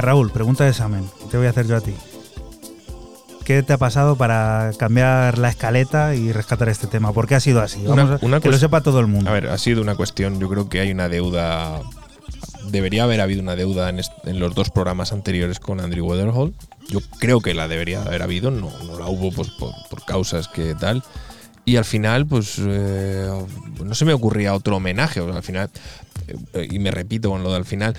Venga, 0.00 0.12
Raúl, 0.12 0.30
pregunta 0.30 0.64
de 0.64 0.70
examen. 0.70 1.04
Te 1.30 1.36
voy 1.36 1.46
a 1.46 1.50
hacer 1.50 1.66
yo 1.66 1.76
a 1.76 1.82
ti. 1.82 1.92
¿Qué 3.44 3.62
te 3.62 3.74
ha 3.74 3.76
pasado 3.76 4.16
para 4.16 4.70
cambiar 4.78 5.36
la 5.36 5.50
escaleta 5.50 6.14
y 6.14 6.32
rescatar 6.32 6.70
este 6.70 6.86
tema? 6.86 7.12
¿Por 7.12 7.26
qué 7.26 7.34
ha 7.34 7.40
sido 7.40 7.60
así? 7.60 7.80
Una- 7.86 8.04
Vamos 8.04 8.22
a- 8.22 8.24
una 8.24 8.40
que 8.40 8.48
lo 8.48 8.56
sepa 8.56 8.80
todo 8.80 8.98
el 9.00 9.08
mundo. 9.08 9.28
A 9.28 9.34
ver, 9.34 9.48
ha 9.48 9.58
sido 9.58 9.82
una 9.82 9.96
cuestión, 9.96 10.40
yo 10.40 10.48
creo 10.48 10.70
que 10.70 10.80
hay 10.80 10.90
una 10.90 11.10
deuda, 11.10 11.82
debería 12.70 13.04
haber 13.04 13.20
habido 13.20 13.42
una 13.42 13.56
deuda 13.56 13.90
en, 13.90 14.40
los 14.40 14.54
dos 14.54 14.70
programas 14.70 15.12
anteriores 15.12 15.60
con 15.60 15.80
Andrew 15.80 16.06
Weatherhall. 16.06 16.54
Yo 16.88 17.00
creo 17.18 17.42
que 17.42 17.52
la 17.52 17.68
debería 17.68 18.00
haber 18.00 18.22
habido, 18.22 18.50
no, 18.50 18.70
no 18.86 18.98
la 18.98 19.06
hubo 19.06 19.30
pues, 19.32 19.50
por, 19.50 19.72
por 19.90 20.02
causas 20.06 20.48
que 20.48 20.74
tal. 20.76 21.02
Y 21.66 21.76
al 21.76 21.84
final, 21.84 22.26
pues 22.26 22.54
eh, 22.58 23.28
no 23.84 23.94
se 23.94 24.06
me 24.06 24.14
ocurría 24.14 24.54
otro 24.54 24.76
homenaje. 24.76 25.20
o 25.20 25.26
sea, 25.26 25.36
al 25.36 25.42
final, 25.42 25.70
eh, 26.54 26.68
y 26.70 26.78
me 26.78 26.90
repito 26.90 27.28
con 27.28 27.42
lo 27.42 27.52
del 27.52 27.64
final, 27.66 27.94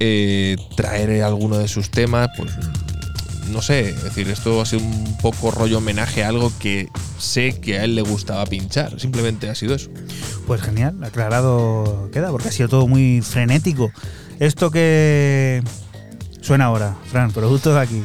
eh, 0.00 0.56
traer 0.76 1.22
alguno 1.22 1.58
de 1.58 1.68
sus 1.68 1.90
temas, 1.90 2.28
pues 2.36 2.52
no 3.50 3.62
sé, 3.62 3.90
es 3.90 4.02
decir, 4.02 4.28
esto 4.28 4.60
ha 4.60 4.66
sido 4.66 4.82
un 4.82 5.16
poco 5.18 5.50
rollo 5.50 5.78
homenaje 5.78 6.24
a 6.24 6.28
algo 6.28 6.52
que 6.58 6.88
sé 7.18 7.60
que 7.60 7.78
a 7.78 7.84
él 7.84 7.94
le 7.94 8.02
gustaba 8.02 8.44
pinchar. 8.46 8.98
Simplemente 9.00 9.48
ha 9.48 9.54
sido 9.54 9.74
eso. 9.74 9.90
Pues 10.46 10.60
genial, 10.60 11.02
aclarado 11.02 12.10
queda, 12.12 12.30
porque 12.30 12.48
ha 12.48 12.52
sido 12.52 12.68
todo 12.68 12.86
muy 12.86 13.22
frenético. 13.22 13.90
Esto 14.40 14.70
que 14.70 15.62
suena 16.40 16.66
ahora, 16.66 16.96
Fran, 17.10 17.32
producto 17.32 17.72
de 17.72 17.80
aquí. 17.80 18.02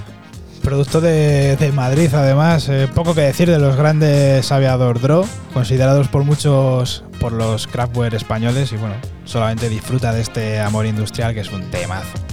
Producto 0.63 1.01
de, 1.01 1.57
de 1.57 1.72
Madrid, 1.72 2.09
además, 2.13 2.69
eh, 2.69 2.88
poco 2.93 3.15
que 3.15 3.22
decir 3.22 3.49
de 3.49 3.57
los 3.57 3.76
grandes 3.76 4.51
Aviador 4.51 5.01
Draw, 5.01 5.26
considerados 5.53 6.07
por 6.07 6.23
muchos 6.23 7.03
por 7.22 7.34
los 7.34 7.68
craftware 7.68 8.15
españoles, 8.15 8.73
y 8.73 8.77
bueno, 8.77 8.95
solamente 9.26 9.69
disfruta 9.69 10.11
de 10.11 10.22
este 10.22 10.60
amor 10.60 10.88
industrial 10.88 11.35
que 11.35 11.41
es 11.41 11.52
un 11.52 11.61
temazo. 11.69 12.30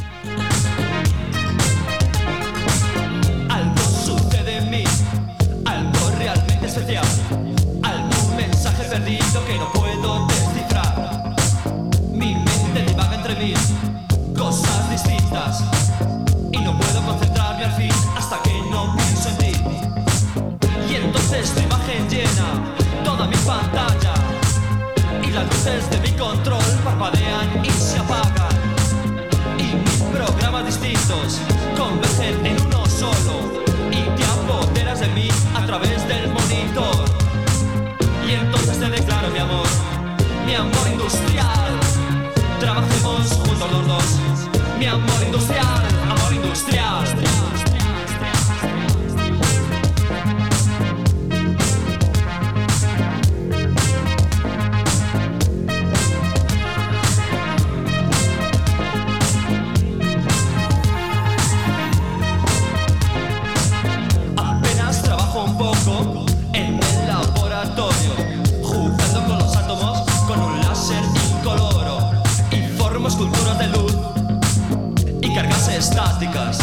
Y 75.21 75.35
cargas 75.35 75.69
estáticas. 75.69 76.59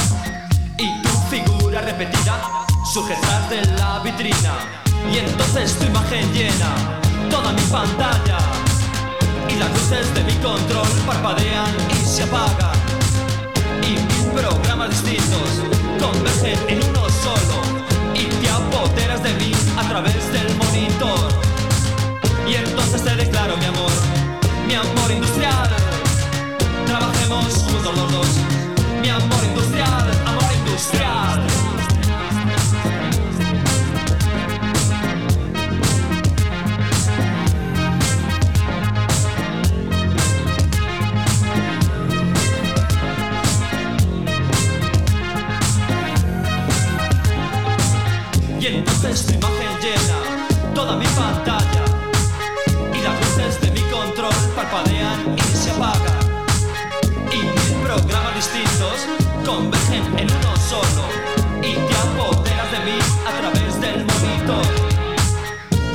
Y 0.78 1.02
tu 1.02 1.10
figura 1.30 1.82
repetida 1.82 2.66
detrás 3.04 3.50
de 3.50 3.62
la 3.78 4.00
vitrina 4.00 4.54
y 5.12 5.18
entonces 5.18 5.78
tu 5.78 5.86
imagen 5.86 6.32
llena 6.32 7.02
toda 7.30 7.52
mi 7.52 7.62
pantalla 7.64 8.38
y 9.50 9.56
las 9.56 9.70
luces 9.74 10.14
de 10.14 10.24
mi 10.24 10.34
control 10.36 10.88
parpadean 11.06 11.76
y 11.92 12.06
se 12.06 12.24
apagan 12.24 12.72
y 13.84 14.00
mis 14.00 14.42
programas 14.42 14.90
distintos 14.92 15.62
convergen 16.00 16.58
en 16.70 16.90
uno 16.90 17.02
solo 17.10 17.62
y 18.14 18.28
te 18.28 18.50
apoderas 18.50 19.22
de 19.22 19.34
mí 19.34 19.52
a 19.78 19.90
través 19.90 20.32
del 20.32 20.56
monitor. 20.56 21.34
Y 22.48 22.56
entonces 22.56 23.04
te 23.04 23.14
declaro 23.14 23.58
mi 23.58 23.66
amor, 23.66 23.92
mi 24.68 24.76
amor 24.76 25.12
industrial. 25.12 25.95
Trabajemos 26.98 27.54
juntos 27.56 27.98
los 27.98 28.10
dos, 28.10 28.28
mi 29.02 29.10
amor 29.10 29.44
industrial, 29.44 30.12
amor 30.26 30.54
industrial. 30.56 31.65
Convergen 59.46 60.04
en 60.18 60.28
uno 60.32 60.56
solo 60.58 61.04
y 61.62 61.74
te 61.74 61.96
apoderas 61.96 62.72
de 62.72 62.80
mí 62.80 62.98
a 63.26 63.32
través 63.40 63.80
del 63.80 64.06
monitor 64.06 64.66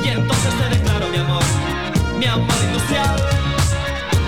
y 0.03 0.07
entonces 0.09 0.53
te 0.59 0.77
declaro 0.77 1.07
mi 1.09 1.17
amor 1.17 1.43
mi 2.17 2.25
amor 2.25 2.55
industrial. 2.63 3.15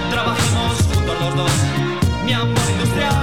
Trabajemos 0.10 0.78
juntos 0.94 1.16
los 1.22 1.36
dos 1.36 1.52
mi 2.26 2.34
amor 2.34 2.50
industrial 2.50 2.54
amor 2.54 2.70
industrial 2.72 3.23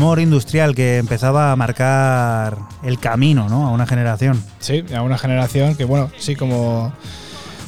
amor 0.00 0.18
industrial 0.18 0.74
que 0.74 0.96
empezaba 0.96 1.52
a 1.52 1.56
marcar 1.56 2.56
el 2.82 2.98
camino 2.98 3.50
¿no? 3.50 3.66
a 3.66 3.70
una 3.70 3.84
generación. 3.84 4.42
Sí, 4.58 4.82
a 4.96 5.02
una 5.02 5.18
generación 5.18 5.74
que, 5.74 5.84
bueno, 5.84 6.10
sí, 6.16 6.36
como 6.36 6.90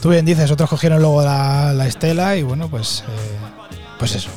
tú 0.01 0.09
bien 0.09 0.25
dices, 0.25 0.51
otros 0.51 0.71
cogieron 0.71 1.01
luego 1.01 1.21
la, 1.23 1.75
la 1.75 1.87
estela 1.87 2.35
y, 2.37 2.43
bueno, 2.43 2.69
pues, 2.69 3.05
eh, 3.07 3.39
pues 3.99 4.15
eso. 4.15 4.31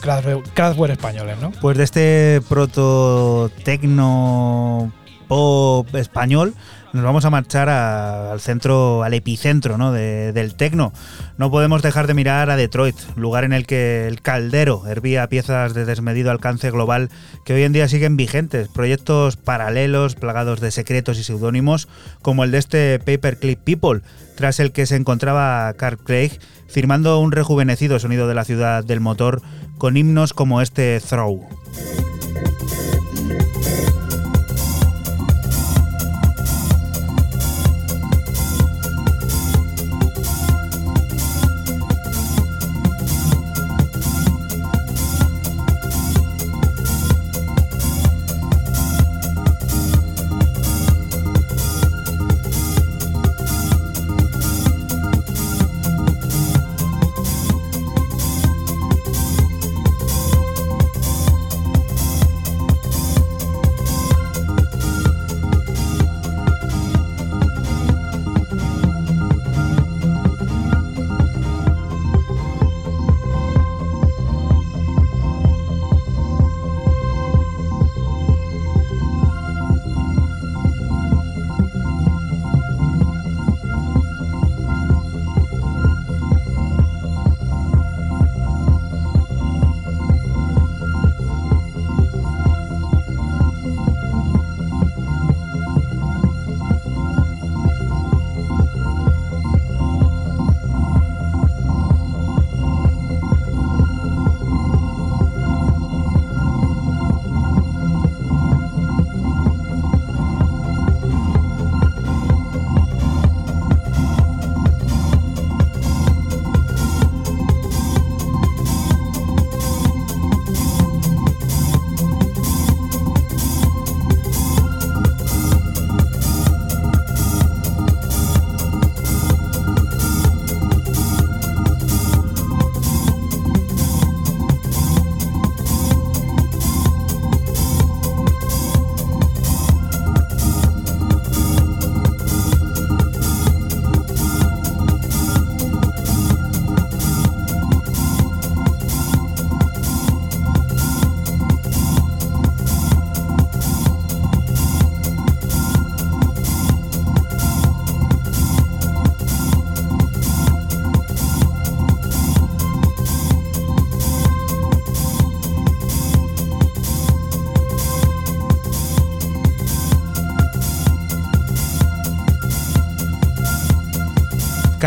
Kraftwerk 0.00 0.54
Kraftwerk 0.54 0.92
españoles, 0.92 1.36
¿no? 1.42 1.50
Pues 1.60 1.76
de 1.76 1.84
este 1.84 2.40
proto 2.48 3.50
tecno 3.64 4.90
pop 5.26 5.94
español 5.94 6.54
nos 6.92 7.04
vamos 7.04 7.24
a 7.24 7.30
marchar 7.30 7.68
a- 7.68 8.32
al 8.32 8.40
centro, 8.40 9.02
al 9.02 9.14
epicentro 9.14 9.76
¿no? 9.78 9.92
de- 9.92 10.32
del 10.32 10.54
tecno. 10.54 10.92
No 11.36 11.50
podemos 11.50 11.82
dejar 11.82 12.06
de 12.06 12.14
mirar 12.14 12.50
a 12.50 12.56
Detroit, 12.56 12.96
lugar 13.16 13.44
en 13.44 13.52
el 13.52 13.66
que 13.66 14.06
el 14.08 14.22
caldero 14.22 14.86
hervía 14.86 15.28
piezas 15.28 15.74
de 15.74 15.84
desmedido 15.84 16.30
alcance 16.30 16.70
global 16.70 17.10
que 17.44 17.54
hoy 17.54 17.62
en 17.64 17.72
día 17.72 17.88
siguen 17.88 18.16
vigentes. 18.16 18.68
Proyectos 18.68 19.36
paralelos, 19.36 20.14
plagados 20.14 20.60
de 20.60 20.70
secretos 20.70 21.18
y 21.18 21.24
seudónimos, 21.24 21.88
como 22.22 22.44
el 22.44 22.50
de 22.50 22.58
este 22.58 22.98
Paperclip 22.98 23.58
People, 23.60 24.00
tras 24.36 24.58
el 24.60 24.72
que 24.72 24.86
se 24.86 24.96
encontraba 24.96 25.72
Carl 25.74 25.98
Craig 25.98 26.32
firmando 26.68 27.18
un 27.20 27.32
rejuvenecido 27.32 27.98
sonido 27.98 28.28
de 28.28 28.34
la 28.34 28.44
ciudad 28.44 28.84
del 28.84 29.00
motor 29.00 29.42
con 29.78 29.96
himnos 29.96 30.32
como 30.32 30.60
este 30.60 31.00
Throw. 31.00 31.46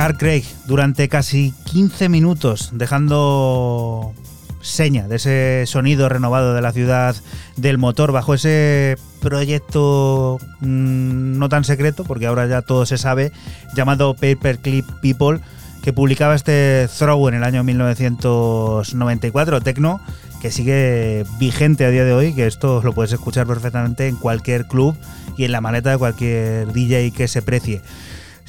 Carl 0.02 0.18
Craig 0.18 0.46
durante 0.66 1.08
casi 1.10 1.54
15 1.66 2.10
minutos, 2.10 2.72
dejando 2.74 4.16
seña 4.60 5.08
de 5.08 5.18
ese 5.18 5.66
sonido 5.68 6.10
renovado 6.10 6.56
de 6.56 6.62
la 6.64 6.72
ciudad 6.72 7.16
del 7.56 7.78
motor 7.78 8.12
bajo 8.12 8.34
ese 8.34 8.98
proyecto 9.22 10.40
mm, 10.62 11.38
no 11.38 11.50
tan 11.50 11.64
secreto, 11.66 12.04
porque 12.04 12.26
ahora 12.26 12.48
ya 12.48 12.64
todo 12.64 12.88
se 12.88 12.98
sabe, 12.98 13.32
llamado 13.76 14.16
Paperclip 14.16 14.90
People, 15.04 15.40
que 15.84 15.94
publicaba 15.94 16.34
este 16.34 16.90
Throw 16.98 17.28
en 17.28 17.36
el 17.36 17.44
año 17.44 17.64
1994, 17.64 19.62
Tecno, 19.62 20.02
que 20.42 20.50
sigue 20.50 21.28
vigente 21.38 21.86
a 21.86 21.92
día 21.92 22.06
de 22.06 22.14
hoy, 22.14 22.34
que 22.34 22.48
esto 22.48 22.82
lo 22.84 22.94
puedes 22.94 23.12
escuchar 23.12 23.46
perfectamente 23.46 24.08
en 24.08 24.16
cualquier 24.16 24.66
club 24.66 24.98
y 25.38 25.44
en 25.44 25.52
la 25.52 25.62
maleta 25.62 25.92
de 25.92 26.00
cualquier 26.00 26.74
DJ 26.74 27.12
que 27.12 27.28
se 27.28 27.44
precie. 27.44 27.84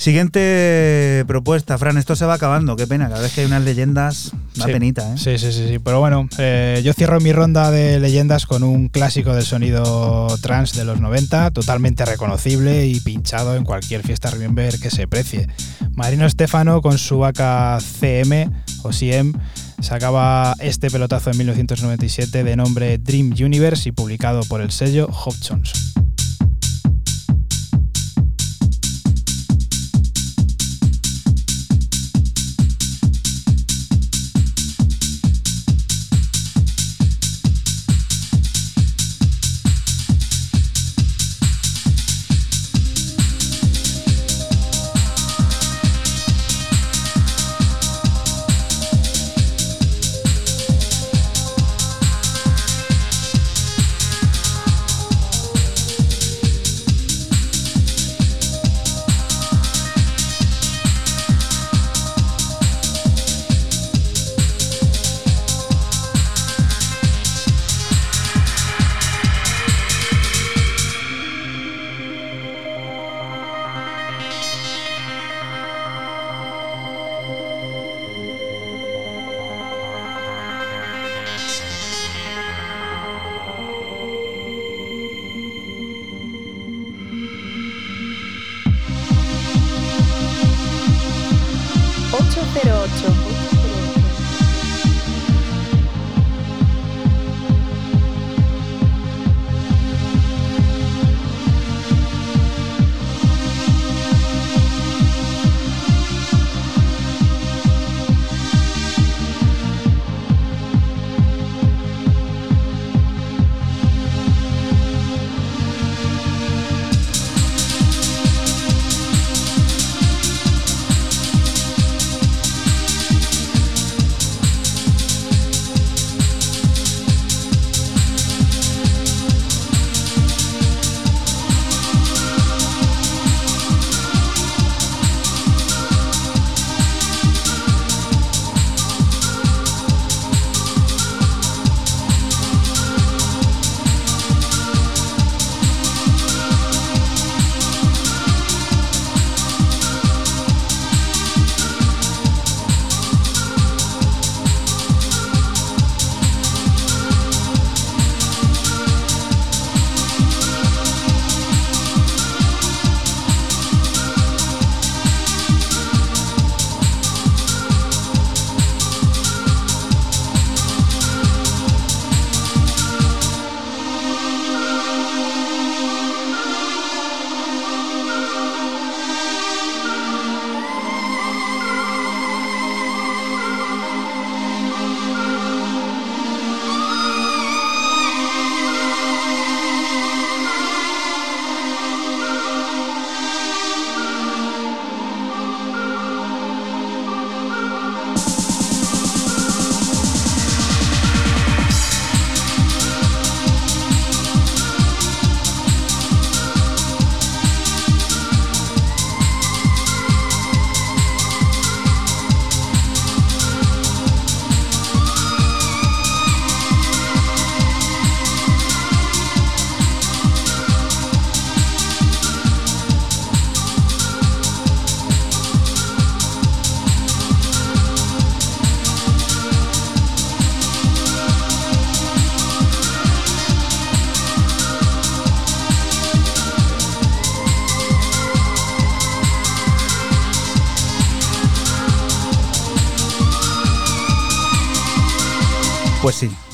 Siguiente 0.02 1.22
propuesta, 1.28 1.78
Fran, 1.78 1.96
esto 1.96 2.16
se 2.16 2.26
va 2.26 2.34
acabando, 2.34 2.74
qué 2.74 2.88
pena, 2.88 3.08
cada 3.08 3.20
vez 3.22 3.32
que 3.32 3.42
hay 3.42 3.46
unas 3.46 3.62
leyendas, 3.62 4.32
da 4.56 4.64
Sí. 4.66 4.72
penita, 4.72 5.14
¿eh? 5.14 5.16
Sí, 5.16 5.38
sí, 5.38 5.52
sí, 5.52 5.68
sí. 5.68 5.78
Pero 5.78 6.00
bueno, 6.00 6.28
eh, 6.38 6.80
yo 6.84 6.92
cierro 6.92 7.20
mi 7.20 7.32
ronda 7.32 7.70
de 7.70 8.00
leyendas 8.00 8.46
con 8.46 8.64
un 8.64 8.88
clásico 8.88 9.32
del 9.32 9.44
sonido 9.44 10.26
trans 10.40 10.72
de 10.72 10.84
los 10.84 11.00
90, 11.00 11.52
totalmente 11.52 12.04
reconocible 12.04 12.84
y 12.88 12.98
pinchado 12.98 13.54
en 13.54 13.62
cualquier 13.62 14.02
fiesta 14.02 14.28
Remember 14.32 14.76
que 14.80 14.90
se 14.90 15.06
precie. 15.06 15.46
Marino 15.94 16.28
Stefano 16.28 16.82
con 16.82 16.98
su 16.98 17.24
AKCM 17.24 18.50
o 18.82 18.92
CM 18.92 19.32
sacaba 19.80 20.56
este 20.58 20.90
pelotazo 20.90 21.30
en 21.30 21.38
1997 21.38 22.42
de 22.42 22.56
nombre 22.56 22.98
Dream 22.98 23.34
Universe 23.40 23.88
y 23.88 23.92
publicado 23.92 24.42
por 24.48 24.62
el 24.62 24.72
sello 24.72 25.06
Hobsons. 25.06 25.91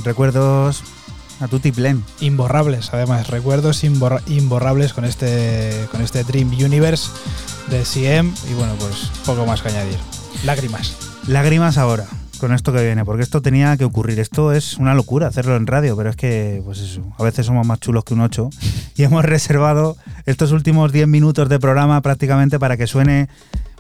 Recuerdos 0.09 0.83
a 1.39 1.49
tu 1.49 1.61
Plen. 1.61 2.03
Imborrables, 2.21 2.89
además, 2.95 3.29
recuerdos 3.29 3.85
imborra- 3.85 4.23
imborrables 4.27 4.95
con 4.95 5.05
este, 5.05 5.87
con 5.93 6.01
este 6.01 6.25
Dream 6.25 6.49
Universe 6.49 7.11
de 7.69 7.85
CM 7.85 8.33
y 8.51 8.55
bueno, 8.55 8.73
pues 8.79 9.11
poco 9.27 9.45
más 9.45 9.61
que 9.61 9.69
añadir. 9.69 9.99
Lágrimas. 10.47 10.97
Lágrimas 11.27 11.77
ahora, 11.77 12.07
con 12.41 12.55
esto 12.55 12.73
que 12.73 12.83
viene, 12.83 13.05
porque 13.05 13.23
esto 13.23 13.43
tenía 13.43 13.77
que 13.77 13.85
ocurrir. 13.85 14.19
Esto 14.19 14.53
es 14.53 14.79
una 14.79 14.95
locura 14.95 15.27
hacerlo 15.27 15.57
en 15.57 15.67
radio, 15.67 15.95
pero 15.95 16.09
es 16.09 16.17
que, 16.17 16.63
pues 16.65 16.79
eso, 16.79 17.03
a 17.19 17.23
veces 17.23 17.45
somos 17.45 17.67
más 17.67 17.81
chulos 17.81 18.03
que 18.05 18.15
un 18.15 18.23
8 18.23 18.49
y 18.97 19.03
hemos 19.03 19.27
reservado 19.27 19.99
estos 20.25 20.53
últimos 20.53 20.91
10 20.91 21.07
minutos 21.07 21.51
de 21.51 21.59
programa 21.61 22.01
prácticamente 22.01 22.59
para 22.59 22.79
que 22.79 22.87
suene, 22.87 23.29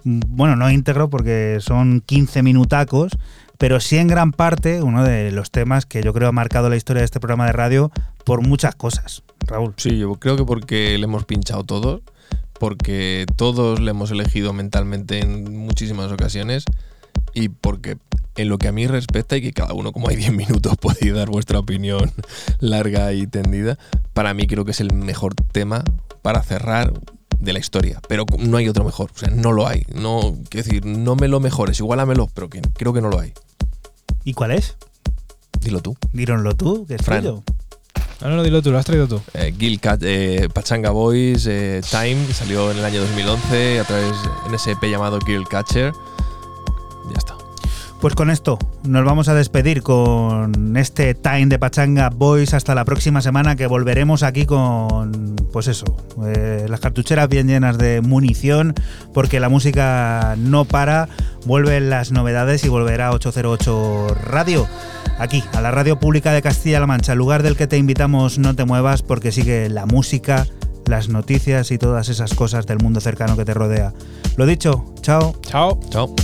mm, 0.05 0.21
bueno, 0.29 0.57
no 0.57 0.71
íntegro 0.71 1.09
porque 1.09 1.57
son 1.61 2.03
15 2.05 2.43
minutacos, 2.43 3.13
pero 3.59 3.81
sí 3.81 3.99
en 3.99 4.09
gran 4.09 4.33
parte 4.33 4.83
uno 4.83 5.05
de 5.05 5.31
los 5.33 5.51
temas 5.51 5.85
que 5.85 6.03
yo 6.03 6.13
creo 6.15 6.29
ha 6.29 6.33
marcado 6.33 6.71
la 6.71 6.77
historia 6.77 7.01
de 7.01 7.05
este 7.05 7.21
programa 7.21 7.47
de 7.47 7.53
radio 7.53 7.91
por 8.25 8.47
muchas 8.47 8.75
cosas. 8.77 9.23
Raúl. 9.47 9.75
Sí, 9.77 9.99
yo 9.99 10.15
creo 10.15 10.37
que 10.37 10.45
porque 10.45 10.97
le 10.97 11.05
hemos 11.05 11.25
pinchado 11.25 11.65
todos, 11.65 12.03
porque 12.59 13.27
todos 13.37 13.81
le 13.81 13.91
hemos 13.91 14.11
elegido 14.11 14.53
mentalmente 14.53 15.21
en 15.21 15.57
muchísimas 15.57 16.13
ocasiones 16.13 16.65
y 17.35 17.49
porque 17.49 17.99
en 18.37 18.49
lo 18.49 18.59
que 18.59 18.69
a 18.69 18.73
mí 18.73 18.87
respecta 18.87 19.37
y 19.37 19.43
que 19.43 19.53
cada 19.53 19.75
uno 19.75 19.93
como 19.93 20.09
hay 20.09 20.17
10 20.17 20.33
minutos 20.33 20.77
podéis 20.81 21.15
dar 21.15 21.29
vuestra 21.29 21.59
opinión 21.59 22.13
larga 22.61 23.13
y 23.13 23.27
tendida, 23.27 23.79
para 24.15 24.35
mí 24.35 24.47
creo 24.47 24.65
que 24.65 24.71
es 24.71 24.81
el 24.81 24.93
mejor 24.95 25.35
tema 25.35 25.83
para 26.23 26.43
cerrar 26.43 26.93
de 27.41 27.53
la 27.53 27.59
historia, 27.59 28.01
pero 28.09 28.25
no 28.39 28.57
hay 28.57 28.69
otro 28.69 28.85
mejor, 28.85 29.11
o 29.15 29.19
sea, 29.19 29.31
no 29.31 29.53
lo 29.53 29.67
hay, 29.67 29.85
no, 29.95 30.37
quiero 30.49 30.67
decir, 30.67 30.85
no 30.85 31.15
me 31.15 31.29
lo 31.29 31.39
mejores, 31.39 31.79
igualamelo, 31.79 32.29
pero 32.35 32.49
creo 32.49 32.93
que 32.93 33.01
no 33.01 33.09
lo 33.09 33.21
hay. 33.21 33.33
¿Y 34.29 34.35
cuál 34.35 34.51
es? 34.51 34.77
Dilo 35.59 35.81
tú. 35.81 35.97
Díronlo 36.13 36.55
tú, 36.55 36.85
que 36.87 36.97
es 36.97 37.03
Fran. 37.03 37.21
tuyo. 37.23 37.43
No, 38.21 38.29
no, 38.29 38.37
no, 38.37 38.43
dilo 38.43 38.61
tú, 38.61 38.71
lo 38.71 38.77
has 38.77 38.85
traído 38.85 39.09
tú. 39.09 39.23
Eh, 39.33 39.55
Gil 39.59 39.81
Cat- 39.81 40.03
eh, 40.03 40.51
Pachanga 40.53 40.91
Boys 40.91 41.47
eh, 41.47 41.81
Time, 41.91 42.27
que 42.27 42.35
salió 42.35 42.71
en 42.71 42.77
el 42.77 42.85
año 42.85 43.01
2011 43.01 43.81
a 43.81 43.85
través 43.85 44.13
ese 44.53 44.73
EP 44.73 44.83
llamado 44.91 45.19
Girl 45.25 45.49
Catcher. 45.49 45.95
Ya 47.11 47.17
está. 47.17 47.38
Pues 48.01 48.15
con 48.15 48.31
esto 48.31 48.59
nos 48.85 49.05
vamos 49.05 49.29
a 49.29 49.35
despedir 49.35 49.83
con 49.83 50.77
este 50.77 51.15
Time 51.15 51.47
de 51.47 51.59
Pachanga 51.59 52.11
Boys 52.11 52.55
hasta 52.55 52.77
la 52.77 52.85
próxima 52.85 53.21
semana 53.23 53.57
que 53.57 53.67
volveremos 53.67 54.23
aquí 54.23 54.47
con, 54.47 55.35
pues 55.53 55.67
eso, 55.67 55.97
eh, 56.25 56.67
las 56.69 56.79
cartucheras 56.79 57.29
bien 57.29 57.49
llenas 57.49 57.77
de 57.77 58.01
munición 58.01 58.75
porque 59.13 59.41
la 59.41 59.49
música 59.49 60.37
no 60.39 60.65
para, 60.65 61.09
vuelven 61.45 61.91
las 61.91 62.13
novedades 62.13 62.63
y 62.65 62.69
volverá 62.69 63.11
808 63.11 64.15
Radio. 64.27 64.69
Aquí, 65.19 65.43
a 65.53 65.61
la 65.61 65.73
radio 65.73 65.99
pública 65.99 66.33
de 66.33 66.41
Castilla-La 66.41 66.87
Mancha, 66.87 67.13
el 67.13 67.19
lugar 67.19 67.43
del 67.43 67.57
que 67.57 67.67
te 67.67 67.79
invitamos 67.79 68.39
no 68.39 68.55
te 68.55 68.65
muevas 68.65 69.03
porque 69.03 69.33
sigue 69.33 69.69
la 69.69 69.87
música, 69.87 70.47
las 70.87 71.09
noticias 71.09 71.73
y 71.73 71.79
todas 71.79 72.09
esas 72.09 72.35
cosas 72.35 72.67
del 72.67 72.79
mundo 72.79 73.01
cercano 73.01 73.37
que 73.37 73.45
te 73.45 73.55
rodea. 73.55 73.93
Lo 74.37 74.47
dicho, 74.47 74.85
chao. 75.03 75.35
Chao. 75.43 75.81
Chao. 75.91 76.15